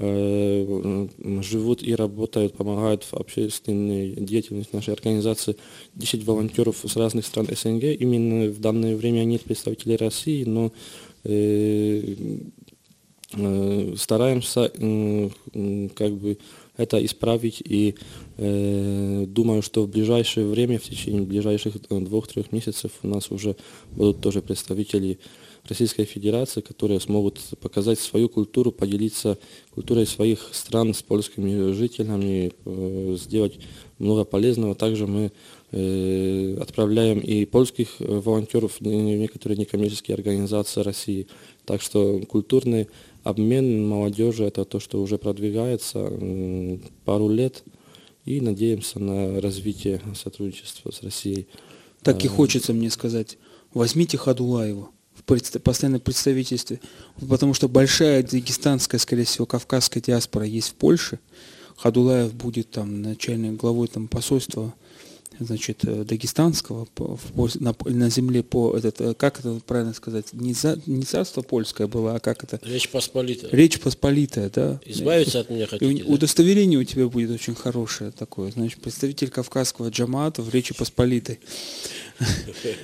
Э, 0.02 1.08
живут 1.42 1.82
и 1.82 1.94
работают, 1.94 2.54
помогают 2.54 3.04
в 3.04 3.12
общественной 3.12 4.12
деятельности 4.12 4.74
нашей 4.74 4.94
организации 4.94 5.56
10 5.94 6.24
волонтеров 6.24 6.82
с 6.86 6.96
разных 6.96 7.26
стран 7.26 7.48
СНГ. 7.54 7.84
Именно 8.00 8.50
в 8.50 8.60
данное 8.60 8.96
время 8.96 9.24
нет 9.24 9.42
представителей 9.42 9.96
России, 9.96 10.44
но 10.44 10.72
э, 11.24 12.02
э, 12.02 12.14
стараемся 13.96 14.70
как 15.94 16.12
бы 16.14 16.38
это 16.76 17.04
исправить 17.04 17.62
и 17.64 17.94
э, 18.38 19.24
думаю, 19.28 19.62
что 19.62 19.82
в 19.82 19.88
ближайшее 19.88 20.46
время, 20.46 20.78
в 20.78 20.82
течение 20.82 21.22
ближайших 21.22 21.74
двух-трех 21.88 22.52
месяцев 22.52 22.92
у 23.02 23.08
нас 23.08 23.30
уже 23.30 23.56
будут 23.92 24.20
тоже 24.20 24.40
представители 24.40 25.18
Российской 25.68 26.04
Федерации, 26.04 26.62
которые 26.62 27.00
смогут 27.00 27.38
показать 27.60 27.98
свою 27.98 28.28
культуру, 28.28 28.72
поделиться 28.72 29.38
культурой 29.74 30.06
своих 30.06 30.48
стран 30.52 30.94
с 30.94 31.02
польскими 31.02 31.72
жителями, 31.72 32.52
э, 32.64 33.16
сделать 33.18 33.58
много 33.98 34.24
полезного. 34.24 34.74
Также 34.74 35.06
мы 35.06 35.32
э, 35.72 36.56
отправляем 36.60 37.20
и 37.20 37.44
польских 37.44 37.88
э, 37.98 38.04
волонтеров 38.04 38.80
в 38.80 38.84
некоторые 38.86 39.58
некоммерческие 39.58 40.14
организации 40.14 40.80
России. 40.80 41.26
Так 41.66 41.82
что 41.82 42.20
культурный 42.20 42.88
обмен 43.22 43.86
молодежи 43.86 44.44
это 44.44 44.64
то, 44.64 44.80
что 44.80 45.00
уже 45.02 45.18
продвигается 45.18 46.10
пару 47.04 47.28
лет. 47.28 47.62
И 48.26 48.40
надеемся 48.40 48.98
на 49.00 49.40
развитие 49.40 50.00
сотрудничества 50.14 50.90
с 50.90 51.02
Россией. 51.02 51.48
Так 52.02 52.22
и 52.24 52.28
хочется 52.28 52.74
мне 52.74 52.90
сказать. 52.90 53.38
Возьмите 53.72 54.18
Хадулаева 54.18 54.90
в 55.14 55.22
постоянном 55.24 56.00
представительстве, 56.00 56.80
потому 57.28 57.54
что 57.54 57.68
большая 57.68 58.22
дагестанская, 58.22 58.98
скорее 58.98 59.24
всего, 59.24 59.46
кавказская 59.46 60.02
диаспора 60.02 60.44
есть 60.44 60.68
в 60.68 60.74
Польше. 60.74 61.18
Хадулаев 61.76 62.34
будет 62.34 62.70
там 62.70 63.00
начальным 63.00 63.56
главой 63.56 63.88
там 63.88 64.06
посольства 64.06 64.74
значит, 65.44 65.84
э, 65.84 66.04
дагестанского 66.04 66.86
в, 66.96 67.60
на, 67.60 67.74
на 67.84 68.10
земле 68.10 68.42
по 68.42 68.76
этот, 68.76 69.00
э, 69.00 69.14
как 69.14 69.40
это 69.40 69.60
правильно 69.66 69.94
сказать, 69.94 70.32
не, 70.32 70.52
за, 70.52 70.78
не 70.86 71.02
царство 71.02 71.42
польское 71.42 71.86
было, 71.86 72.14
а 72.14 72.20
как 72.20 72.44
это? 72.44 72.60
Речь 72.62 72.88
Посполитая. 72.90 73.50
Речь 73.50 73.80
Посполитая, 73.80 74.50
да. 74.50 74.80
Избавиться 74.84 75.40
от 75.40 75.50
меня 75.50 75.66
хотите. 75.66 76.04
да? 76.04 76.12
Удостоверение 76.12 76.78
у 76.78 76.84
тебя 76.84 77.08
будет 77.08 77.30
очень 77.30 77.54
хорошее 77.54 78.10
такое, 78.10 78.50
значит, 78.50 78.80
представитель 78.80 79.30
кавказского 79.30 79.88
джамата 79.88 80.42
в 80.42 80.52
Речи 80.52 80.74
Посполитой. 80.74 81.40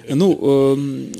Ну, 0.08 0.72
эм, 0.74 1.12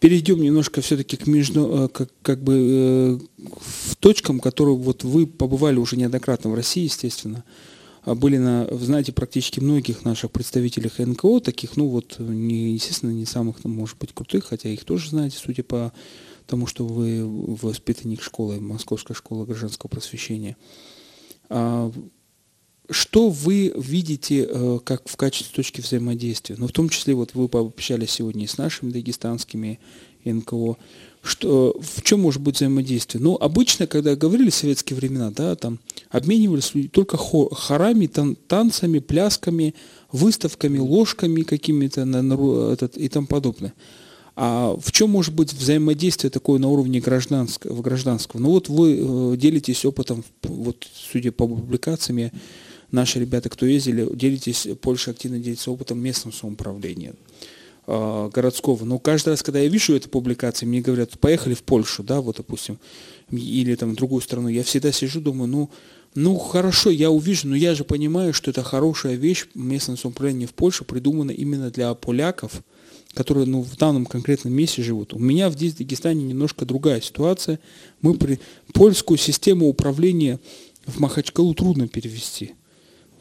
перейдем 0.00 0.40
немножко 0.40 0.80
все-таки 0.80 1.16
к 1.16 1.26
между, 1.26 1.84
э, 1.84 1.88
как, 1.88 2.10
как 2.22 2.42
бы 2.42 2.54
э, 2.54 3.18
в 3.38 3.96
точкам, 3.96 4.40
которые 4.40 4.76
вот 4.76 5.04
вы 5.04 5.26
побывали 5.26 5.78
уже 5.78 5.96
неоднократно 5.96 6.50
в 6.50 6.54
России, 6.54 6.84
естественно, 6.84 7.44
были 8.14 8.38
на, 8.38 8.68
знаете, 8.70 9.12
практически 9.12 9.60
многих 9.60 10.04
наших 10.04 10.30
представителях 10.30 10.98
НКО, 10.98 11.40
таких, 11.40 11.76
ну 11.76 11.88
вот, 11.88 12.16
не, 12.18 12.72
естественно, 12.72 13.10
не 13.10 13.26
самых, 13.26 13.60
там, 13.60 13.72
может 13.72 13.98
быть, 13.98 14.12
крутых, 14.12 14.44
хотя 14.46 14.68
их 14.68 14.84
тоже 14.84 15.10
знаете, 15.10 15.36
судя 15.38 15.64
по 15.64 15.92
тому, 16.46 16.66
что 16.66 16.86
вы 16.86 17.24
воспитанник 17.26 18.22
школы, 18.22 18.60
Московской 18.60 19.16
школы 19.16 19.44
гражданского 19.46 19.88
просвещения. 19.88 20.56
А, 21.48 21.92
что 22.88 23.30
вы 23.30 23.72
видите 23.76 24.46
э, 24.48 24.78
как 24.84 25.08
в 25.08 25.16
качестве 25.16 25.54
точки 25.54 25.80
взаимодействия? 25.80 26.54
Ну, 26.56 26.68
в 26.68 26.72
том 26.72 26.88
числе, 26.88 27.14
вот 27.14 27.34
вы 27.34 27.48
пообщались 27.48 28.12
сегодня 28.12 28.44
и 28.44 28.48
с 28.48 28.58
нашими 28.58 28.92
дагестанскими 28.92 29.80
НКО. 30.24 30.76
Что, 31.26 31.76
в 31.80 32.02
чем 32.02 32.20
может 32.20 32.40
быть 32.40 32.56
взаимодействие? 32.56 33.22
Ну, 33.22 33.34
обычно, 33.34 33.86
когда 33.86 34.14
говорили 34.14 34.50
в 34.50 34.54
советские 34.54 34.96
времена, 34.96 35.32
да, 35.34 35.56
там 35.56 35.80
обменивались 36.10 36.72
только 36.92 37.16
хорами, 37.16 38.06
тан 38.06 38.36
танцами, 38.46 39.00
плясками, 39.00 39.74
выставками, 40.12 40.78
ложками 40.78 41.42
какими-то 41.42 42.04
на, 42.04 42.22
на, 42.22 42.72
этот, 42.72 42.96
и 42.96 43.08
тому 43.08 43.26
подобное. 43.26 43.74
А 44.36 44.76
в 44.78 44.92
чем 44.92 45.10
может 45.10 45.34
быть 45.34 45.52
взаимодействие 45.52 46.30
такое 46.30 46.60
на 46.60 46.68
уровне 46.68 47.00
гражданского, 47.00 47.82
гражданского? 47.82 48.40
Ну 48.40 48.50
вот 48.50 48.68
вы 48.68 48.98
э, 49.00 49.36
делитесь 49.36 49.84
опытом, 49.84 50.24
вот 50.42 50.86
судя 50.94 51.32
по 51.32 51.48
публикациям, 51.48 52.30
наши 52.92 53.18
ребята, 53.18 53.48
кто 53.48 53.66
ездили, 53.66 54.08
делитесь, 54.14 54.68
Польша 54.80 55.10
активно 55.10 55.38
делится 55.40 55.70
опытом 55.72 55.98
местного 55.98 56.34
самоуправления 56.34 57.14
э, 57.86 58.30
городского. 58.32 58.84
Но 58.84 58.98
каждый 58.98 59.30
раз, 59.30 59.42
когда 59.42 59.60
я 59.60 59.68
вижу 59.68 59.94
эту 59.94 60.08
публикацию, 60.08 60.68
мне 60.68 60.80
говорят, 60.80 61.18
поехали 61.18 61.54
в 61.54 61.62
Польшу, 61.62 62.02
да, 62.02 62.20
вот, 62.20 62.36
допустим, 62.36 62.78
или 63.30 63.74
там 63.74 63.92
в 63.92 63.96
другую 63.96 64.22
страну, 64.22 64.48
я 64.48 64.62
всегда 64.62 64.92
сижу, 64.92 65.20
думаю, 65.20 65.48
ну, 65.48 65.70
ну 66.14 66.36
хорошо, 66.38 66.90
я 66.90 67.10
увижу, 67.10 67.48
но 67.48 67.56
я 67.56 67.74
же 67.74 67.84
понимаю, 67.84 68.32
что 68.32 68.50
это 68.50 68.62
хорошая 68.62 69.16
вещь, 69.16 69.46
местное 69.54 69.96
самоуправление 69.96 70.48
в 70.48 70.54
Польше 70.54 70.84
придумано 70.84 71.30
именно 71.30 71.70
для 71.70 71.92
поляков, 71.94 72.62
которые 73.12 73.46
ну, 73.46 73.62
в 73.62 73.76
данном 73.76 74.06
конкретном 74.06 74.52
месте 74.52 74.82
живут. 74.82 75.12
У 75.12 75.18
меня 75.18 75.50
в 75.50 75.56
Дагестане 75.56 76.24
немножко 76.24 76.64
другая 76.64 77.00
ситуация. 77.00 77.60
Мы 78.00 78.14
при... 78.14 78.40
Польскую 78.72 79.18
систему 79.18 79.68
управления 79.68 80.40
в 80.86 81.00
Махачкалу 81.00 81.54
трудно 81.54 81.86
перевести. 81.86 82.54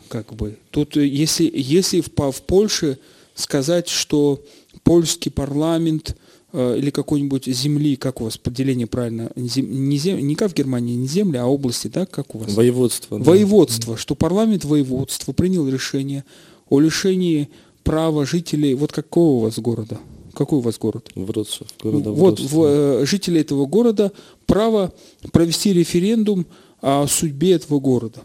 Как 0.07 0.33
бы. 0.33 0.57
Тут, 0.71 0.95
э, 0.97 1.05
если, 1.05 1.51
если 1.53 2.01
в, 2.01 2.09
в 2.09 2.41
Польше 2.43 2.97
сказать, 3.35 3.89
что 3.89 4.41
польский 4.83 5.29
парламент 5.29 6.15
Э, 6.57 6.77
или 6.77 6.89
какой-нибудь 6.89 7.47
земли, 7.47 7.97
как 7.97 8.21
у 8.21 8.23
вас 8.23 8.37
поделение 8.37 8.87
правильно, 8.87 9.29
зем, 9.35 9.89
не, 9.89 9.97
зем, 9.97 10.25
не 10.25 10.35
как 10.35 10.51
в 10.51 10.53
Германии, 10.53 10.95
не 10.95 11.05
земли, 11.05 11.35
а 11.35 11.45
области, 11.47 11.89
да, 11.89 12.05
как 12.05 12.33
у 12.33 12.37
вас? 12.37 12.53
Воеводство. 12.53 13.19
Да. 13.19 13.25
Воеводство, 13.25 13.97
что 13.97 14.15
парламент 14.15 14.63
воеводства 14.63 15.33
принял 15.33 15.67
решение 15.67 16.23
о 16.69 16.79
лишении 16.79 17.49
права 17.83 18.25
жителей, 18.25 18.73
вот 18.73 18.93
какого 18.93 19.31
у 19.31 19.39
вас 19.39 19.59
города? 19.59 19.99
Какой 20.33 20.59
у 20.59 20.61
вас 20.61 20.77
город? 20.77 21.09
Вроцлав. 21.13 21.67
Города 21.83 22.11
вот 22.13 22.39
в, 22.39 22.63
э, 22.63 23.05
жители 23.05 23.41
этого 23.41 23.65
города 23.65 24.13
право 24.45 24.93
провести 25.33 25.73
референдум 25.73 26.45
о 26.79 27.05
судьбе 27.07 27.51
этого 27.51 27.81
города 27.81 28.21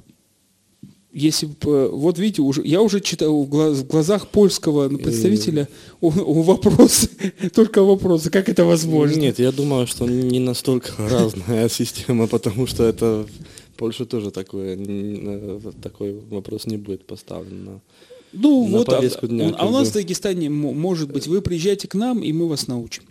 если 1.13 1.49
вот 1.63 2.19
видите, 2.19 2.43
уже, 2.43 2.63
я 2.65 2.83
уже 2.83 3.01
читал 3.01 3.43
в, 3.43 3.49
глаз, 3.49 3.79
в 3.79 3.87
глазах 3.87 4.29
польского 4.29 4.89
представителя 4.89 5.69
у, 6.01 6.09
у 6.09 6.43
вопрос, 6.43 7.09
только 7.55 7.83
вопросы, 7.83 8.31
как 8.31 8.49
это 8.49 8.65
возможно? 8.65 9.19
Нет, 9.19 9.39
я 9.39 9.51
думаю, 9.51 9.87
что 9.87 10.07
не 10.07 10.39
настолько 10.39 10.93
разная 10.99 11.69
система, 11.69 12.27
потому 12.27 12.67
что 12.67 12.85
это 12.85 13.27
в 13.75 13.77
Польше 13.77 14.05
тоже 14.05 14.31
такое, 14.31 14.79
такой 15.83 16.21
вопрос 16.31 16.67
не 16.67 16.77
будет 16.77 17.07
поставлен 17.07 17.65
на 17.65 17.81
ну 18.33 18.69
на 18.69 18.79
вот, 18.79 18.89
а, 18.93 19.27
дня, 19.27 19.55
а 19.59 19.67
у 19.67 19.73
нас 19.73 19.89
в 19.89 19.95
Дагестане, 19.95 20.49
может 20.51 21.11
быть, 21.11 21.27
вы 21.27 21.43
приезжаете 21.43 21.89
к 21.89 21.95
нам, 21.95 22.23
и 22.23 22.33
мы 22.33 22.49
вас 22.49 22.69
научим. 22.69 23.03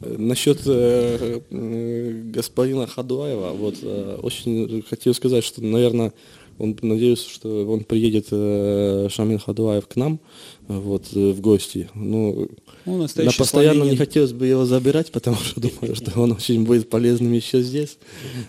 Насчет 0.00 0.60
э, 0.66 1.40
э, 1.50 2.22
господина 2.26 2.86
Хадуаева, 2.86 3.50
вот 3.52 3.76
э, 3.82 4.18
очень 4.22 4.84
хотел 4.88 5.14
сказать, 5.14 5.44
что, 5.44 5.62
наверное, 5.62 6.12
он, 6.58 6.76
надеюсь, 6.82 7.24
что 7.24 7.66
он 7.66 7.84
приедет, 7.84 8.28
э, 8.30 9.08
Шамин 9.10 9.38
Хадуаев, 9.38 9.86
к 9.86 9.96
нам 9.96 10.20
вот, 10.68 11.06
э, 11.14 11.32
в 11.32 11.40
гости. 11.40 11.88
Ну, 11.94 12.48
ну 12.84 12.98
на 12.98 13.32
постоянно 13.32 13.84
не 13.84 13.96
хотелось 13.96 14.32
бы 14.32 14.46
его 14.46 14.64
забирать, 14.64 15.10
потому 15.10 15.36
что 15.36 15.60
думаю, 15.60 15.94
что 15.94 16.20
он 16.20 16.32
очень 16.32 16.64
будет 16.64 16.88
полезным 16.88 17.32
еще 17.32 17.62
здесь. 17.62 17.98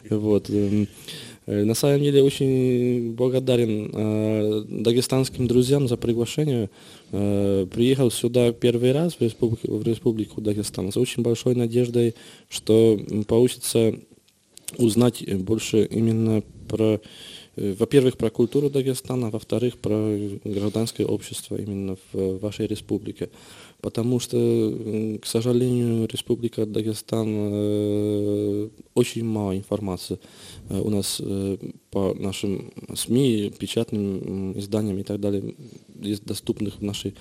Вот. 0.09 0.49
Эм, 0.49 0.87
э, 1.47 1.63
на 1.63 1.73
самом 1.73 2.01
деле 2.01 2.21
очень 2.21 3.13
благодарен 3.13 3.91
э, 3.93 4.65
дагестанским 4.67 5.47
друзьям 5.47 5.87
за 5.87 5.97
приглашение. 5.97 6.69
Э, 7.11 7.65
приехал 7.71 8.11
сюда 8.11 8.51
первый 8.51 8.91
раз 8.91 9.15
в 9.15 9.21
республику, 9.21 9.77
в 9.77 9.87
республику 9.87 10.41
Дагестан 10.41 10.91
с 10.91 10.97
очень 10.97 11.23
большой 11.23 11.55
надеждой, 11.55 12.15
что 12.49 12.99
получится 13.27 13.95
узнать 14.77 15.23
больше 15.37 15.85
именно 15.85 16.43
про 16.67 16.99
во-первых, 17.55 18.17
про 18.17 18.29
культуру 18.29 18.69
Дагестана, 18.69 19.29
во-вторых, 19.29 19.77
про 19.77 20.17
гражданское 20.43 21.05
общество 21.05 21.55
именно 21.55 21.97
в 22.11 22.39
вашей 22.39 22.67
республике. 22.67 23.29
Потому 23.81 24.19
что, 24.19 24.37
к 25.21 25.25
сожалению, 25.25 26.07
Республика 26.11 26.65
Дагестан 26.65 27.27
э, 27.29 28.69
очень 28.93 29.23
мало 29.23 29.55
информации 29.55 30.19
э, 30.69 30.79
у 30.79 30.89
нас 30.89 31.21
по 31.91 32.13
нашим 32.15 32.73
СМИ, 32.93 33.53
печатным 33.57 34.57
изданиям 34.57 34.97
и 34.97 35.03
так 35.03 35.19
далее, 35.19 35.55
есть 36.01 36.25
доступных 36.25 36.79
в 36.79 36.83
нашей 36.83 37.15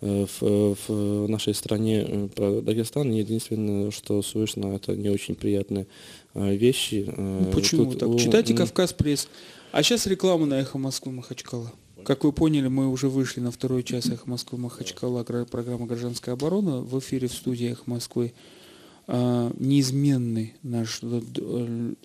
в, 0.00 0.76
в 0.88 1.28
нашей 1.28 1.54
стране 1.54 2.28
про 2.34 2.60
Дагестан. 2.60 3.10
Единственное, 3.10 3.90
что 3.90 4.20
слышно, 4.22 4.74
это 4.74 4.94
не 4.94 5.08
очень 5.08 5.34
приятные 5.34 5.86
вещи. 6.34 7.06
Ну, 7.16 7.50
почему 7.52 7.86
Тут, 7.86 7.98
так? 8.00 8.18
Читайте 8.18 8.54
«Кавказ 8.54 8.92
пресс». 8.92 9.28
А 9.74 9.82
сейчас 9.82 10.06
реклама 10.06 10.46
на 10.46 10.60
«Эхо 10.60 10.78
Москвы» 10.78 11.10
Махачкала. 11.10 11.72
Как 12.04 12.22
вы 12.22 12.30
поняли, 12.30 12.68
мы 12.68 12.88
уже 12.88 13.08
вышли 13.08 13.40
на 13.40 13.50
второй 13.50 13.82
час 13.82 14.06
«Эхо 14.06 14.30
Москвы» 14.30 14.56
Махачкала, 14.56 15.24
программа 15.24 15.86
«Гражданская 15.86 16.36
оборона». 16.36 16.80
В 16.80 16.96
эфире 17.00 17.26
в 17.26 17.32
студии 17.32 17.72
«Эхо 17.72 17.82
Москвы» 17.86 18.34
а, 19.08 19.50
неизменный 19.58 20.54
наш 20.62 21.00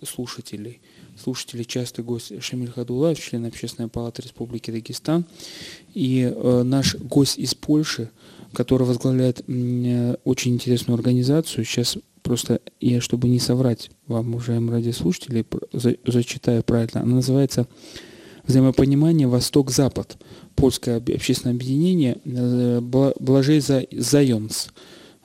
слушателей, 0.02 0.80
слушатели 1.16 1.62
частый 1.62 2.02
гость 2.02 2.42
Шамиль 2.42 2.72
Хадулаев, 2.72 3.20
член 3.20 3.46
Общественной 3.46 3.88
палаты 3.88 4.22
Республики 4.22 4.72
Дагестан, 4.72 5.24
и 5.94 6.22
э, 6.22 6.62
наш 6.64 6.96
гость 6.96 7.38
из 7.38 7.54
Польши, 7.54 8.10
который 8.52 8.84
возглавляет 8.84 9.44
э, 9.46 10.16
очень 10.24 10.54
интересную 10.54 10.96
организацию. 10.96 11.64
Сейчас 11.64 11.96
просто 12.22 12.60
я, 12.80 13.00
чтобы 13.00 13.28
не 13.28 13.38
соврать 13.38 13.90
вам, 14.06 14.34
уважаемые 14.34 14.76
радиослушатели, 14.78 15.44
зачитаю 15.72 16.62
правильно. 16.62 17.02
Она 17.02 17.16
называется 17.16 17.66
«Взаимопонимание 18.46 19.26
Восток-Запад». 19.26 20.18
Польское 20.56 20.96
общественное 20.96 21.54
объединение 21.54 22.18
э, 22.24 22.80
Блажей 22.80 23.60
Зайонс. 23.60 24.68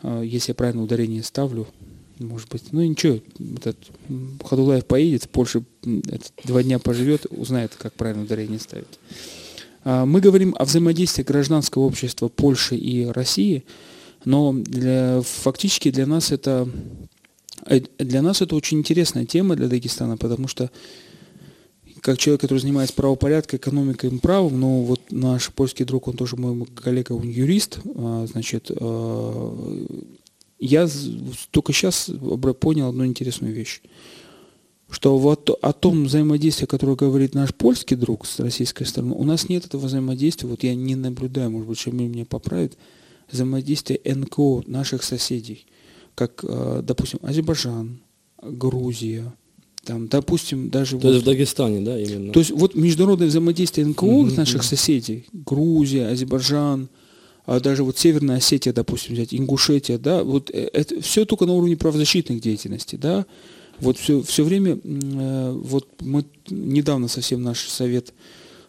Э, 0.04 0.22
если 0.24 0.52
я 0.52 0.56
правильно 0.56 0.84
ударение 0.84 1.24
ставлю, 1.24 1.68
может 2.20 2.50
быть. 2.50 2.72
Ну 2.72 2.82
ничего, 2.82 3.20
этот 3.58 3.78
Хадулаев 4.44 4.86
поедет 4.86 5.26
в 5.26 5.30
Польшу, 5.30 5.66
два 6.44 6.64
дня 6.64 6.80
поживет, 6.80 7.26
узнает, 7.30 7.74
как 7.78 7.94
правильно 7.94 8.24
ударение 8.24 8.60
ставить. 8.60 9.00
А, 9.84 10.06
мы 10.06 10.22
говорим 10.22 10.56
о 10.58 10.64
взаимодействии 10.64 11.24
гражданского 11.24 11.84
общества 11.84 12.30
Польши 12.30 12.76
и 12.76 13.06
России– 13.06 13.66
но 14.26 14.54
для, 14.54 15.22
фактически 15.22 15.92
для 15.92 16.06
нас 16.06 16.32
это 16.32 16.68
э, 17.66 17.82
для 18.00 18.22
нас 18.22 18.42
это 18.42 18.56
очень 18.56 18.80
интересная 18.80 19.26
тема 19.26 19.56
для 19.56 19.68
Дагестана, 19.68 20.18
потому 20.18 20.48
что 20.48 20.70
как 22.06 22.20
человек, 22.20 22.42
который 22.42 22.60
занимается 22.60 22.94
правопорядком, 22.94 23.58
экономикой 23.58 24.12
и 24.12 24.18
правом, 24.20 24.60
но 24.60 24.84
вот 24.84 25.02
наш 25.10 25.52
польский 25.52 25.86
друг, 25.86 26.08
он 26.08 26.16
тоже 26.16 26.36
мой 26.36 26.68
коллега, 26.68 27.14
он 27.14 27.28
юрист, 27.28 27.80
а, 27.96 28.28
значит, 28.32 28.70
а, 28.70 29.88
я 30.60 30.88
только 31.50 31.74
сейчас 31.74 32.12
понял 32.62 32.90
одну 32.90 33.08
интересную 33.08 33.56
вещь, 33.56 33.82
что 34.88 35.18
вот 35.18 35.50
о 35.50 35.74
том 35.74 36.06
взаимодействии, 36.06 36.68
которое 36.68 36.96
говорит 36.96 37.34
наш 37.34 37.56
польский 37.56 37.98
друг 37.98 38.28
с 38.28 38.40
российской 38.40 38.84
стороны, 38.84 39.16
у 39.16 39.24
нас 39.24 39.50
нет 39.50 39.66
этого 39.66 39.88
взаимодействия, 39.88 40.48
вот 40.48 40.62
я 40.64 40.76
не 40.76 40.94
наблюдаю, 40.96 41.50
может 41.50 41.68
быть, 41.68 41.80
Шамиль 41.80 42.08
меня 42.08 42.26
поправит, 42.26 42.78
взаимодействие 43.32 44.00
НКО 44.04 44.64
наших 44.68 45.04
соседей, 45.04 45.66
как, 46.16 46.44
э, 46.44 46.82
допустим, 46.84 47.20
Азербайджан, 47.22 48.00
Грузия, 48.42 49.34
там, 49.86 50.08
допустим, 50.08 50.70
даже... 50.70 50.98
То 50.98 51.08
вот, 51.08 51.14
есть 51.14 51.24
в 51.24 51.26
Дагестане, 51.26 51.82
да, 51.82 52.00
именно? 52.00 52.34
То 52.34 52.40
есть 52.40 52.52
вот 52.52 52.76
международное 52.76 53.28
взаимодействие 53.28 53.86
НКО 53.88 54.06
mm-hmm. 54.06 54.38
наших 54.38 54.64
соседей, 54.64 55.26
Грузия, 55.32 56.08
Азербайджан, 56.08 56.90
а 57.46 57.60
даже 57.60 57.84
вот 57.84 57.98
Северная 57.98 58.38
Осетия, 58.38 58.74
допустим, 58.74 59.14
взять, 59.14 59.34
Ингушетия, 59.34 60.00
да, 60.00 60.24
вот 60.24 60.50
э, 60.50 60.70
это 60.74 61.02
все 61.02 61.26
только 61.26 61.46
на 61.46 61.54
уровне 61.54 61.78
правозащитной 61.78 62.40
деятельности, 62.40 62.96
да, 62.96 63.26
вот 63.80 63.98
все, 63.98 64.22
все 64.24 64.44
время, 64.44 64.80
э, 64.84 65.52
вот 65.52 65.88
мы 66.02 66.26
недавно 66.50 67.08
совсем 67.08 67.44
наш 67.44 67.68
совет 67.68 68.14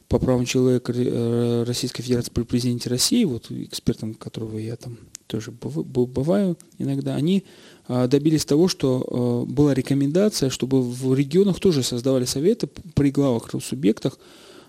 по 0.08 0.18
правам 0.18 0.44
человека 0.44 0.92
э, 0.94 1.64
Российской 1.66 2.02
Федерации 2.02 2.30
при 2.32 2.42
президенте 2.42 2.88
России, 2.88 3.24
вот 3.24 3.50
экспертом 3.50 4.14
которого 4.14 4.58
я 4.58 4.76
там 4.76 4.98
тоже 5.26 5.50
бываю 5.50 6.56
иногда, 6.78 7.16
они 7.16 7.44
а, 7.88 8.06
добились 8.06 8.44
того, 8.44 8.68
что 8.68 9.44
э, 9.48 9.52
была 9.52 9.74
рекомендация, 9.74 10.50
чтобы 10.50 10.82
в 10.82 11.14
регионах 11.14 11.58
тоже 11.58 11.82
создавали 11.82 12.24
советы 12.24 12.68
при 12.94 13.10
главах 13.10 13.50
субъектах, 13.60 14.18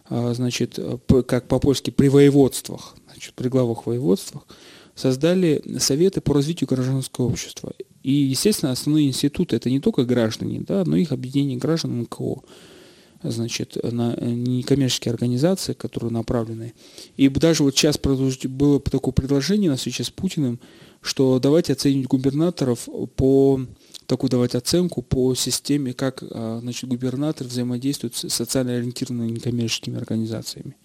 а, 0.10 0.34
значит, 0.34 0.80
как 1.28 1.47
по-польски 1.47 1.91
при 1.91 2.10
воеводствах, 2.10 2.95
значит, 3.12 3.34
при 3.36 3.50
главах 3.50 3.86
воеводствах, 3.86 4.47
создали 4.95 5.62
советы 5.78 6.21
по 6.21 6.34
развитию 6.34 6.67
гражданского 6.67 7.26
общества. 7.28 7.73
И, 8.04 8.12
естественно, 8.12 8.71
основные 8.71 9.08
институты 9.08 9.56
это 9.56 9.69
не 9.69 9.80
только 9.80 10.06
граждане, 10.06 10.62
да, 10.62 10.84
но 10.86 10.95
их 10.95 11.12
объединение 11.12 11.58
граждан 11.58 12.02
НКО. 12.02 12.41
Значит, 13.23 13.77
на 13.84 14.15
некоммерческие 14.19 15.12
организации, 15.12 15.73
которые 15.73 16.12
направлены. 16.12 16.73
И 17.15 17.30
даже 17.30 17.63
вот 17.63 17.75
сейчас 17.75 17.99
было 17.99 18.80
такое 18.80 19.12
предложение 19.12 19.69
на 19.69 19.77
встрече 19.77 20.03
с 20.03 20.10
Путиным, 20.10 20.60
что 21.01 21.39
давайте 21.39 21.73
оценить 21.73 22.08
губернаторов 22.08 22.88
по 23.15 23.62
такую 24.08 24.30
давать 24.30 24.56
оценку 24.56 25.01
по 25.01 25.36
системе, 25.36 25.93
как 25.93 26.23
а, 26.23 26.60
значит, 26.62 26.89
губернатор 26.89 27.45
взаимодействует 27.45 28.15
с 28.15 28.30
социально 28.30 28.75
ориентированными 28.75 29.32
некоммерческими 29.32 29.97
организациями. 29.97 30.75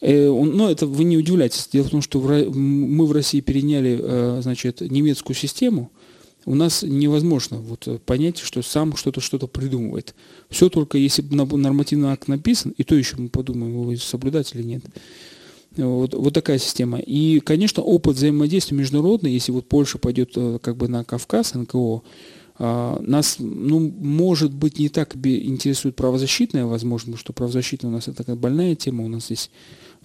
Э, 0.00 0.28
но 0.28 0.44
ну, 0.44 0.68
это 0.68 0.86
вы 0.86 1.04
не 1.04 1.18
удивляйтесь. 1.18 1.68
Дело 1.72 1.84
в 1.84 1.90
том, 1.90 2.02
что 2.02 2.20
мы 2.20 3.06
в 3.06 3.12
России 3.12 3.40
переняли 3.40 3.98
э, 4.00 4.40
значит, 4.42 4.80
немецкую 4.80 5.36
систему. 5.36 5.90
У 6.50 6.56
нас 6.56 6.82
невозможно 6.82 7.58
вот 7.58 8.02
понять, 8.06 8.38
что 8.38 8.60
сам 8.62 8.96
что-то 8.96 9.20
что-то 9.20 9.46
придумывает. 9.46 10.16
Все 10.48 10.68
только 10.68 10.98
если 10.98 11.22
нормативный 11.22 12.08
акт 12.08 12.26
написан, 12.26 12.74
и 12.76 12.82
то 12.82 12.96
еще 12.96 13.14
мы 13.18 13.28
подумаем, 13.28 13.70
его 13.70 13.96
соблюдать 13.96 14.52
или 14.56 14.64
нет. 14.64 14.82
Вот, 15.76 16.12
вот 16.12 16.34
такая 16.34 16.58
система. 16.58 16.98
И, 16.98 17.38
конечно, 17.38 17.84
опыт 17.84 18.16
взаимодействия 18.16 18.76
международный, 18.76 19.30
если 19.30 19.52
вот 19.52 19.68
Польша 19.68 19.98
пойдет 19.98 20.32
э, 20.34 20.58
как 20.60 20.76
бы 20.76 20.88
на 20.88 21.04
Кавказ, 21.04 21.54
НКО, 21.54 22.02
а, 22.58 23.00
нас, 23.00 23.36
ну, 23.38 23.78
может 23.78 24.52
быть, 24.52 24.80
не 24.80 24.88
так 24.88 25.14
интересует 25.14 25.94
правозащитная, 25.94 26.66
возможно, 26.66 27.16
что 27.16 27.32
правозащитная 27.32 27.92
у 27.92 27.94
нас 27.94 28.08
это 28.08 28.16
такая 28.16 28.34
больная 28.34 28.74
тема, 28.74 29.04
у 29.04 29.08
нас 29.08 29.26
здесь 29.26 29.50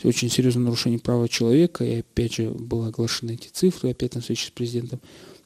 очень 0.04 0.30
серьезное 0.30 0.66
нарушение 0.66 1.00
права 1.00 1.28
человека, 1.28 1.84
и 1.84 2.02
опять 2.02 2.36
же 2.36 2.52
были 2.52 2.88
оглашены 2.88 3.32
эти 3.32 3.48
цифры, 3.48 3.90
опять 3.90 4.14
на 4.14 4.22
встрече 4.22 4.48
с 4.48 4.52
президентом. 4.52 5.00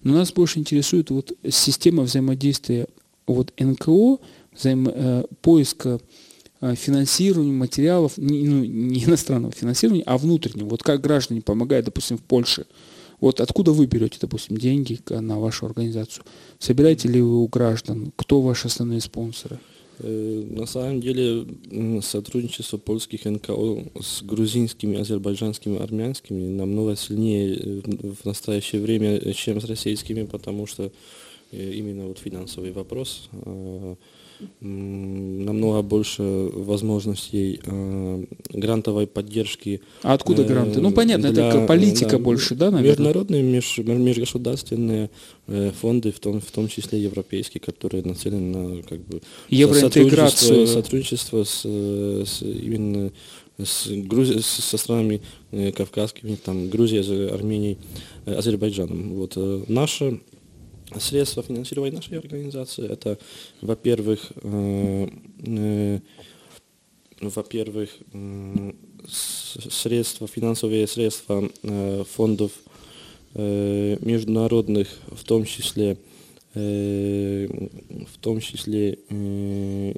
Но 0.03 0.13
нас 0.13 0.31
больше 0.31 0.59
интересует 0.59 1.09
вот 1.09 1.33
система 1.49 2.03
взаимодействия 2.03 2.87
вот 3.27 3.53
НКО, 3.59 4.19
взаим, 4.53 4.87
э, 4.87 5.23
поиска 5.41 5.99
Э, 6.61 6.75
финансированию 6.75 7.53
материалов, 7.53 8.17
не, 8.17 8.45
ну, 8.45 8.65
не 8.65 9.05
иностранного 9.05 9.53
финансирования, 9.53 10.03
а 10.05 10.17
внутреннего. 10.17 10.67
Вот 10.67 10.83
как 10.83 10.99
граждане 10.99 11.41
помогают, 11.41 11.85
допустим, 11.85 12.17
в 12.17 12.21
Польше. 12.21 12.65
Вот 13.21 13.39
откуда 13.39 13.71
вы 13.71 13.85
берете, 13.85 14.17
допустим, 14.19 14.57
деньги 14.57 14.99
на 15.09 15.39
вашу 15.39 15.65
организацию? 15.65 16.25
Собираете 16.57 17.07
ли 17.07 17.21
вы 17.21 17.43
у 17.43 17.47
граждан? 17.47 18.11
Кто 18.15 18.41
ваши 18.41 18.67
основные 18.67 18.99
спонсоры? 18.99 19.59
Э, 19.99 20.43
на 20.49 20.65
самом 20.65 21.01
деле 21.01 21.45
сотрудничество 22.01 22.77
польских 22.77 23.25
НКО 23.25 23.91
с 24.01 24.21
грузинскими, 24.23 24.99
азербайджанскими, 24.99 25.81
армянскими 25.81 26.49
намного 26.49 26.95
сильнее 26.95 27.55
э, 27.55 27.81
в 28.21 28.25
настоящее 28.25 28.81
время, 28.81 29.33
чем 29.33 29.59
с 29.59 29.65
российскими, 29.65 30.23
потому 30.23 30.67
что 30.67 30.91
именно 31.51 32.05
вот 32.05 32.19
финансовый 32.19 32.71
вопрос 32.71 33.27
намного 35.79 35.81
больше 35.81 36.23
возможностей 36.53 37.59
э, 37.63 38.23
грантовой 38.53 39.07
поддержки. 39.07 39.81
А 40.03 40.13
откуда 40.13 40.43
гранты? 40.43 40.81
Ну 40.81 40.91
понятно, 40.91 41.31
для, 41.31 41.49
это 41.49 41.65
политика 41.65 42.11
да, 42.11 42.19
больше, 42.19 42.55
да, 42.55 42.71
наверное? 42.71 42.89
Международные, 42.89 43.43
меж, 43.43 43.77
межгосударственные 43.77 45.09
э, 45.47 45.71
фонды, 45.79 46.11
в 46.11 46.19
том, 46.19 46.39
в 46.39 46.51
том 46.51 46.67
числе 46.67 46.99
европейские, 47.01 47.61
которые 47.61 48.03
нацелены 48.03 48.57
на 48.57 48.83
как 48.83 48.99
бы 48.99 49.21
евроинтеграцию, 49.49 50.67
сотрудничество, 50.67 51.43
сотрудничество 51.43 51.43
с, 51.43 52.29
с 52.29 52.41
именно 52.41 53.11
с 53.57 53.87
Грузи... 53.87 54.39
со 54.39 54.77
странами 54.77 55.21
э, 55.51 55.71
кавказскими, 55.71 56.35
там 56.35 56.69
Грузия, 56.69 57.01
Арменией, 57.33 57.77
э, 58.25 58.35
Азербайджаном. 58.35 59.15
Вот 59.15 59.33
э, 59.35 59.63
наша 59.67 60.17
Средства 60.97 61.43
финансирования 61.43 61.97
нашей 61.97 62.17
организации. 62.17 62.91
Это, 62.91 63.19
во-первых, 63.61 64.31
э, 64.41 65.07
э, 65.45 65.99
во-первых, 67.21 67.91
э, 68.11 68.73
средства, 69.07 70.27
финансовые 70.27 70.87
средства 70.87 71.47
фондов 72.15 72.51
международных, 73.35 74.87
в 75.07 75.23
том 75.23 75.45
числе 75.45 75.97
в 76.55 78.17
том 78.21 78.39
числе 78.39 78.97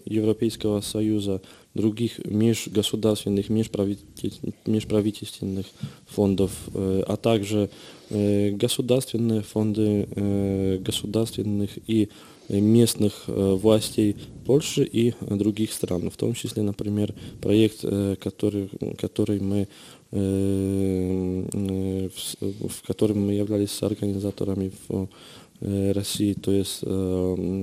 Европейского 0.06 0.82
Союза, 0.82 1.42
других 1.74 2.20
межгосударственных, 2.26 3.48
межправительственных 3.50 5.66
фондов, 6.08 6.52
а 6.76 7.16
также 7.16 7.70
государственные 8.12 9.42
фонды 9.42 10.80
государственных 10.84 11.70
и 11.88 12.10
местных 12.50 13.24
властей 13.28 14.18
Польши 14.46 14.84
и 14.84 15.14
других 15.22 15.72
стран, 15.72 16.10
в 16.10 16.18
том 16.18 16.34
числе, 16.34 16.64
например, 16.64 17.14
проект, 17.42 17.86
который, 18.20 18.70
который 19.00 19.40
мы 19.40 19.70
в 20.12 21.46
котором 22.86 23.28
мы 23.28 23.34
являлись 23.34 23.82
организаторами 23.82 24.74
в 24.90 25.08
Э, 25.64 25.92
России, 25.92 26.34
то 26.34 26.52
есть 26.52 26.80
э, 26.82 27.60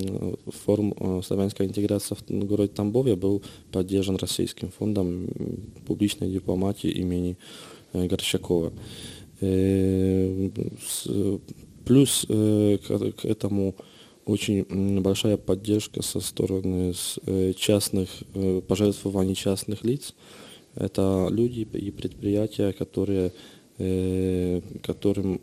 форум 0.65 0.95
э, 0.97 1.21
славянской 1.27 1.67
интеграции 1.67 2.15
в 2.15 2.47
городе 2.47 2.73
Тамбове 2.73 3.17
был 3.17 3.43
поддержан 3.73 4.15
Российским 4.15 4.71
фондом 4.71 5.27
публичной 5.85 6.31
дипломатии 6.31 6.91
имени 6.91 7.37
Горчакова. 7.93 8.73
Плюс 11.85 12.27
к 12.29 13.25
этому 13.25 13.75
очень 14.25 15.01
большая 15.01 15.37
поддержка 15.37 16.03
со 16.03 16.21
стороны 16.21 16.93
частных 17.57 18.09
пожертвований 18.67 19.35
частных 19.35 19.85
лиц. 19.85 20.15
Это 20.75 21.29
люди 21.31 21.61
и 21.61 21.91
предприятия, 21.91 22.73
которые, 22.73 23.33
которым 24.83 25.41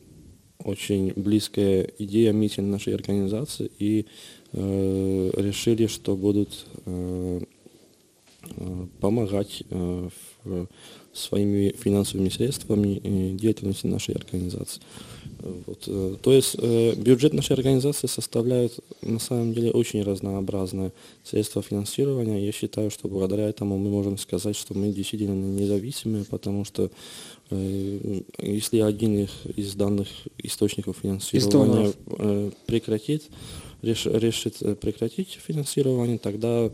очень 0.65 1.13
близкая 1.15 1.89
идея 1.99 2.31
миссия 2.33 2.61
нашей 2.61 2.95
организации 2.95 3.71
и 3.77 4.05
э, 4.53 5.31
решили, 5.37 5.87
что 5.87 6.15
будут 6.15 6.65
э, 6.85 7.41
э 7.41 7.54
помогать 8.99 9.63
э, 9.69 10.09
в, 10.43 10.67
своими 11.13 11.73
финансовыми 11.77 12.29
средствами 12.29 12.99
деятельности 13.37 13.87
нашей 13.87 14.15
организации. 14.15 14.81
Вот, 15.67 15.83
э, 15.87 16.15
то 16.21 16.31
есть 16.31 16.55
э, 16.57 16.95
бюджет 16.95 17.33
нашей 17.33 17.53
организации 17.53 18.07
составляет 18.07 18.79
на 19.03 19.19
самом 19.19 19.53
деле 19.53 19.69
очень 19.71 20.01
разнообразное 20.01 20.91
средство 21.23 21.61
финансирования. 21.61 22.43
Я 22.43 22.51
считаю, 22.51 22.89
что 22.89 23.07
благодаря 23.07 23.47
этому 23.47 23.77
мы 23.77 23.91
можем 23.91 24.17
сказать, 24.17 24.55
что 24.55 24.73
мы 24.73 24.91
действительно 24.91 25.33
независимые, 25.33 26.25
потому 26.25 26.65
что 26.65 26.89
э, 27.51 28.21
если 28.39 28.79
один 28.79 29.27
из 29.55 29.75
данных 29.75 30.07
источников 30.39 30.97
финансирования 31.03 31.93
прекратит, 32.65 33.23
реш, 33.85 34.05
решит 34.05 34.79
прекратить 34.79 35.39
финансирование, 35.45 36.17
тогда 36.17 36.69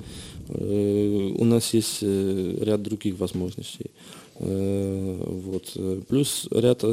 у 0.49 1.45
нас 1.45 1.73
есть 1.73 2.01
ряд 2.01 2.81
других 2.81 3.19
возможностей. 3.19 3.91
Вот. 4.39 5.77
Плюс 6.07 6.47
ряд 6.51 6.83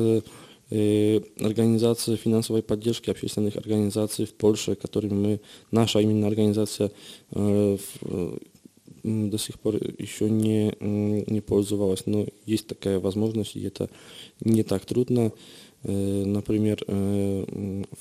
Э, 0.71 1.21
организации 1.41 2.17
финансовой 2.17 2.63
поддержки 2.63 3.09
общественных 3.09 3.57
организаций 3.57 4.27
в 4.27 4.35
Польше, 4.35 4.75
которыми 4.75 5.15
мы, 5.15 5.41
наша 5.71 6.01
именно 6.01 6.27
организация 6.27 6.93
э, 7.31 7.79
до 9.03 9.39
сих 9.39 9.59
пор 9.61 9.77
еще 9.77 10.29
не, 10.29 10.75
не 10.81 11.41
пользовалась, 11.41 12.05
но 12.05 12.27
есть 12.45 12.67
такая 12.67 13.01
возможность, 13.01 13.57
и 13.57 13.63
это 13.63 13.89
не 14.41 14.63
так 14.63 14.85
трудно. 14.85 15.29
Э, 15.29 15.31
например, 15.85 16.85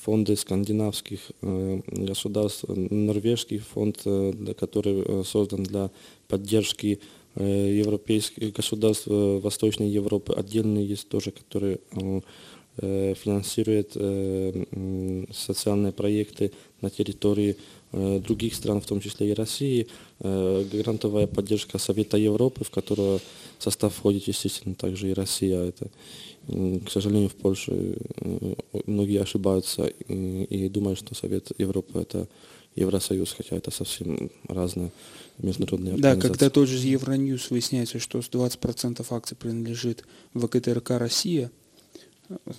фонды 0.02 0.36
скандинавских 0.36 1.20
государств, 1.40 2.64
норвежский 2.68 3.58
фонд, 3.58 4.04
который 4.58 5.24
создан 5.24 5.62
для 5.62 5.90
поддержки 6.26 6.98
европейских 7.36 8.52
государств 8.52 9.06
Восточной 9.06 9.88
Европы, 9.88 10.32
отдельный 10.32 10.84
есть 10.84 11.08
тоже, 11.08 11.30
который 11.30 11.78
Э, 12.80 13.14
финансирует 13.14 13.92
э, 13.96 15.24
социальные 15.32 15.90
проекты 15.90 16.52
на 16.80 16.90
территории 16.90 17.56
э, 17.90 18.20
других 18.20 18.54
стран, 18.54 18.80
в 18.80 18.86
том 18.86 19.00
числе 19.00 19.30
и 19.30 19.34
России, 19.34 19.88
грантовая 20.20 21.26
поддержка 21.26 21.78
Совета 21.78 22.16
Европы, 22.16 22.64
в 22.64 22.70
которого 22.70 23.20
состав 23.58 23.94
входит, 23.94 24.28
естественно, 24.28 24.74
также 24.76 25.10
и 25.10 25.12
Россия. 25.12 25.60
Это, 25.60 25.88
к 26.48 26.90
сожалению, 26.90 27.28
в 27.28 27.34
Польше 27.34 27.98
многие 28.86 29.20
ошибаются 29.20 29.86
и 29.86 30.68
думают, 30.68 30.98
что 30.98 31.14
Совет 31.14 31.52
Европы 31.58 32.00
это 32.00 32.28
Евросоюз, 32.74 33.34
хотя 33.36 33.56
это 33.56 33.70
совсем 33.70 34.30
разные 34.48 34.90
международные 35.38 35.94
организации. 35.94 36.20
Да, 36.20 36.28
когда 36.28 36.50
тот 36.50 36.68
же 36.68 36.76
Евроньюз 36.86 37.50
выясняется, 37.50 37.98
что 37.98 38.18
20% 38.18 39.06
акций 39.10 39.36
принадлежит 39.36 40.04
ВКТРК 40.34 40.90
«Россия», 40.92 41.50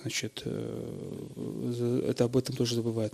значит, 0.02 0.42
э, 0.46 2.04
это 2.08 2.26
об 2.26 2.38
этом 2.38 2.56
тоже 2.56 2.76
забывают. 2.76 3.14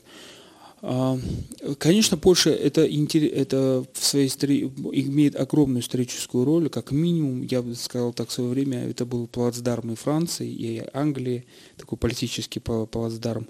Конечно, 1.80 2.16
Польша 2.16 2.52
это, 2.52 2.86
это 2.86 3.86
в 3.92 4.06
своей 4.06 4.28
истории 4.28 4.72
имеет 4.92 5.36
огромную 5.36 5.82
историческую 5.82 6.46
роль, 6.46 6.70
как 6.70 6.92
минимум, 6.92 7.42
я 7.42 7.64
бы 7.64 7.74
сказал 7.74 8.14
так, 8.14 8.30
в 8.30 8.32
свое 8.32 8.52
время 8.52 8.88
это 8.88 9.04
был 9.04 9.26
плацдарм 9.26 9.94
и 9.94 9.96
Франции, 9.96 10.48
и 10.48 10.84
Англии, 10.94 11.46
такой 11.76 11.98
политический 11.98 12.60
плацдарм. 12.60 13.48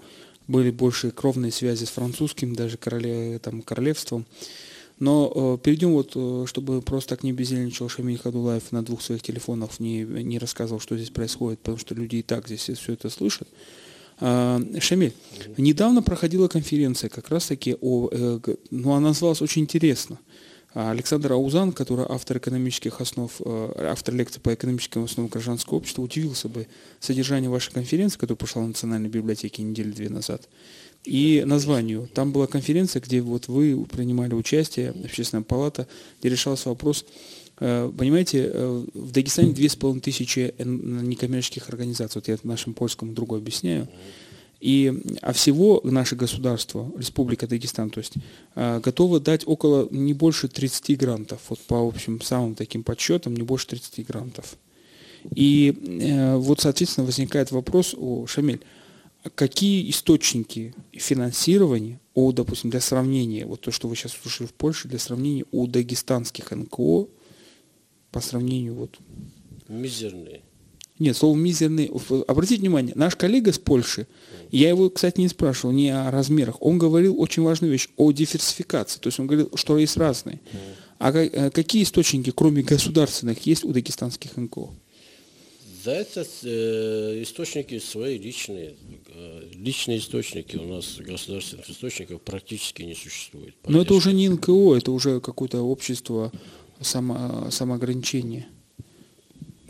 Были 0.48 0.70
больше 0.70 1.10
кровные 1.10 1.52
связи 1.52 1.84
с 1.84 1.90
французским, 1.90 2.54
даже 2.54 2.78
короле, 2.78 3.38
там, 3.40 3.60
королевством. 3.60 4.24
Но 4.98 5.30
э, 5.34 5.58
перейдем 5.62 5.92
вот, 5.92 6.12
э, 6.14 6.44
чтобы 6.46 6.80
просто 6.80 7.16
так 7.16 7.22
не 7.22 7.32
бездельничал 7.32 7.90
Шамиль 7.90 8.16
Хадулаев 8.16 8.72
на 8.72 8.82
двух 8.82 9.02
своих 9.02 9.20
телефонах, 9.20 9.78
не, 9.78 10.04
не 10.04 10.38
рассказывал, 10.38 10.80
что 10.80 10.96
здесь 10.96 11.10
происходит, 11.10 11.58
потому 11.58 11.76
что 11.76 11.94
люди 11.94 12.16
и 12.16 12.22
так 12.22 12.46
здесь 12.46 12.70
все 12.78 12.92
это 12.94 13.10
слышат. 13.10 13.48
Шамиль, 14.18 15.12
недавно 15.58 16.02
проходила 16.02 16.48
конференция 16.48 17.10
как 17.10 17.28
раз-таки 17.28 17.76
о, 17.80 18.08
э, 18.10 18.40
ну, 18.70 18.92
она 18.92 19.08
называлась 19.08 19.42
очень 19.42 19.62
интересно. 19.62 20.18
Александр 20.72 21.32
Аузан, 21.32 21.72
который 21.72 22.04
автор 22.06 22.36
экономических 22.36 23.00
основ, 23.00 23.32
э, 23.40 23.88
автор 23.90 24.14
лекции 24.14 24.40
по 24.40 24.52
экономическим 24.52 25.04
основам 25.04 25.30
гражданского 25.30 25.78
общества, 25.78 26.02
удивился 26.02 26.48
бы 26.48 26.66
содержанию 27.00 27.50
вашей 27.50 27.72
конференции, 27.72 28.18
которая 28.18 28.36
прошла 28.36 28.62
в 28.62 28.68
Национальной 28.68 29.08
библиотеке 29.08 29.62
недели 29.62 29.90
две 29.90 30.10
назад 30.10 30.48
и 31.04 31.44
названию. 31.46 32.10
Там 32.12 32.32
была 32.32 32.46
конференция, 32.46 33.00
где 33.00 33.22
вот 33.22 33.48
вы 33.48 33.86
принимали 33.86 34.34
участие, 34.34 34.90
Общественная 34.90 35.44
палата, 35.44 35.86
где 36.20 36.28
решался 36.28 36.68
вопрос, 36.68 37.06
понимаете, 37.58 38.50
э, 38.52 38.84
в 38.92 39.12
Дагестане 39.12 39.52
две 39.52 39.68
с 39.68 39.76
половиной 39.76 40.02
тысячи 40.02 40.54
некоммерческих 40.58 41.68
организаций, 41.68 42.20
вот 42.20 42.28
я 42.28 42.36
нашим 42.42 42.74
польскому 42.74 43.12
другу 43.12 43.36
объясняю, 43.36 43.88
и, 44.60 44.92
а 45.22 45.32
всего 45.32 45.80
наше 45.84 46.16
государство, 46.16 46.90
Республика 46.96 47.46
Дагестан, 47.46 47.90
то 47.90 47.98
есть, 47.98 48.14
э, 48.54 48.80
готово 48.80 49.20
дать 49.20 49.42
около 49.46 49.88
не 49.90 50.12
больше 50.12 50.48
30 50.48 50.98
грантов, 50.98 51.40
вот 51.48 51.60
по 51.60 51.76
общим 51.86 52.20
самым 52.20 52.54
таким 52.54 52.82
подсчетам, 52.82 53.34
не 53.34 53.42
больше 53.42 53.68
30 53.68 54.06
грантов. 54.06 54.56
И 55.34 55.74
вот, 56.36 56.60
соответственно, 56.60 57.04
возникает 57.04 57.50
вопрос, 57.50 57.96
о, 57.98 58.28
Шамиль, 58.28 58.60
какие 59.34 59.90
источники 59.90 60.72
финансирования, 60.92 61.98
о, 62.14 62.30
допустим, 62.30 62.70
для 62.70 62.80
сравнения, 62.80 63.44
вот 63.44 63.62
то, 63.62 63.72
что 63.72 63.88
вы 63.88 63.96
сейчас 63.96 64.12
слушали 64.12 64.46
в 64.46 64.54
Польше, 64.54 64.86
для 64.86 65.00
сравнения 65.00 65.44
у 65.50 65.66
дагестанских 65.66 66.52
НКО 66.52 67.08
по 68.16 68.22
сравнению 68.22 68.72
вот... 68.72 68.96
Мизерные. 69.68 70.40
Нет, 70.98 71.14
слово 71.18 71.36
мизерный. 71.36 71.90
Обратите 72.26 72.62
внимание, 72.62 72.94
наш 72.96 73.14
коллега 73.14 73.52
с 73.52 73.58
Польши, 73.58 74.06
я 74.50 74.70
его, 74.70 74.88
кстати, 74.88 75.20
не 75.20 75.28
спрашивал 75.28 75.74
не 75.74 75.90
о 75.90 76.10
размерах, 76.10 76.56
он 76.62 76.78
говорил 76.78 77.20
очень 77.20 77.42
важную 77.42 77.72
вещь, 77.72 77.88
о 77.98 78.10
диверсификации. 78.12 78.98
То 79.00 79.08
есть 79.08 79.20
он 79.20 79.26
говорил, 79.26 79.50
что 79.54 79.76
есть 79.76 79.98
разные. 79.98 80.40
А 80.98 81.12
э, 81.12 81.50
какие 81.50 81.82
источники, 81.82 82.32
кроме 82.34 82.62
государственных, 82.62 83.44
есть 83.44 83.64
у 83.64 83.72
дагестанских 83.72 84.34
НКО? 84.38 84.70
Да, 85.84 85.94
это 85.94 86.26
э, 86.42 87.22
источники 87.22 87.78
свои 87.80 88.16
личные. 88.16 88.76
Э, 89.08 89.42
личные 89.52 89.98
источники 89.98 90.56
у 90.56 90.66
нас 90.66 90.96
государственных 90.98 91.68
источников 91.68 92.22
практически 92.22 92.80
не 92.80 92.94
существует. 92.94 93.54
Поддержки. 93.56 93.72
Но 93.72 93.82
это 93.82 93.92
уже 93.92 94.14
не 94.14 94.30
НКО, 94.30 94.76
это 94.76 94.90
уже 94.90 95.20
какое-то 95.20 95.60
общество 95.60 96.32
само, 96.80 97.50
самоограничения. 97.50 98.46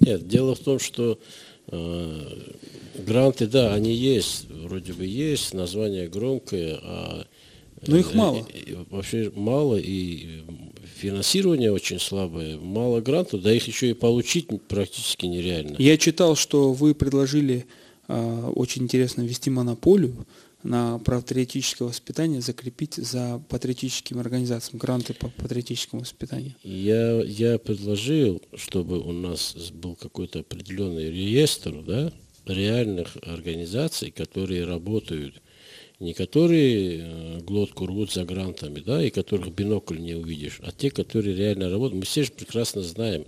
Нет, 0.01 0.29
дело 0.29 0.55
в 0.55 0.61
том, 0.61 0.79
что 0.79 1.19
э, 1.69 2.21
гранты, 2.99 3.47
да, 3.47 3.75
они 3.75 3.93
есть, 3.93 4.49
вроде 4.51 4.93
бы 4.93 5.05
есть, 5.05 5.55
название 5.55 6.09
громкое, 6.09 6.79
а 6.83 7.27
но 7.87 7.97
их 7.99 8.15
мало. 8.15 8.47
Вообще 8.91 9.31
мало, 9.35 9.77
и 9.77 10.43
финансирование 10.97 11.73
очень 11.73 12.01
слабое, 12.01 12.59
мало 12.59 13.01
грантов, 13.01 13.43
да 13.43 13.53
их 13.53 13.67
еще 13.67 13.91
и 13.91 13.95
получить 13.95 14.49
практически 14.69 15.27
нереально. 15.27 15.77
Я 15.79 15.97
читал, 15.99 16.37
что 16.37 16.73
вы 16.73 16.95
предложили 16.95 17.67
э, 18.09 18.53
очень 18.55 18.85
интересно 18.85 19.23
ввести 19.23 19.51
монополию 19.51 20.27
на 20.67 20.99
патриотическое 20.99 21.89
воспитание, 21.89 22.41
закрепить 22.41 22.95
за 22.95 23.43
патриотическими 23.49 24.21
организациями, 24.21 24.81
гранты 24.81 25.14
по 25.14 25.29
патриотическому 25.29 26.03
воспитанию. 26.03 26.55
Я, 26.62 27.23
я 27.23 27.59
предложил, 27.59 28.43
чтобы 28.55 29.01
у 29.01 29.12
нас 29.12 29.55
был 29.73 29.95
какой-то 29.95 30.41
определенный 30.41 31.11
реестр 31.11 31.83
да, 31.83 32.12
реальных 32.47 33.17
организаций, 33.23 34.11
которые 34.11 34.64
работают 34.64 35.43
не 35.99 36.12
которые 36.12 36.99
э, 36.99 37.41
глотку 37.41 37.87
рвут 37.87 38.12
за 38.12 38.25
грантами, 38.25 38.81
да, 38.81 39.03
и 39.03 39.11
которых 39.11 39.55
бинокль 39.55 39.99
не 39.99 40.14
увидишь, 40.14 40.61
а 40.62 40.71
те, 40.71 40.91
которые 40.91 41.35
реально 41.35 41.71
работают. 41.71 42.01
Мы 42.01 42.05
все 42.05 42.25
же 42.25 42.33
прекрасно 42.33 42.83
знаем, 42.83 43.25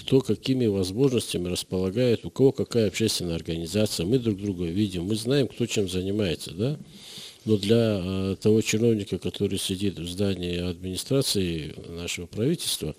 кто 0.00 0.20
какими 0.20 0.66
возможностями 0.66 1.48
располагает, 1.48 2.24
у 2.24 2.30
кого 2.30 2.52
какая 2.52 2.88
общественная 2.88 3.36
организация. 3.36 4.06
Мы 4.06 4.18
друг 4.18 4.38
друга 4.38 4.64
видим, 4.64 5.04
мы 5.04 5.14
знаем, 5.14 5.46
кто 5.46 5.66
чем 5.66 5.88
занимается, 5.88 6.52
да. 6.52 6.78
Но 7.44 7.56
для 7.56 8.00
э, 8.02 8.36
того 8.40 8.60
чиновника, 8.60 9.18
который 9.18 9.58
сидит 9.58 9.98
в 9.98 10.08
здании 10.08 10.58
администрации 10.58 11.74
нашего 11.88 12.26
правительства, 12.26 12.94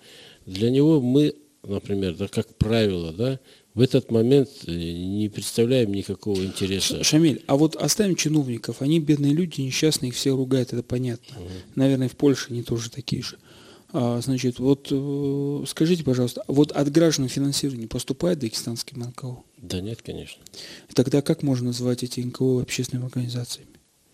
для 0.46 0.70
него 0.70 1.00
мы, 1.00 1.34
например, 1.64 2.14
да, 2.14 2.28
как 2.28 2.56
правило, 2.56 3.12
да, 3.12 3.40
в 3.74 3.80
этот 3.80 4.10
момент 4.10 4.48
э, 4.66 4.72
не 4.72 5.28
представляем 5.28 5.92
никакого 5.92 6.40
интереса. 6.44 7.02
Шамиль, 7.02 7.42
а 7.46 7.56
вот 7.56 7.76
оставим 7.76 8.16
чиновников, 8.16 8.80
они 8.80 9.00
бедные 9.00 9.32
люди, 9.32 9.60
несчастные, 9.60 10.10
их 10.10 10.16
все 10.16 10.36
ругают, 10.36 10.72
это 10.72 10.82
понятно. 10.82 11.36
Угу. 11.40 11.48
Наверное, 11.76 12.08
в 12.08 12.16
Польше 12.16 12.48
они 12.50 12.62
тоже 12.62 12.90
такие 12.90 13.22
же. 13.22 13.38
А, 13.38 13.51
значит, 13.92 14.58
вот 14.58 14.88
э, 14.90 15.64
скажите, 15.66 16.04
пожалуйста, 16.04 16.42
вот 16.48 16.72
от 16.72 16.90
граждан 16.90 17.28
финансирование 17.28 17.88
поступает 17.88 18.38
дагестанским 18.38 19.00
НКО? 19.00 19.38
Да 19.58 19.80
нет, 19.80 20.00
конечно. 20.02 20.42
Тогда 20.94 21.22
как 21.22 21.42
можно 21.42 21.66
назвать 21.66 22.02
эти 22.02 22.20
НКО 22.20 22.62
общественными 22.62 23.06
организациями, 23.06 23.68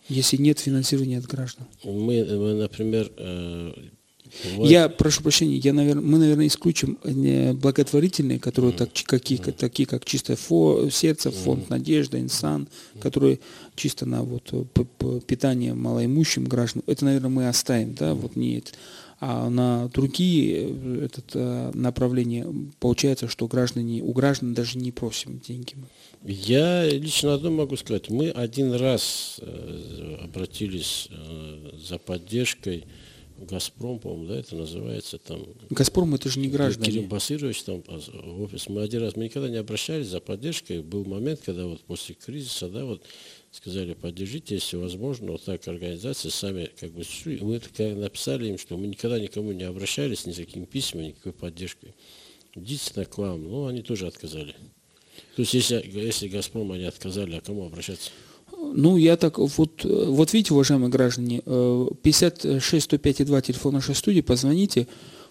если 0.09 0.37
нет 0.37 0.59
финансирования 0.59 1.19
от 1.19 1.27
граждан? 1.27 1.67
Мы, 1.85 2.25
мы 2.25 2.55
например, 2.55 3.13
э, 3.17 3.73
вот. 4.57 4.69
Я 4.69 4.89
прошу 4.89 5.23
прощения, 5.23 5.57
я, 5.57 5.73
наверное, 5.73 6.03
мы, 6.03 6.19
наверное, 6.19 6.47
исключим 6.47 6.99
э, 7.03 7.53
благотворительные, 7.53 8.39
которые 8.39 8.73
mm. 8.73 8.77
так, 8.77 8.91
какие, 9.07 9.39
mm. 9.39 9.53
такие 9.53 9.87
как 9.87 10.05
чистое 10.05 10.37
фо, 10.37 10.89
сердце, 10.91 11.31
фонд 11.31 11.65
mm. 11.65 11.71
Надежда, 11.71 12.21
Инсан, 12.21 12.69
mm. 12.95 13.01
которые 13.01 13.41
чисто 13.75 14.07
на 14.07 14.23
вот 14.23 14.51
э, 14.53 15.21
питание 15.27 15.75
малоимущим 15.75 16.45
гражданам. 16.45 16.85
Это, 16.87 17.05
наверное, 17.05 17.31
мы 17.31 17.49
оставим, 17.49 17.95
да, 17.95 18.15
вот 18.15 18.37
не 18.37 18.59
это. 18.59 18.73
А 19.21 19.51
на 19.51 19.89
другие 19.89 20.69
э, 20.71 21.05
этот, 21.07 21.75
направления 21.75 22.47
получается, 22.79 23.29
что 23.29 23.49
граждане, 23.49 24.03
у 24.03 24.13
граждан 24.13 24.55
даже 24.55 24.79
не 24.79 24.93
просим 24.93 25.41
деньги. 25.41 25.75
Я 26.25 26.89
лично 26.89 27.35
одно 27.35 27.51
могу 27.51 27.77
сказать. 27.77 28.11
Мы 28.11 28.31
один 28.31 28.73
раз 28.73 29.41
обратились 30.23 31.09
за 31.75 31.99
поддержкой 31.99 32.85
Газпром, 33.41 34.01
по-моему, 34.01 34.27
да, 34.27 34.41
это 34.41 34.57
называется 34.57 35.19
там. 35.19 35.47
Газпром 35.71 36.15
это 36.15 36.29
же 36.29 36.41
не 36.41 36.49
граждане. 36.49 36.91
Кирилл 36.91 37.05
Басырович 37.05 37.63
там 37.63 37.83
в 37.87 38.43
офис. 38.43 38.69
Мы 38.69 38.83
один 38.83 39.03
раз, 39.03 39.15
мы 39.17 39.25
никогда 39.25 39.49
не 39.49 39.59
обращались 39.59 40.09
за 40.09 40.21
поддержкой. 40.21 40.83
Был 40.83 41.05
момент, 41.05 41.41
когда 41.45 41.65
вот 41.67 41.81
после 41.83 42.17
кризиса, 42.17 42.69
да, 42.69 42.85
вот 42.85 43.03
сказали, 43.51 43.95
поддержите, 43.95 44.57
если 44.57 44.77
возможно, 44.77 45.33
вот 45.33 45.45
так 45.45 45.67
организации 45.69 46.29
сами 46.29 46.71
как 46.79 46.93
бы 46.93 47.03
мы 47.41 47.59
так 47.61 47.97
написали 47.97 48.49
им, 48.49 48.59
что 48.59 48.77
мы 48.77 48.87
никогда 48.87 49.19
никому 49.19 49.53
не 49.53 49.65
обращались 49.65 50.27
ни 50.27 50.33
с 50.33 50.37
какими 50.37 50.65
письмами, 50.65 51.07
никакой 51.07 51.33
поддержкой. 51.33 51.95
Идите 52.55 53.05
к 53.05 53.19
вам. 53.19 53.45
Ну, 53.45 53.67
они 53.67 53.83
тоже 53.83 54.07
отказали. 54.07 54.55
То 55.37 55.43
есть, 55.43 55.55
если, 55.55 55.85
если 55.93 56.29
Газпром 56.29 56.73
они 56.73 56.85
отказали, 56.85 57.37
а 57.37 57.41
кому 57.41 57.67
обращаться? 57.67 58.11
Ну, 58.53 58.97
я 58.97 59.17
так, 59.17 59.39
вот, 59.39 59.85
вот 59.85 60.33
видите, 60.33 60.55
уважаемые 60.55 60.91
граждане, 60.91 61.41
56 61.43 62.85
105 62.85 63.27
2 63.27 63.41
телефон 63.43 63.75
нашей 63.75 63.95
студии, 63.95 64.21
позвоните, 64.21 64.89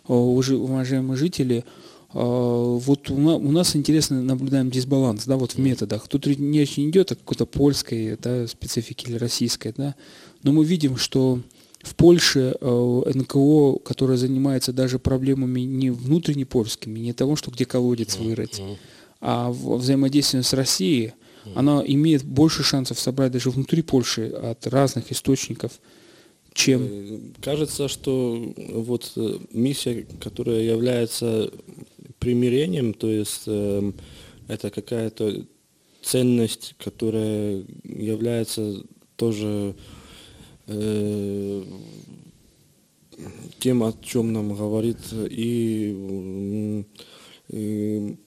э, 0.07 0.13
уважаемые 0.13 1.17
жители, 1.17 1.65
вот 2.13 3.11
у 3.11 3.51
нас 3.51 3.75
интересно 3.75 4.21
наблюдаем 4.21 4.69
дисбаланс, 4.71 5.25
да, 5.25 5.35
вот 5.35 5.53
в 5.53 5.57
методах. 5.57 6.07
Тут 6.07 6.25
не 6.25 6.61
очень 6.61 6.89
идет 6.89 7.11
о 7.11 7.15
какой-то 7.15 7.45
польской 7.45 8.17
да, 8.21 8.47
специфике 8.47 9.09
или 9.09 9.17
российской, 9.17 9.73
да, 9.75 9.95
но 10.43 10.53
мы 10.53 10.63
видим, 10.63 10.97
что 10.97 11.41
в 11.81 11.95
Польше 11.95 12.55
э, 12.59 13.11
НКО, 13.13 13.79
которое 13.83 14.17
занимается 14.17 14.73
даже 14.73 14.99
проблемами 14.99 15.61
не 15.61 15.89
внутренне 15.89 16.45
польскими, 16.45 16.99
не 16.99 17.13
того, 17.13 17.35
что 17.35 17.51
где 17.51 17.65
колодец 17.65 18.17
вырыть, 18.17 18.61
а 19.21 19.51
взаимодействием 19.51 20.43
с 20.43 20.53
Россией, 20.53 21.13
она 21.55 21.81
имеет 21.85 22.23
больше 22.23 22.63
шансов 22.63 22.99
собрать 22.99 23.31
даже 23.31 23.49
внутри 23.49 23.81
Польши 23.81 24.27
от 24.27 24.67
разных 24.67 25.11
источников, 25.11 25.79
чем... 26.53 26.81
Э, 26.83 27.19
кажется, 27.41 27.87
что 27.87 28.53
вот 28.57 29.13
э, 29.15 29.37
миссия, 29.51 30.05
которая 30.19 30.61
является 30.61 31.51
примирением, 32.19 32.93
то 32.93 33.07
есть 33.09 33.43
э, 33.47 33.91
это 34.47 34.69
какая-то 34.69 35.45
ценность, 36.01 36.75
которая 36.77 37.63
является 37.83 38.83
тоже 39.15 39.75
э, 40.67 41.63
тем, 43.59 43.83
о 43.83 43.93
чем 44.01 44.33
нам 44.33 44.55
говорит 44.55 44.99
и, 45.11 46.85
и 47.49 48.17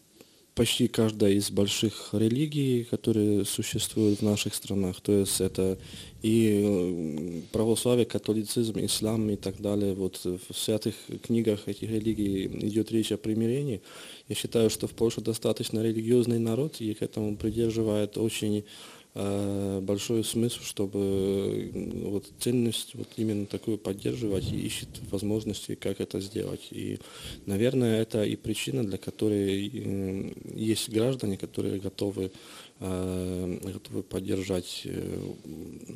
почти 0.61 0.89
каждая 0.89 1.33
из 1.33 1.51
больших 1.51 2.11
религий, 2.13 2.85
которые 2.85 3.47
существуют 3.47 4.19
в 4.19 4.23
наших 4.23 4.55
странах, 4.55 5.01
то 5.01 5.11
есть 5.11 5.41
это 5.41 5.79
и 6.21 7.43
православие, 7.51 8.05
католицизм, 8.05 8.75
ислам 8.81 9.31
и 9.31 9.37
так 9.37 9.59
далее, 9.59 9.95
вот 9.95 10.21
в 10.23 10.55
святых 10.55 10.95
книгах 11.23 11.67
этих 11.67 11.89
религий 11.89 12.45
идет 12.45 12.93
речь 12.93 13.11
о 13.11 13.17
примирении. 13.17 13.81
Я 14.29 14.35
считаю, 14.35 14.69
что 14.69 14.87
в 14.87 14.91
Польше 14.91 15.23
достаточно 15.23 15.81
религиозный 15.81 16.39
народ, 16.39 16.79
и 16.83 16.93
к 16.93 17.01
этому 17.01 17.39
придерживает 17.39 18.19
очень 18.19 18.63
Э, 18.63 18.65
большой 19.13 20.23
смысл, 20.23 20.61
чтобы 20.63 21.71
вот 22.05 22.31
ценность 22.39 22.95
вот 22.95 23.09
именно 23.17 23.47
такую 23.47 23.77
поддерживать 23.77 24.53
и 24.53 24.61
ищет 24.61 24.89
возможности, 25.11 25.75
как 25.75 26.01
это 26.01 26.21
сделать. 26.21 26.69
И, 26.71 26.99
наверное, 27.45 28.03
это 28.03 28.23
и 28.23 28.37
причина, 28.37 28.85
для 28.85 28.99
которой 28.99 30.33
есть 30.55 30.91
граждане, 30.91 31.37
которые 31.37 31.81
готовы, 31.81 32.31
э, 32.79 33.59
готовы 33.73 34.05
поддержать 34.05 34.83
э, 34.85 35.19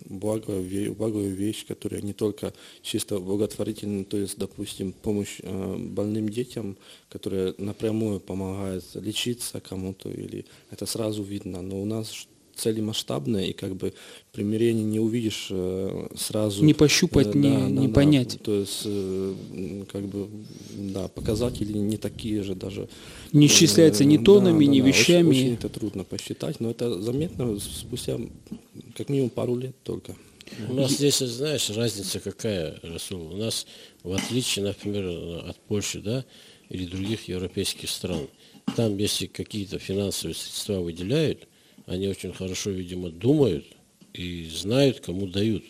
благую, 0.07 0.95
благую 0.95 1.35
вещь, 1.35 1.67
которая 1.67 2.03
не 2.03 2.15
только 2.15 2.53
чисто 2.83 3.21
благотворительная, 3.21 4.05
то 4.05 4.17
есть, 4.17 4.39
допустим, 4.39 4.93
помощь 4.93 5.41
больным 5.41 6.29
детям, 6.29 6.77
которая 7.09 7.55
напрямую 7.59 8.19
помогает 8.19 8.85
лечиться 8.95 9.61
кому-то, 9.61 10.11
или 10.11 10.47
это 10.71 10.85
сразу 10.87 11.23
видно, 11.23 11.63
но 11.63 11.81
у 11.81 11.85
нас 11.85 12.27
цели 12.55 12.81
масштабные, 12.81 13.51
и 13.51 13.53
как 13.53 13.77
бы 13.77 13.93
примирение 14.33 14.85
не 14.85 15.01
увидишь 15.01 15.49
э, 15.51 16.09
сразу. 16.17 16.65
Не 16.65 16.75
пощупать, 16.75 17.35
э, 17.35 17.39
не, 17.39 17.51
да, 17.51 17.69
не 17.69 17.89
да, 17.89 17.95
понять. 17.95 18.39
Да, 18.39 18.45
то 18.45 18.55
есть, 18.55 18.83
э, 18.85 19.35
как 19.93 20.07
бы, 20.07 20.29
да, 20.77 21.09
показатели 21.09 21.77
не 21.77 21.97
такие 21.97 22.43
же 22.43 22.55
даже. 22.55 22.89
Не 23.33 23.47
исчисляется 23.47 24.05
ни 24.05 24.17
тонами, 24.17 24.65
да, 24.65 24.73
ни 24.73 24.81
да, 24.81 24.87
вещами. 24.89 25.29
Очень, 25.29 25.41
очень 25.41 25.55
это 25.55 25.69
трудно 25.69 26.05
посчитать, 26.05 26.61
но 26.61 26.71
это 26.71 27.01
заметно 27.01 27.59
спустя 27.59 28.19
как 28.97 29.09
минимум 29.09 29.31
пару 29.31 29.57
лет 29.57 29.75
только. 29.83 30.15
У 30.69 30.75
нас 30.75 30.93
здесь, 30.93 31.19
знаешь, 31.19 31.71
разница 31.71 32.21
какая, 32.21 32.79
Расул? 32.83 33.33
У 33.33 33.37
нас, 33.37 33.67
в 34.03 34.13
отличие, 34.13 34.65
например, 34.65 35.49
от 35.49 35.57
Польши, 35.61 36.01
да, 36.01 36.25
или 36.69 36.87
других 36.87 37.29
европейских 37.29 37.91
стран, 37.91 38.29
там, 38.77 38.97
если 38.99 39.27
какие-то 39.27 39.79
финансовые 39.79 40.35
средства 40.35 40.81
выделяют, 40.81 41.47
они 41.87 42.09
очень 42.09 42.33
хорошо, 42.33 42.71
видимо, 42.71 43.11
думают 43.11 43.67
и 44.13 44.49
знают, 44.51 45.01
кому 45.01 45.27
дают. 45.27 45.65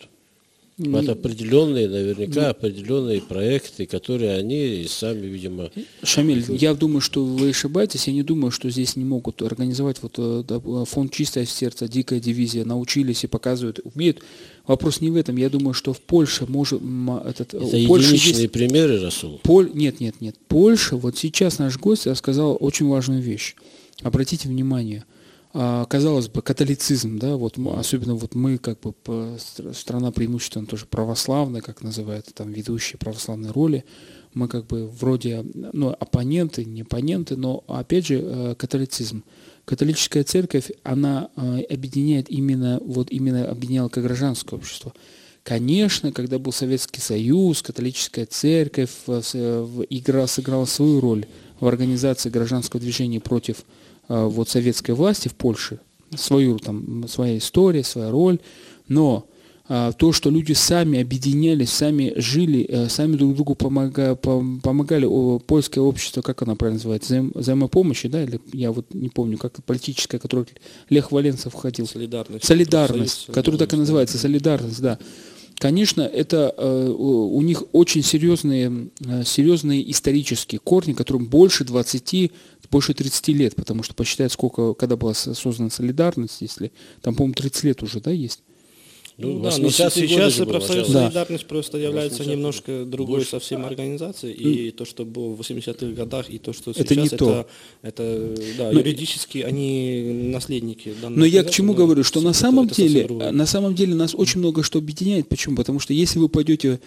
Это 0.77 1.13
определенные, 1.13 1.87
наверняка, 1.87 2.41
ну, 2.41 2.47
определенные 2.49 3.21
проекты, 3.21 3.85
которые 3.85 4.35
они 4.35 4.85
сами, 4.89 5.25
видимо... 5.25 5.71
Шамиль, 6.03 6.43
я 6.49 6.73
думаю, 6.73 6.99
что 6.99 7.23
вы 7.23 7.51
ошибаетесь. 7.51 8.07
Я 8.07 8.13
не 8.13 8.23
думаю, 8.23 8.51
что 8.51 8.69
здесь 8.69 8.97
не 8.97 9.05
могут 9.05 9.41
организовать 9.41 10.01
вот 10.01 10.15
э, 10.17 10.85
фонд 10.85 11.13
«Чистое 11.13 11.45
сердце», 11.45 11.87
«Дикая 11.87 12.19
дивизия», 12.19 12.65
научились 12.65 13.23
и 13.23 13.27
показывают, 13.27 13.79
умеют. 13.85 14.21
Вопрос 14.67 14.99
не 14.99 15.11
в 15.11 15.15
этом. 15.15 15.37
Я 15.37 15.49
думаю, 15.49 15.73
что 15.73 15.93
в 15.93 16.01
Польше 16.01 16.45
может... 16.45 16.81
Этот, 17.25 17.53
Это 17.53 17.77
единичные 17.77 18.41
есть... 18.41 18.51
примеры, 18.51 18.99
Расул? 18.99 19.39
Поль... 19.43 19.71
Нет, 19.73 20.01
нет, 20.01 20.19
нет. 20.19 20.35
Польша, 20.49 20.97
вот 20.97 21.17
сейчас 21.17 21.57
наш 21.57 21.77
гость 21.77 22.05
рассказал 22.05 22.57
очень 22.59 22.85
важную 22.87 23.21
вещь. 23.21 23.55
Обратите 24.01 24.49
внимание– 24.49 25.05
а, 25.14 25.14
казалось 25.55 26.27
бы, 26.27 26.41
католицизм, 26.41 27.17
да, 27.17 27.37
вот 27.37 27.57
особенно 27.57 28.15
вот 28.15 28.35
мы, 28.35 28.57
как 28.57 28.79
бы, 28.81 28.93
страна 29.73 30.11
преимущественно 30.11 30.65
тоже 30.65 30.85
православная, 30.85 31.61
как 31.61 31.81
называют 31.81 32.25
там 32.33 32.51
ведущие 32.51 32.99
православные 32.99 33.53
роли, 33.53 33.85
мы 34.33 34.49
как 34.49 34.67
бы 34.67 34.87
вроде, 34.87 35.45
ну, 35.53 35.95
оппоненты, 35.97 36.65
не 36.65 36.81
оппоненты, 36.81 37.37
но 37.37 37.63
опять 37.67 38.07
же 38.07 38.19
э, 38.21 38.55
католицизм. 38.57 39.23
Католическая 39.63 40.25
церковь, 40.25 40.71
она 40.83 41.29
э, 41.37 41.61
объединяет 41.69 42.29
именно, 42.29 42.81
вот 42.83 43.09
именно 43.09 43.49
объединяла 43.49 43.87
как 43.87 44.03
гражданское 44.03 44.57
общество. 44.57 44.93
Конечно, 45.43 46.11
когда 46.11 46.37
был 46.37 46.51
Советский 46.51 46.99
Союз, 46.99 47.61
католическая 47.61 48.25
церковь 48.25 48.91
игра, 49.07 50.27
сыграла 50.27 50.65
свою 50.65 50.99
роль 50.99 51.27
в 51.61 51.67
организации 51.67 52.29
гражданского 52.29 52.81
движения 52.81 53.21
против 53.21 53.57
Э, 53.59 53.84
вот 54.07 54.49
советской 54.49 54.91
власти 54.91 55.27
в 55.27 55.35
Польше, 55.35 55.79
свою 56.15 56.59
там, 56.59 57.07
своя 57.07 57.37
история, 57.37 57.83
своя 57.83 58.11
роль, 58.11 58.39
но 58.87 59.27
а, 59.67 59.93
то, 59.93 60.11
что 60.11 60.29
люди 60.29 60.53
сами 60.53 61.01
объединялись, 61.01 61.71
сами 61.71 62.13
жили, 62.17 62.65
э, 62.69 62.87
сами 62.87 63.15
друг 63.15 63.33
другу 63.33 63.55
помогали, 63.55 64.15
помогали 64.15 65.07
польское 65.39 65.83
общество, 65.83 66.21
как 66.21 66.43
оно 66.43 66.55
правильно 66.55 66.77
называется, 66.77 67.07
взаим, 67.07 67.31
взаимопомощи, 67.33 68.07
да, 68.07 68.23
или 68.23 68.39
я 68.53 68.71
вот 68.71 68.93
не 68.93 69.09
помню, 69.09 69.39
как 69.39 69.63
политическое, 69.63 70.19
которое 70.19 70.45
Лех 70.89 71.11
Валенцев 71.11 71.53
входил. 71.53 71.87
Солидарность. 71.87 72.45
Солидарность, 72.45 73.27
которая 73.33 73.57
так 73.57 73.73
и 73.73 73.77
называется, 73.77 74.19
солидарность, 74.19 74.81
да. 74.81 74.99
Конечно, 75.57 76.01
это 76.01 76.53
э, 76.55 76.89
у 76.95 77.41
них 77.41 77.63
очень 77.71 78.03
серьезные, 78.03 78.89
серьезные 79.25 79.89
исторические 79.89 80.59
корни, 80.59 80.93
которым 80.93 81.25
больше 81.25 81.63
20 81.63 82.31
больше 82.69 82.93
30 82.93 83.27
лет, 83.29 83.55
потому 83.55 83.83
что 83.83 83.93
посчитать, 83.93 84.31
сколько, 84.31 84.73
когда 84.73 84.95
была 84.95 85.13
создана 85.13 85.69
солидарность, 85.69 86.41
если 86.41 86.71
там, 87.01 87.15
по-моему, 87.15 87.33
30 87.33 87.63
лет 87.63 87.83
уже, 87.83 87.99
да, 87.99 88.11
есть? 88.11 88.41
Ну, 89.17 89.39
да, 89.39 89.49
но 89.57 89.69
сейчас, 89.69 89.93
сейчас 89.93 90.35
профсоюз 90.35 90.89
да. 90.89 91.05
«Солидарность» 91.05 91.45
просто 91.45 91.77
является 91.77 92.25
немножко 92.25 92.83
другой 92.83 93.19
больше. 93.19 93.31
совсем 93.31 93.65
организацией, 93.65 94.33
и 94.33 94.71
то, 94.71 94.83
что 94.83 95.05
было 95.05 95.29
в 95.29 95.39
80-х 95.39 95.85
годах, 95.93 96.29
и 96.29 96.37
то, 96.37 96.51
что 96.51 96.73
сейчас, 96.73 96.85
это, 96.85 96.95
не 96.97 97.07
это, 97.07 97.17
то. 97.17 97.47
это 97.81 98.35
да, 98.57 98.71
но, 98.73 98.79
юридически 98.79 99.37
они 99.37 100.29
наследники 100.33 100.93
Но 101.01 101.23
я 101.23 101.43
к 101.43 101.49
чему 101.49 101.73
говорю, 101.73 102.03
что 102.03 102.19
на 102.19 102.33
самом 102.33 102.67
деле, 102.67 103.07
на 103.07 103.45
самом 103.45 103.73
деле 103.73 103.95
нас 103.95 104.13
очень 104.15 104.39
много 104.39 104.63
что 104.63 104.79
объединяет. 104.79 105.29
Почему? 105.29 105.55
Потому 105.55 105.79
что 105.79 105.93
если 105.93 106.19
вы 106.19 106.27
пойдете 106.27 106.81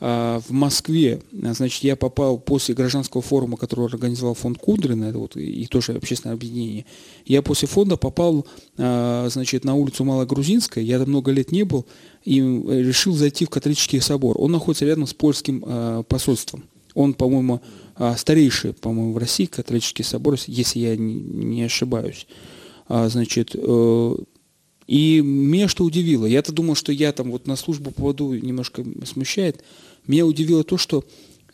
в 0.00 0.44
Москве, 0.50 1.22
значит, 1.32 1.82
я 1.84 1.96
попал 1.96 2.38
после 2.38 2.74
гражданского 2.74 3.22
форума, 3.22 3.56
который 3.56 3.86
организовал 3.86 4.34
фонд 4.34 4.58
Кудрина, 4.58 5.04
это 5.04 5.18
вот 5.18 5.36
и 5.36 5.66
тоже 5.66 5.92
общественное 5.92 6.34
объединение, 6.34 6.84
я 7.24 7.42
после 7.42 7.68
фонда 7.68 7.96
попал, 7.96 8.46
а, 8.76 9.28
значит, 9.30 9.64
на 9.64 9.74
улицу 9.74 10.04
Малогрузинская, 10.04 10.82
я 10.84 10.98
там 10.98 11.08
много 11.08 11.30
лет 11.30 11.52
не 11.52 11.62
был, 11.62 11.86
и 12.24 12.40
решил 12.40 13.14
зайти 13.14 13.44
в 13.44 13.50
католический 13.50 14.00
собор. 14.00 14.36
Он 14.38 14.52
находится 14.52 14.84
рядом 14.84 15.06
с 15.06 15.14
польским 15.14 15.64
а, 15.66 16.02
посольством. 16.02 16.64
Он, 16.94 17.14
по-моему, 17.14 17.60
старейший, 18.16 18.72
по-моему, 18.72 19.12
в 19.12 19.18
России 19.18 19.46
католический 19.46 20.04
собор, 20.04 20.36
если 20.46 20.78
я 20.78 20.96
не 20.96 21.64
ошибаюсь. 21.64 22.28
Значит, 22.88 23.50
э, 23.54 24.16
и 24.86 25.20
меня 25.20 25.68
что 25.68 25.84
удивило, 25.84 26.26
я-то 26.26 26.52
думал, 26.52 26.74
что 26.74 26.92
я 26.92 27.12
там 27.12 27.30
вот 27.30 27.46
на 27.46 27.56
службу 27.56 27.90
поводу 27.90 28.34
немножко 28.34 28.84
смущает, 29.04 29.62
меня 30.06 30.26
удивило 30.26 30.64
то, 30.64 30.76
что 30.76 31.04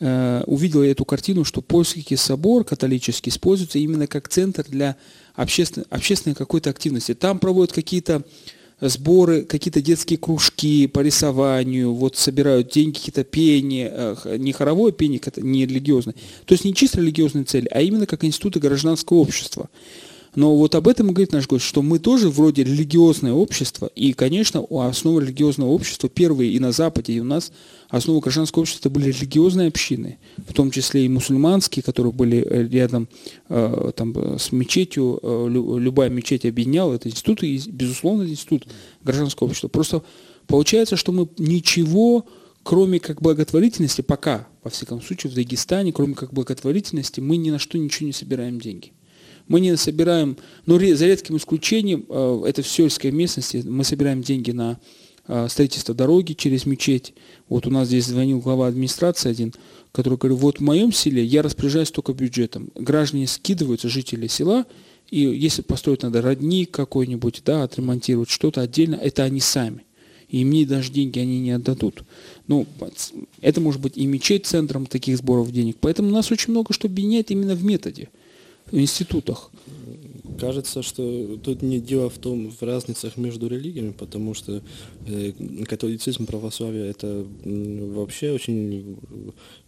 э, 0.01 0.43
увидел 0.47 0.83
я 0.83 0.91
эту 0.91 1.05
картину, 1.05 1.45
что 1.45 1.61
польский 1.62 2.16
собор 2.16 2.64
католический 2.64 3.31
используется 3.31 3.78
именно 3.78 4.07
как 4.07 4.28
центр 4.28 4.64
для 4.68 4.97
общественной, 5.35 5.87
общественной 5.91 6.35
какой-то 6.35 6.70
активности. 6.70 7.14
Там 7.14 7.39
проводят 7.39 7.72
какие-то 7.72 8.24
сборы, 8.81 9.43
какие-то 9.43 9.83
детские 9.83 10.18
кружки 10.18 10.87
по 10.87 11.01
рисованию, 11.01 11.93
вот 11.93 12.16
собирают 12.16 12.70
деньги, 12.72 12.97
какие-то 12.97 13.24
пение, 13.24 13.93
э, 13.93 14.37
не 14.39 14.53
хоровое 14.53 14.93
пение, 14.93 15.20
не 15.37 15.66
религиозное. 15.66 16.14
То 16.47 16.55
есть 16.55 16.64
не 16.64 16.74
чисто 16.74 16.99
религиозные 16.99 17.45
цели, 17.45 17.68
а 17.70 17.81
именно 17.83 18.07
как 18.07 18.24
институты 18.24 18.59
гражданского 18.59 19.18
общества. 19.18 19.68
Но 20.35 20.57
вот 20.57 20.74
об 20.76 20.87
этом 20.87 21.09
говорит 21.09 21.33
наш 21.33 21.49
гость, 21.49 21.64
что 21.64 21.83
мы 21.83 21.99
тоже 21.99 22.28
вроде 22.28 22.62
религиозное 22.62 23.33
общество, 23.33 23.91
и, 23.97 24.12
конечно, 24.12 24.61
у 24.61 24.81
основы 24.81 25.22
религиозного 25.22 25.70
общества 25.70 26.09
первые 26.09 26.53
и 26.53 26.61
на 26.61 26.70
Западе, 26.70 27.14
и 27.14 27.20
у 27.20 27.24
нас 27.24 27.53
основа 27.89 28.20
гражданского 28.20 28.62
общества 28.62 28.91
были 28.91 29.11
религиозные 29.11 29.68
общины, 29.68 30.18
в 30.37 30.53
том 30.53 30.70
числе 30.70 31.05
и 31.05 31.09
мусульманские, 31.09 31.83
которые 31.83 32.12
были 32.12 32.39
э, 32.39 32.68
рядом 32.68 33.09
э, 33.49 33.91
там, 33.97 34.39
с 34.39 34.53
мечетью, 34.53 35.18
э, 35.20 35.49
любая 35.51 36.11
мечеть 36.11 36.47
объединяла, 36.47 36.95
это 36.95 37.09
институт, 37.09 37.43
и, 37.43 37.61
безусловно, 37.66 38.22
институт 38.22 38.68
гражданского 39.03 39.49
общества. 39.49 39.68
Просто 39.68 40.03
получается, 40.47 40.97
что 40.97 41.11
мы 41.11 41.28
ничего 41.39 42.24
кроме 42.62 43.01
как 43.01 43.22
благотворительности, 43.22 44.03
пока, 44.03 44.47
во 44.62 44.70
всяком 44.70 45.01
случае, 45.01 45.33
в 45.33 45.35
Дагестане, 45.35 45.93
кроме 45.93 46.14
как 46.14 46.33
благотворительности, 46.33 47.18
мы 47.20 47.39
ни 47.39 47.51
на 47.51 47.59
что 47.59 47.78
ничего 47.78 48.07
не 48.07 48.12
собираем 48.12 48.61
деньги. 48.61 48.93
Мы 49.51 49.59
не 49.59 49.76
собираем, 49.76 50.36
ну, 50.66 50.78
за 50.78 51.07
редким 51.07 51.36
исключением, 51.36 52.07
э, 52.09 52.42
это 52.46 52.62
в 52.62 52.68
сельской 52.68 53.11
местности, 53.11 53.64
мы 53.66 53.82
собираем 53.82 54.22
деньги 54.22 54.53
на 54.53 54.78
э, 55.26 55.48
строительство 55.51 55.92
дороги 55.92 56.34
через 56.34 56.66
мечеть. 56.66 57.14
Вот 57.48 57.66
у 57.66 57.70
нас 57.70 57.88
здесь 57.88 58.07
звонил 58.07 58.38
глава 58.38 58.68
администрации 58.68 59.28
один, 59.28 59.53
который 59.90 60.18
говорит, 60.18 60.38
вот 60.38 60.59
в 60.59 60.62
моем 60.62 60.92
селе 60.92 61.24
я 61.24 61.42
распоряжаюсь 61.42 61.90
только 61.90 62.12
бюджетом. 62.12 62.70
Граждане 62.76 63.26
скидываются, 63.26 63.88
жители 63.88 64.28
села, 64.28 64.66
и 65.11 65.22
если 65.22 65.62
построить 65.62 66.05
надо 66.05 66.22
родник 66.22 66.70
какой-нибудь, 66.70 67.42
да, 67.44 67.64
отремонтировать 67.64 68.30
что-то 68.30 68.61
отдельно, 68.61 68.94
это 68.94 69.24
они 69.24 69.40
сами. 69.40 69.82
и 70.28 70.44
мне 70.44 70.64
даже 70.64 70.92
деньги 70.92 71.18
они 71.18 71.40
не 71.40 71.51
отдадут. 71.51 72.05
Ну, 72.46 72.68
это 73.40 73.61
может 73.61 73.80
быть 73.80 73.96
и 73.96 74.07
мечеть 74.07 74.46
центром 74.46 74.86
таких 74.86 75.16
сборов 75.16 75.51
денег. 75.51 75.78
Поэтому 75.80 76.11
у 76.11 76.12
нас 76.12 76.30
очень 76.30 76.53
много 76.53 76.72
что 76.72 76.86
объединяет 76.86 77.32
именно 77.32 77.57
в 77.57 77.64
методе, 77.64 78.11
институтах 78.73 79.51
кажется, 80.41 80.83
что 80.83 81.37
тут 81.43 81.62
не 81.62 81.81
дело 81.81 82.09
в 82.09 82.18
том, 82.18 82.51
в 82.51 82.62
разницах 82.62 83.16
между 83.16 83.47
религиями, 83.47 83.93
потому 83.93 84.35
что 84.35 84.62
э, 85.07 85.33
католицизм, 85.68 86.27
православие 86.27 86.89
это 86.89 87.27
вообще 87.45 88.33
очень 88.33 88.97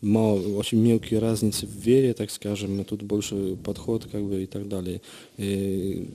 мало, 0.01 0.41
очень 0.57 0.79
мелкие 0.79 1.21
разницы 1.21 1.67
в 1.67 1.77
вере, 1.77 2.15
так 2.15 2.31
скажем, 2.31 2.81
и 2.81 2.85
тут 2.85 3.03
больше 3.03 3.57
подход 3.63 4.09
как 4.11 4.25
бы 4.25 4.43
и 4.43 4.47
так 4.47 4.69
далее. 4.69 5.03
И 5.37 6.09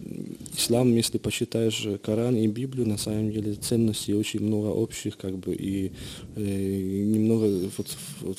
ислам, 0.57 0.93
если 0.95 1.19
почитаешь 1.19 1.87
Коран 2.03 2.35
и 2.35 2.47
Библию, 2.47 2.87
на 2.87 2.97
самом 2.97 3.31
деле 3.31 3.53
ценностей 3.53 4.13
очень 4.13 4.41
много 4.41 4.67
общих, 4.67 5.17
как 5.17 5.37
бы, 5.37 5.53
и, 5.53 5.87
и 5.87 5.91
э, 6.35 7.03
немного 7.05 7.69
вот, 7.77 7.87
вот 8.21 8.37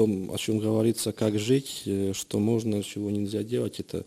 том, 0.00 0.30
о 0.32 0.38
чем 0.38 0.58
говорится, 0.58 1.12
как 1.12 1.38
жить, 1.38 1.82
э, 1.84 2.12
что 2.14 2.38
можно, 2.38 2.82
чего 2.82 3.10
нельзя 3.10 3.42
делать, 3.42 3.80
это 3.80 4.06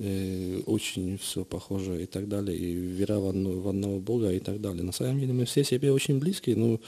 э, 0.00 0.60
очень 0.66 1.18
все 1.18 1.44
похоже 1.44 2.02
и 2.02 2.06
так 2.06 2.28
далее, 2.28 2.58
и 2.58 2.74
вера 2.74 3.20
в, 3.20 3.28
одно, 3.28 3.50
в 3.52 3.68
одного 3.68 4.00
Бога 4.00 4.32
и 4.32 4.40
так 4.40 4.60
далее. 4.60 4.82
На 4.82 4.90
самом 4.90 5.20
деле 5.20 5.32
мы 5.32 5.44
все 5.44 5.62
себе 5.62 5.92
очень 5.92 6.18
близкие, 6.18 6.56
ну 6.56 6.80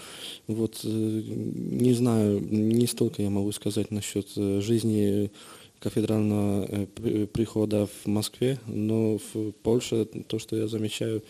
вот 0.48 0.80
э, 0.82 0.88
не 0.88 1.94
знаю, 1.94 2.40
не 2.40 2.88
столько 2.88 3.22
я 3.22 3.30
могу 3.30 3.52
сказать 3.52 3.92
насчет 3.92 4.26
жизни 4.34 5.30
кафедрального 5.78 6.86
прихода 7.26 7.86
в 7.86 8.06
Москве, 8.08 8.58
но 8.66 9.18
в 9.18 9.52
Польше 9.62 10.04
то, 10.26 10.40
что 10.40 10.56
я 10.56 10.66
замечаю, 10.66 11.22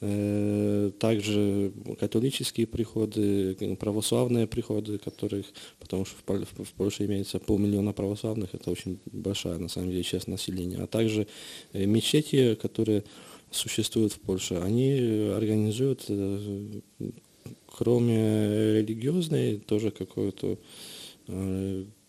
также 0.00 1.72
католические 1.98 2.66
приходы, 2.66 3.76
православные 3.80 4.46
приходы, 4.46 4.98
которых, 4.98 5.46
потому 5.78 6.04
что 6.04 6.16
в 6.64 6.72
Польше 6.74 7.06
имеется 7.06 7.38
полмиллиона 7.38 7.92
православных, 7.92 8.54
это 8.54 8.70
очень 8.70 8.98
большая 9.06 9.58
на 9.58 9.68
самом 9.68 9.90
деле 9.90 10.02
часть 10.02 10.28
населения, 10.28 10.78
а 10.82 10.86
также 10.86 11.26
э, 11.72 11.86
мечети, 11.86 12.56
которые 12.56 13.04
существуют 13.50 14.12
в 14.12 14.20
Польше, 14.20 14.56
они 14.56 15.30
организуют, 15.34 16.04
э, 16.08 16.80
кроме 17.66 18.80
религиозной, 18.82 19.58
тоже 19.58 19.90
какое-то 19.90 20.58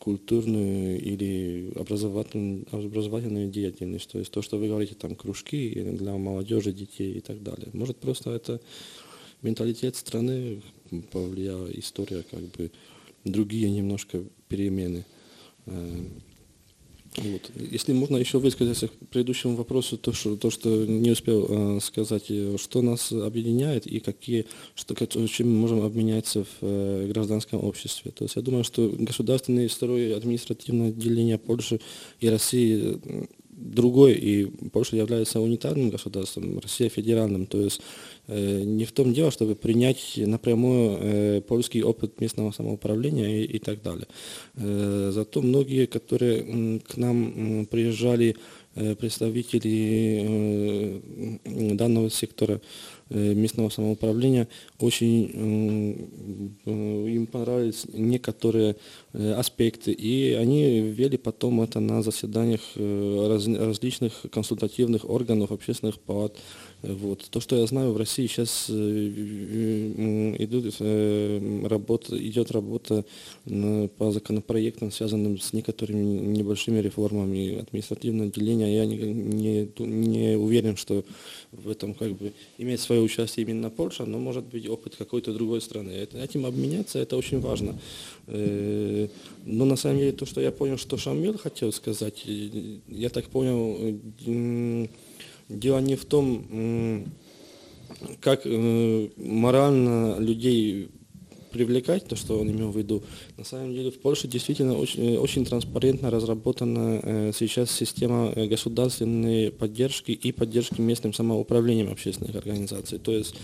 культурную 0.07 1.01
или 1.01 1.69
образовательную, 1.75 2.65
образовательную 2.71 3.49
деятельность. 3.49 4.09
То 4.09 4.19
есть 4.19 4.31
то, 4.31 4.41
что 4.41 4.57
вы 4.57 4.69
говорите, 4.69 4.95
там 4.95 5.15
кружки 5.15 5.73
для 5.99 6.15
молодежи, 6.15 6.71
детей 6.71 7.15
и 7.15 7.19
так 7.19 7.43
далее. 7.43 7.67
Может 7.73 7.97
просто 7.97 8.31
это 8.31 8.61
менталитет 9.41 9.97
страны 9.97 10.61
повлияла, 11.11 11.67
история, 11.73 12.23
как 12.31 12.39
бы 12.39 12.71
другие 13.25 13.69
немножко 13.69 14.23
перемены. 14.47 15.03
Э, 17.17 17.31
вот. 17.31 17.51
Если 17.55 17.93
можно 17.93 18.17
еще 18.17 18.39
высказаться 18.39 18.87
к 18.87 18.91
предыдущему 19.09 19.55
вопросу, 19.55 19.97
то, 19.97 20.13
что, 20.13 20.35
то, 20.35 20.49
что 20.49 20.69
не 20.85 21.11
успел 21.11 21.45
э, 21.49 21.79
сказать, 21.81 22.25
э, 22.29 22.57
что 22.59 22.81
нас 22.81 23.11
объединяет 23.11 23.87
и 23.87 23.99
какие, 23.99 24.45
что, 24.75 24.95
чем 25.27 25.49
мы 25.49 25.59
можем 25.59 25.81
обменяться 25.81 26.43
в 26.43 26.47
э, 26.61 27.07
гражданском 27.07 27.63
обществе. 27.63 28.11
То 28.11 28.23
есть 28.23 28.35
я 28.35 28.41
думаю, 28.41 28.63
что 28.63 28.89
государственные 28.89 29.67
второе 29.67 30.15
административное 30.15 30.89
отделение 30.89 31.37
Польши 31.37 31.79
и 32.19 32.29
России 32.29 32.99
другой, 33.57 34.13
и 34.13 34.45
Польша 34.69 34.95
является 34.95 35.41
унитарным 35.41 35.89
государством, 35.89 36.59
Россия 36.59 36.89
федеральным. 36.89 37.47
То 37.47 37.59
есть 37.59 37.81
э, 38.27 38.61
не 38.61 38.85
в 38.85 38.91
том 38.91 39.13
дело, 39.13 39.31
чтобы 39.31 39.55
принять 39.55 40.13
напрямую 40.17 40.97
э, 41.01 41.41
польский 41.41 41.83
опыт 41.83 42.21
местного 42.21 42.51
самоуправления 42.51 43.41
и, 43.41 43.43
и 43.43 43.59
так 43.59 43.81
далее. 43.81 44.07
Э, 44.55 45.11
зато 45.13 45.41
многие, 45.41 45.87
которые 45.87 46.41
м, 46.41 46.79
к 46.79 46.97
нам 46.97 47.59
м, 47.59 47.65
приезжали, 47.65 48.35
э, 48.75 48.95
представители 48.95 51.01
э, 51.43 51.73
данного 51.73 52.11
сектора, 52.11 52.55
Э, 52.55 52.59
местного 53.09 53.69
самоуправления, 53.69 54.47
очень 54.79 56.07
им 56.65 57.27
понравились 57.27 57.85
некоторые 57.93 58.75
э, 59.13 59.33
аспекты, 59.33 59.91
и 59.91 60.33
они 60.33 60.81
ввели 60.81 61.17
потом 61.17 61.61
это 61.61 61.79
на 61.79 62.01
заседаниях 62.01 62.61
э, 62.75 63.39
различных 63.59 64.25
консультативных 64.31 65.09
органов, 65.09 65.51
общественных 65.51 65.99
палат, 65.99 66.35
вот. 66.83 67.27
То, 67.31 67.39
что 67.39 67.55
я 67.55 67.65
знаю, 67.65 67.91
в 67.91 67.97
России 67.97 68.27
сейчас 68.27 68.67
э, 68.69 68.73
идут, 70.37 70.75
э, 70.79 71.67
работа, 71.67 72.17
идет 72.17 72.51
работа 72.51 73.03
по 73.97 74.11
законопроектам, 74.11 74.91
связанным 74.91 75.39
с 75.39 75.53
некоторыми 75.53 76.03
небольшими 76.37 76.79
реформами 76.79 77.59
административного 77.59 78.29
отделения. 78.29 78.75
Я 78.75 78.85
не, 78.85 78.97
не, 78.97 79.71
не 79.79 80.37
уверен, 80.37 80.77
что 80.77 81.03
в 81.51 81.67
этом 81.67 81.95
как 81.95 82.15
бы 82.15 82.33
имеет 82.59 82.79
свое 82.79 83.01
участие 83.01 83.45
именно 83.45 83.71
Польша, 83.71 84.05
но 84.05 84.19
может 84.19 84.45
быть 84.45 84.67
опыт 84.69 84.95
какой-то 84.95 85.33
другой 85.33 85.61
страны. 85.61 86.07
Этим 86.13 86.45
обменяться 86.45 86.99
это 86.99 87.17
очень 87.17 87.39
важно. 87.39 87.79
Э, 88.27 89.07
но 89.45 89.65
на 89.65 89.77
самом 89.77 89.97
деле 89.97 90.11
то, 90.11 90.27
что 90.27 90.41
я 90.41 90.51
понял, 90.51 90.77
что 90.77 90.97
Шамил 90.97 91.39
хотел 91.39 91.71
сказать, 91.71 92.23
я 92.25 93.09
так 93.09 93.25
понял, 93.25 93.99
Дело 95.49 95.79
не 95.79 95.95
в 95.95 96.05
том, 96.05 97.05
как 98.19 98.41
э, 98.45 99.09
морально 99.17 100.19
людей 100.19 100.89
привлекать, 101.51 102.05
то, 102.05 102.15
что 102.15 102.39
он 102.39 102.51
имел 102.51 102.71
в 102.71 102.77
виду. 102.77 103.03
На 103.37 103.43
самом 103.43 103.73
деле 103.73 103.89
в 103.89 103.99
Польше 103.99 104.27
действительно 104.27 104.77
очень, 104.77 105.15
э, 105.15 105.17
очень 105.17 105.45
транспарентно 105.45 106.11
разработана 106.11 106.99
э, 107.01 107.31
сейчас 107.33 107.71
система 107.71 108.31
государственной 108.47 109.51
поддержки 109.51 110.11
и 110.11 110.31
поддержки 110.31 110.81
местным 110.81 111.13
самоуправлением 111.13 111.91
общественных 111.91 112.35
организаций. 112.35 112.99
То 112.99 113.13
есть 113.13 113.35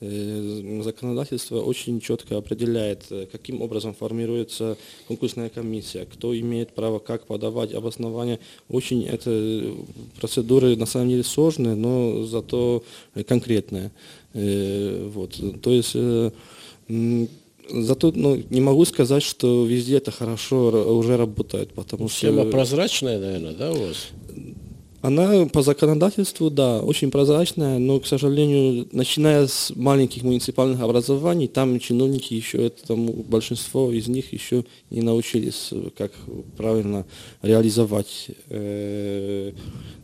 законодательство 0.00 1.62
очень 1.62 2.00
четко 2.00 2.36
определяет, 2.36 3.04
э, 3.10 3.26
каким 3.32 3.62
образом 3.62 3.94
формируется 3.94 4.76
конкурсная 5.08 5.48
комиссия, 5.48 6.04
кто 6.04 6.38
имеет 6.38 6.74
право 6.74 6.98
как 6.98 7.26
подавать 7.26 7.72
обоснования. 7.72 8.38
Очень 8.68 9.04
это 9.06 9.72
процедуры 10.20 10.76
на 10.76 10.86
самом 10.86 11.08
деле 11.08 11.24
сложные, 11.24 11.74
но 11.74 12.24
зато 12.24 12.82
конкретные. 13.26 13.90
Э, 14.34 15.08
вот. 15.12 15.40
То 15.62 15.72
есть 15.72 15.96
Зато 17.68 18.12
ну, 18.14 18.40
не 18.50 18.60
могу 18.60 18.84
сказать, 18.84 19.24
что 19.24 19.66
везде 19.66 19.96
это 19.96 20.12
хорошо 20.12 20.68
уже 20.96 21.16
работает, 21.16 21.72
потому 21.72 22.08
Система 22.08 22.42
что... 22.42 22.52
прозрачная, 22.52 23.18
наверное, 23.18 23.54
да, 23.54 23.72
у 23.72 23.88
вас? 23.88 24.08
Она 25.02 25.46
по 25.46 25.62
законодательству, 25.62 26.50
да, 26.50 26.80
очень 26.80 27.10
прозрачная, 27.10 27.78
но, 27.78 28.00
к 28.00 28.06
сожалению, 28.06 28.88
начиная 28.92 29.46
с 29.46 29.72
маленьких 29.76 30.22
муниципальных 30.22 30.80
образований, 30.80 31.48
там 31.48 31.78
чиновники 31.78 32.34
еще, 32.34 32.66
это, 32.66 32.86
там, 32.86 33.06
большинство 33.06 33.92
из 33.92 34.08
них 34.08 34.32
еще 34.32 34.64
не 34.90 35.02
научились, 35.02 35.70
как 35.96 36.12
правильно 36.56 37.04
реализовать 37.42 38.30
э, 38.48 39.52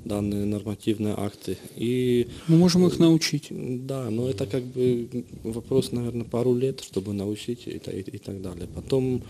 данные 0.04 0.44
нормативные 0.44 1.14
акты. 1.16 1.56
И, 1.76 2.28
Мы 2.48 2.56
можем 2.56 2.86
их 2.86 2.98
научить. 2.98 3.48
Да, 3.50 4.10
но 4.10 4.28
это 4.28 4.46
как 4.46 4.62
бы 4.64 5.24
вопрос, 5.42 5.92
наверное, 5.92 6.24
пару 6.24 6.54
лет, 6.54 6.80
чтобы 6.80 7.12
научить 7.12 7.66
и, 7.66 7.70
и, 7.70 8.00
и 8.00 8.18
так 8.18 8.42
далее. 8.42 8.68
Потом 8.74 9.22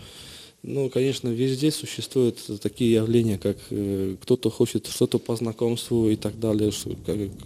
ну, 0.65 0.89
конечно, 0.89 1.27
везде 1.27 1.71
существуют 1.71 2.39
такие 2.61 2.93
явления, 2.93 3.37
как 3.37 3.57
э, 3.69 4.15
кто-то 4.21 4.49
хочет 4.49 4.87
что-то 4.87 5.19
по 5.19 5.35
знакомству 5.35 6.09
и 6.09 6.15
так 6.15 6.39
далее, 6.39 6.71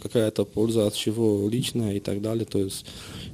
какая-то 0.02 0.46
польза 0.46 0.86
от 0.86 0.94
чего 0.94 1.50
личная 1.50 1.96
и 1.96 2.00
так 2.00 2.22
далее. 2.22 2.46
То 2.46 2.60
есть, 2.60 2.86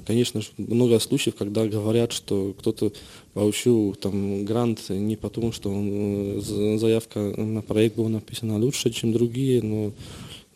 конечно, 0.08 0.42
много 0.58 1.00
случаев, 1.00 1.36
когда 1.36 1.68
говорят, 1.68 2.14
что 2.14 2.56
кто-то 2.58 2.94
получил 3.34 3.94
там 4.00 4.46
грант 4.46 4.90
не 4.90 5.18
потому, 5.18 5.52
что 5.52 5.70
он, 5.70 6.40
э, 6.40 6.78
заявка 6.78 7.20
на 7.20 7.62
проект 7.62 7.98
была 7.98 8.08
написана 8.08 8.58
лучше, 8.58 8.90
чем 8.90 9.12
другие, 9.12 9.62
но 9.62 9.92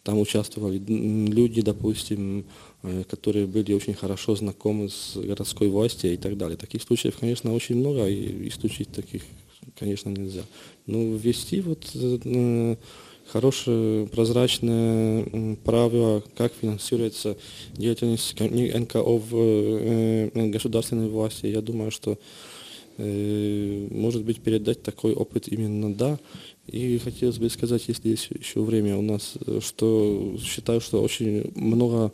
там 0.04 0.20
участвовали 0.20 0.82
люди, 0.88 1.62
допустим, 1.62 2.46
которые 3.10 3.46
были 3.46 3.74
очень 3.74 3.94
хорошо 3.94 4.36
знакомы 4.36 4.90
с 4.90 5.16
городской 5.16 5.70
властью 5.70 6.14
и 6.14 6.18
так 6.18 6.38
далее. 6.38 6.58
Таких 6.58 6.82
случаев, 6.82 7.18
конечно, 7.20 7.54
очень 7.54 7.76
много, 7.76 8.08
и 8.08 8.48
исключить 8.48 8.90
таких, 8.90 9.24
конечно, 9.78 10.10
нельзя. 10.10 10.44
Но 10.86 11.16
ввести 11.16 11.62
вот 11.62 11.90
э, 11.94 12.76
хорошее, 13.28 14.08
прозрачное 14.08 15.58
правило, 15.64 16.24
как 16.36 16.54
финансируется 16.54 17.38
деятельность 17.74 18.40
НКО 18.40 19.02
в 19.04 19.36
э, 19.36 20.50
государственной 20.50 21.10
власти, 21.10 21.48
я 21.48 21.62
думаю, 21.62 21.92
что 21.92 22.18
может 23.00 24.24
быть 24.24 24.40
передать 24.40 24.82
такой 24.82 25.14
опыт 25.14 25.48
именно 25.48 25.94
да, 25.94 26.18
И 26.68 26.98
хотелось 26.98 27.38
бы 27.38 27.50
сказать, 27.50 27.84
если 27.88 28.10
есть 28.10 28.30
еще 28.38 28.62
время 28.62 28.98
у 28.98 29.02
нас, 29.02 29.36
э, 29.46 29.60
что 29.64 30.36
считаю, 30.44 30.82
что 30.82 31.02
очень 31.02 31.50
много, 31.56 32.12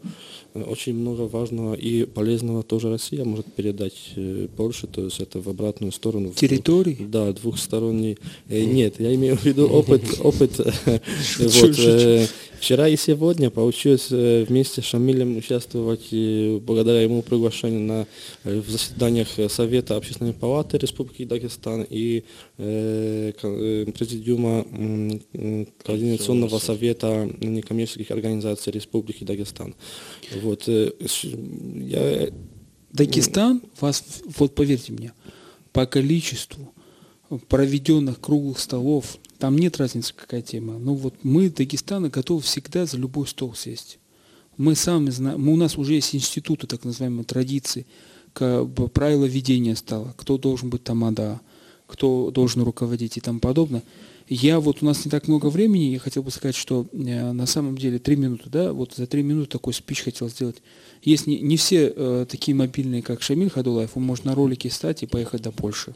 э, 0.53 0.61
очень 0.61 0.93
много 0.93 1.21
важного 1.21 1.73
и 1.73 2.05
полезного 2.05 2.61
тоже 2.61 2.91
Россия 2.91 3.25
может 3.25 3.51
передать 3.51 4.13
э, 4.15 4.47
Польше, 4.55 4.85
то 4.85 5.03
есть 5.05 5.19
это 5.19 5.41
в 5.41 5.49
обратную 5.49 5.91
сторону. 5.91 6.33
Территории? 6.35 6.97
Да, 6.99 7.33
двухсторонний. 7.33 8.19
Нет, 8.47 8.99
я 8.99 9.15
имею 9.15 9.37
в 9.37 9.43
виду 9.43 9.67
опыт, 9.67 10.03
опыт. 10.19 10.57
Вот, 10.57 12.29
вчера 12.63 12.87
и 12.87 12.95
сегодня 12.95 13.49
получилось 13.49 14.09
вместе 14.09 14.81
с 14.81 14.85
Шамилем 14.85 15.35
участвовать 15.35 16.13
благодаря 16.61 17.01
ему 17.01 17.21
приглашению 17.21 17.81
на 17.81 18.07
в 18.45 18.69
заседаниях 18.69 19.27
Совета 19.51 19.97
Общественной 19.97 20.31
палаты 20.31 20.77
Республики 20.77 21.25
Дагестан 21.25 21.85
и 21.89 22.23
президиума 22.55 23.33
Президиума 24.63 24.65
Координационного 25.83 26.59
совета 26.59 27.29
некоммерческих 27.41 28.11
организаций 28.11 28.71
Республики 28.71 29.25
Дагестан. 29.25 29.75
Вот, 30.41 30.63
э, 30.67 30.91
я... 31.75 32.29
Дагестан, 32.93 33.61
вас, 33.81 34.21
вот 34.37 34.55
поверьте 34.55 34.93
мне, 34.93 35.11
по 35.73 35.85
количеству 35.85 36.73
проведенных 37.49 38.21
круглых 38.21 38.59
столов, 38.59 39.17
там 39.43 39.57
нет 39.57 39.75
разницы, 39.75 40.13
какая 40.15 40.41
тема. 40.41 40.79
Но 40.79 40.95
вот 40.95 41.15
мы, 41.23 41.49
Дагестана, 41.49 42.07
готовы 42.07 42.39
всегда 42.43 42.85
за 42.85 42.95
любой 42.95 43.27
стол 43.27 43.53
сесть. 43.53 43.99
Мы 44.55 44.73
сами 44.73 45.09
знаем, 45.09 45.49
у 45.49 45.57
нас 45.57 45.77
уже 45.77 45.95
есть 45.95 46.15
институты, 46.15 46.65
так 46.65 46.85
называемые 46.85 47.25
традиции, 47.25 47.85
правила 48.33 49.25
ведения 49.25 49.75
стало, 49.75 50.13
кто 50.15 50.37
должен 50.37 50.69
быть 50.69 50.85
тамада, 50.85 51.41
кто 51.87 52.31
должен 52.31 52.61
руководить 52.61 53.17
и 53.17 53.19
тому 53.19 53.41
подобное. 53.41 53.83
Я 54.29 54.59
вот 54.59 54.77
у 54.81 54.85
нас 54.85 55.03
не 55.05 55.11
так 55.11 55.27
много 55.27 55.47
времени, 55.47 55.85
я 55.85 55.99
хотел 55.99 56.23
бы 56.23 56.31
сказать, 56.31 56.55
что 56.55 56.85
э, 56.93 57.31
на 57.31 57.45
самом 57.45 57.77
деле 57.77 57.99
три 57.99 58.15
минуты, 58.15 58.49
да, 58.49 58.71
вот 58.71 58.93
за 58.95 59.05
три 59.05 59.21
минуты 59.21 59.49
такой 59.49 59.73
спич 59.73 60.01
хотел 60.01 60.29
сделать. 60.29 60.57
Есть 61.01 61.27
не, 61.27 61.39
не 61.41 61.57
все 61.57 61.91
э, 61.93 62.25
такие 62.29 62.55
мобильные, 62.55 63.01
как 63.01 63.21
Шамиль 63.21 63.49
Хадулаев, 63.49 63.91
он 63.95 64.03
может 64.03 64.23
на 64.23 64.35
ролике 64.35 64.69
стать 64.69 65.03
и 65.03 65.05
поехать 65.07 65.41
до 65.41 65.51
Польши. 65.51 65.93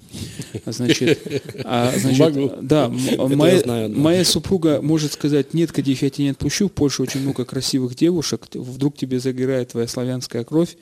Значит, 0.66 1.20
а, 1.64 1.94
значит 1.98 2.68
да, 2.68 2.90
моя, 2.90 3.60
знаю, 3.60 3.90
да, 3.90 3.98
моя 3.98 4.26
супруга 4.26 4.82
может 4.82 5.14
сказать, 5.14 5.54
нет, 5.54 5.72
Кадиф, 5.72 6.02
я 6.02 6.10
тебя 6.10 6.26
не 6.26 6.32
отпущу, 6.32 6.68
в 6.68 6.74
Польше 6.74 7.04
очень 7.04 7.22
много 7.22 7.46
красивых 7.46 7.96
девушек, 7.96 8.48
вдруг 8.54 8.98
тебе 8.98 9.20
загорает 9.20 9.70
твоя 9.70 9.88
славянская 9.88 10.44
кровь, 10.44 10.76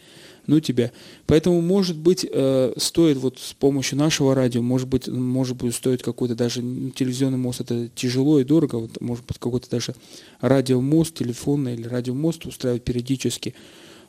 ну 0.47 0.59
тебя. 0.59 0.91
Поэтому, 1.25 1.61
может 1.61 1.97
быть, 1.97 2.25
э, 2.29 2.73
стоит 2.77 3.17
вот 3.17 3.39
с 3.39 3.53
помощью 3.53 3.97
нашего 3.97 4.35
радио, 4.35 4.61
может 4.61 4.87
быть, 4.87 5.07
может 5.07 5.57
быть, 5.57 5.75
стоит 5.75 6.03
какой-то 6.03 6.35
даже 6.35 6.61
телевизионный 6.95 7.37
мост, 7.37 7.61
это 7.61 7.89
тяжело 7.95 8.39
и 8.39 8.43
дорого, 8.43 8.75
вот, 8.75 9.01
может 9.01 9.25
быть, 9.25 9.37
какой-то 9.37 9.69
даже 9.69 9.95
радиомост, 10.41 11.15
телефонный 11.15 11.73
или 11.73 11.87
радиомост 11.87 12.45
устраивать 12.45 12.83
периодически. 12.83 13.53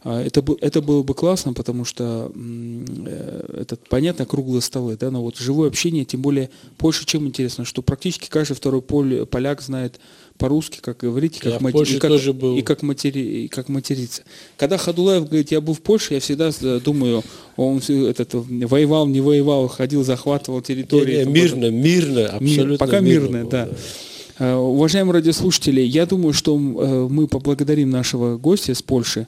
А, 0.02 0.22
это, 0.22 0.44
это 0.60 0.82
было 0.82 1.02
бы 1.02 1.14
классно, 1.14 1.52
потому 1.52 1.84
что 1.84 2.30
э, 2.32 3.60
это, 3.62 3.76
понятно, 3.88 4.24
круглые 4.24 4.62
столы, 4.62 4.96
да, 4.96 5.10
но 5.10 5.20
вот 5.20 5.36
живое 5.36 5.68
общение, 5.68 6.04
тем 6.04 6.22
более 6.22 6.50
Польша 6.78 7.04
чем 7.04 7.26
интересно, 7.26 7.64
что 7.64 7.82
практически 7.82 8.28
каждый 8.28 8.54
второй 8.54 8.82
поляк 8.82 9.62
знает 9.62 9.98
по-русски, 10.36 10.78
как 10.80 10.98
говорить, 10.98 11.38
и 11.38 11.40
как, 11.40 11.60
мати... 11.60 11.94
и, 11.94 11.98
как, 11.98 12.34
был. 12.34 12.56
и, 12.56 12.62
как 12.62 12.82
матери... 12.82 13.20
и 13.20 13.48
как 13.48 13.68
материться. 13.68 14.22
Когда 14.56 14.78
Хадулаев 14.78 15.26
говорит, 15.26 15.50
я 15.50 15.60
был 15.60 15.74
в 15.74 15.80
Польше, 15.80 16.14
я 16.14 16.20
всегда 16.20 16.50
думаю, 16.80 17.22
он 17.56 17.78
этот, 17.78 18.34
воевал, 18.34 19.06
не 19.06 19.20
воевал, 19.20 19.68
ходил, 19.68 20.04
захватывал 20.04 20.60
территории. 20.62 21.24
Не, 21.24 21.24
не, 21.24 21.32
мирно, 21.32 21.70
мирно, 21.70 22.26
абсолютно 22.26 22.70
Мир, 22.70 22.78
Пока 22.78 23.00
мирно, 23.00 23.44
да. 23.46 23.66
да. 23.66 23.72
Э, 24.38 24.54
уважаемые 24.54 25.14
радиослушатели, 25.14 25.80
я 25.80 26.06
думаю, 26.06 26.32
что 26.32 26.56
э, 26.56 27.08
мы 27.10 27.26
поблагодарим 27.26 27.90
нашего 27.90 28.36
гостя 28.36 28.74
с 28.74 28.82
Польши, 28.82 29.26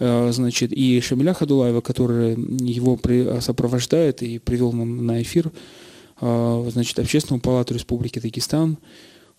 Э, 0.00 0.30
значит, 0.32 0.72
и 0.72 1.00
Шамиля 1.00 1.34
Хадулаева, 1.34 1.80
который 1.80 2.34
его 2.34 2.98
сопровождает 3.40 4.22
и 4.22 4.38
привел 4.38 4.72
нам 4.72 5.04
на 5.04 5.22
эфир, 5.22 5.50
значит, 6.20 6.98
Общественную 6.98 7.40
палату 7.40 7.74
Республики 7.74 8.18
Дагестан, 8.18 8.76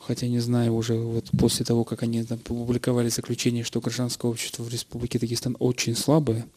хотя 0.09 0.27
не 0.27 0.39
знаю 0.39 0.73
уже 0.73 0.95
вот 0.95 1.29
после 1.37 1.63
того, 1.63 1.83
как 1.83 2.01
они 2.01 2.21
опубликовали 2.21 3.09
заключение, 3.09 3.63
что 3.63 3.79
гражданское 3.79 4.27
общество 4.27 4.63
в 4.63 4.69
Республике 4.69 5.19
Дагестан 5.19 5.55
очень 5.59 5.95
слабое, 5.95 6.47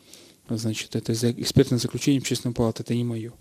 значит, 0.48 0.96
это 0.96 1.12
экспертное 1.12 1.78
заключение 1.78 2.20
Общественной 2.20 2.54
палаты, 2.54 2.82
это 2.82 2.94
не 2.94 3.04
мое 3.04 3.32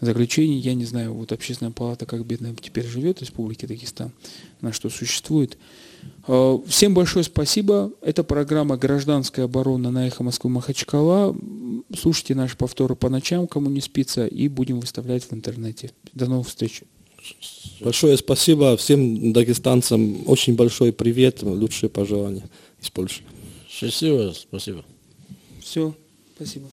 заключение, 0.00 0.60
я 0.60 0.74
не 0.74 0.84
знаю, 0.84 1.12
вот 1.12 1.32
Общественная 1.32 1.72
палата 1.72 2.06
как 2.06 2.24
бедная 2.24 2.54
теперь 2.54 2.86
живет 2.86 3.18
в 3.18 3.22
Республике 3.22 3.66
Дагестан, 3.66 4.12
на 4.60 4.72
что 4.72 4.90
существует, 4.90 5.58
Э, 6.26 6.58
всем 6.66 6.94
большое 6.94 7.24
спасибо. 7.24 7.92
Это 8.02 8.22
программа 8.22 8.76
«Гражданская 8.76 9.46
оборона» 9.46 9.90
на 9.90 10.06
«Эхо 10.06 10.22
Москвы 10.22 10.50
Махачкала». 10.50 11.36
Слушайте 11.96 12.34
наши 12.34 12.56
повторы 12.56 12.94
по 12.94 13.08
ночам, 13.08 13.46
кому 13.46 13.70
не 13.70 13.80
спится, 13.80 14.26
и 14.26 14.48
будем 14.48 14.80
выставлять 14.80 15.24
в 15.24 15.32
интернете. 15.32 15.90
До 16.12 16.26
новых 16.26 16.48
встреч. 16.48 16.82
Большое 17.80 18.16
спасибо 18.16 18.76
всем 18.76 19.32
дагестанцам. 19.32 20.28
Очень 20.28 20.54
большой 20.56 20.92
привет, 20.92 21.42
лучшие 21.42 21.88
пожелания 21.88 22.48
из 22.82 22.90
Польши. 22.90 23.22
Счастливо, 23.68 24.32
спасибо. 24.32 24.84
Все, 25.60 25.94
спасибо. 26.34 26.66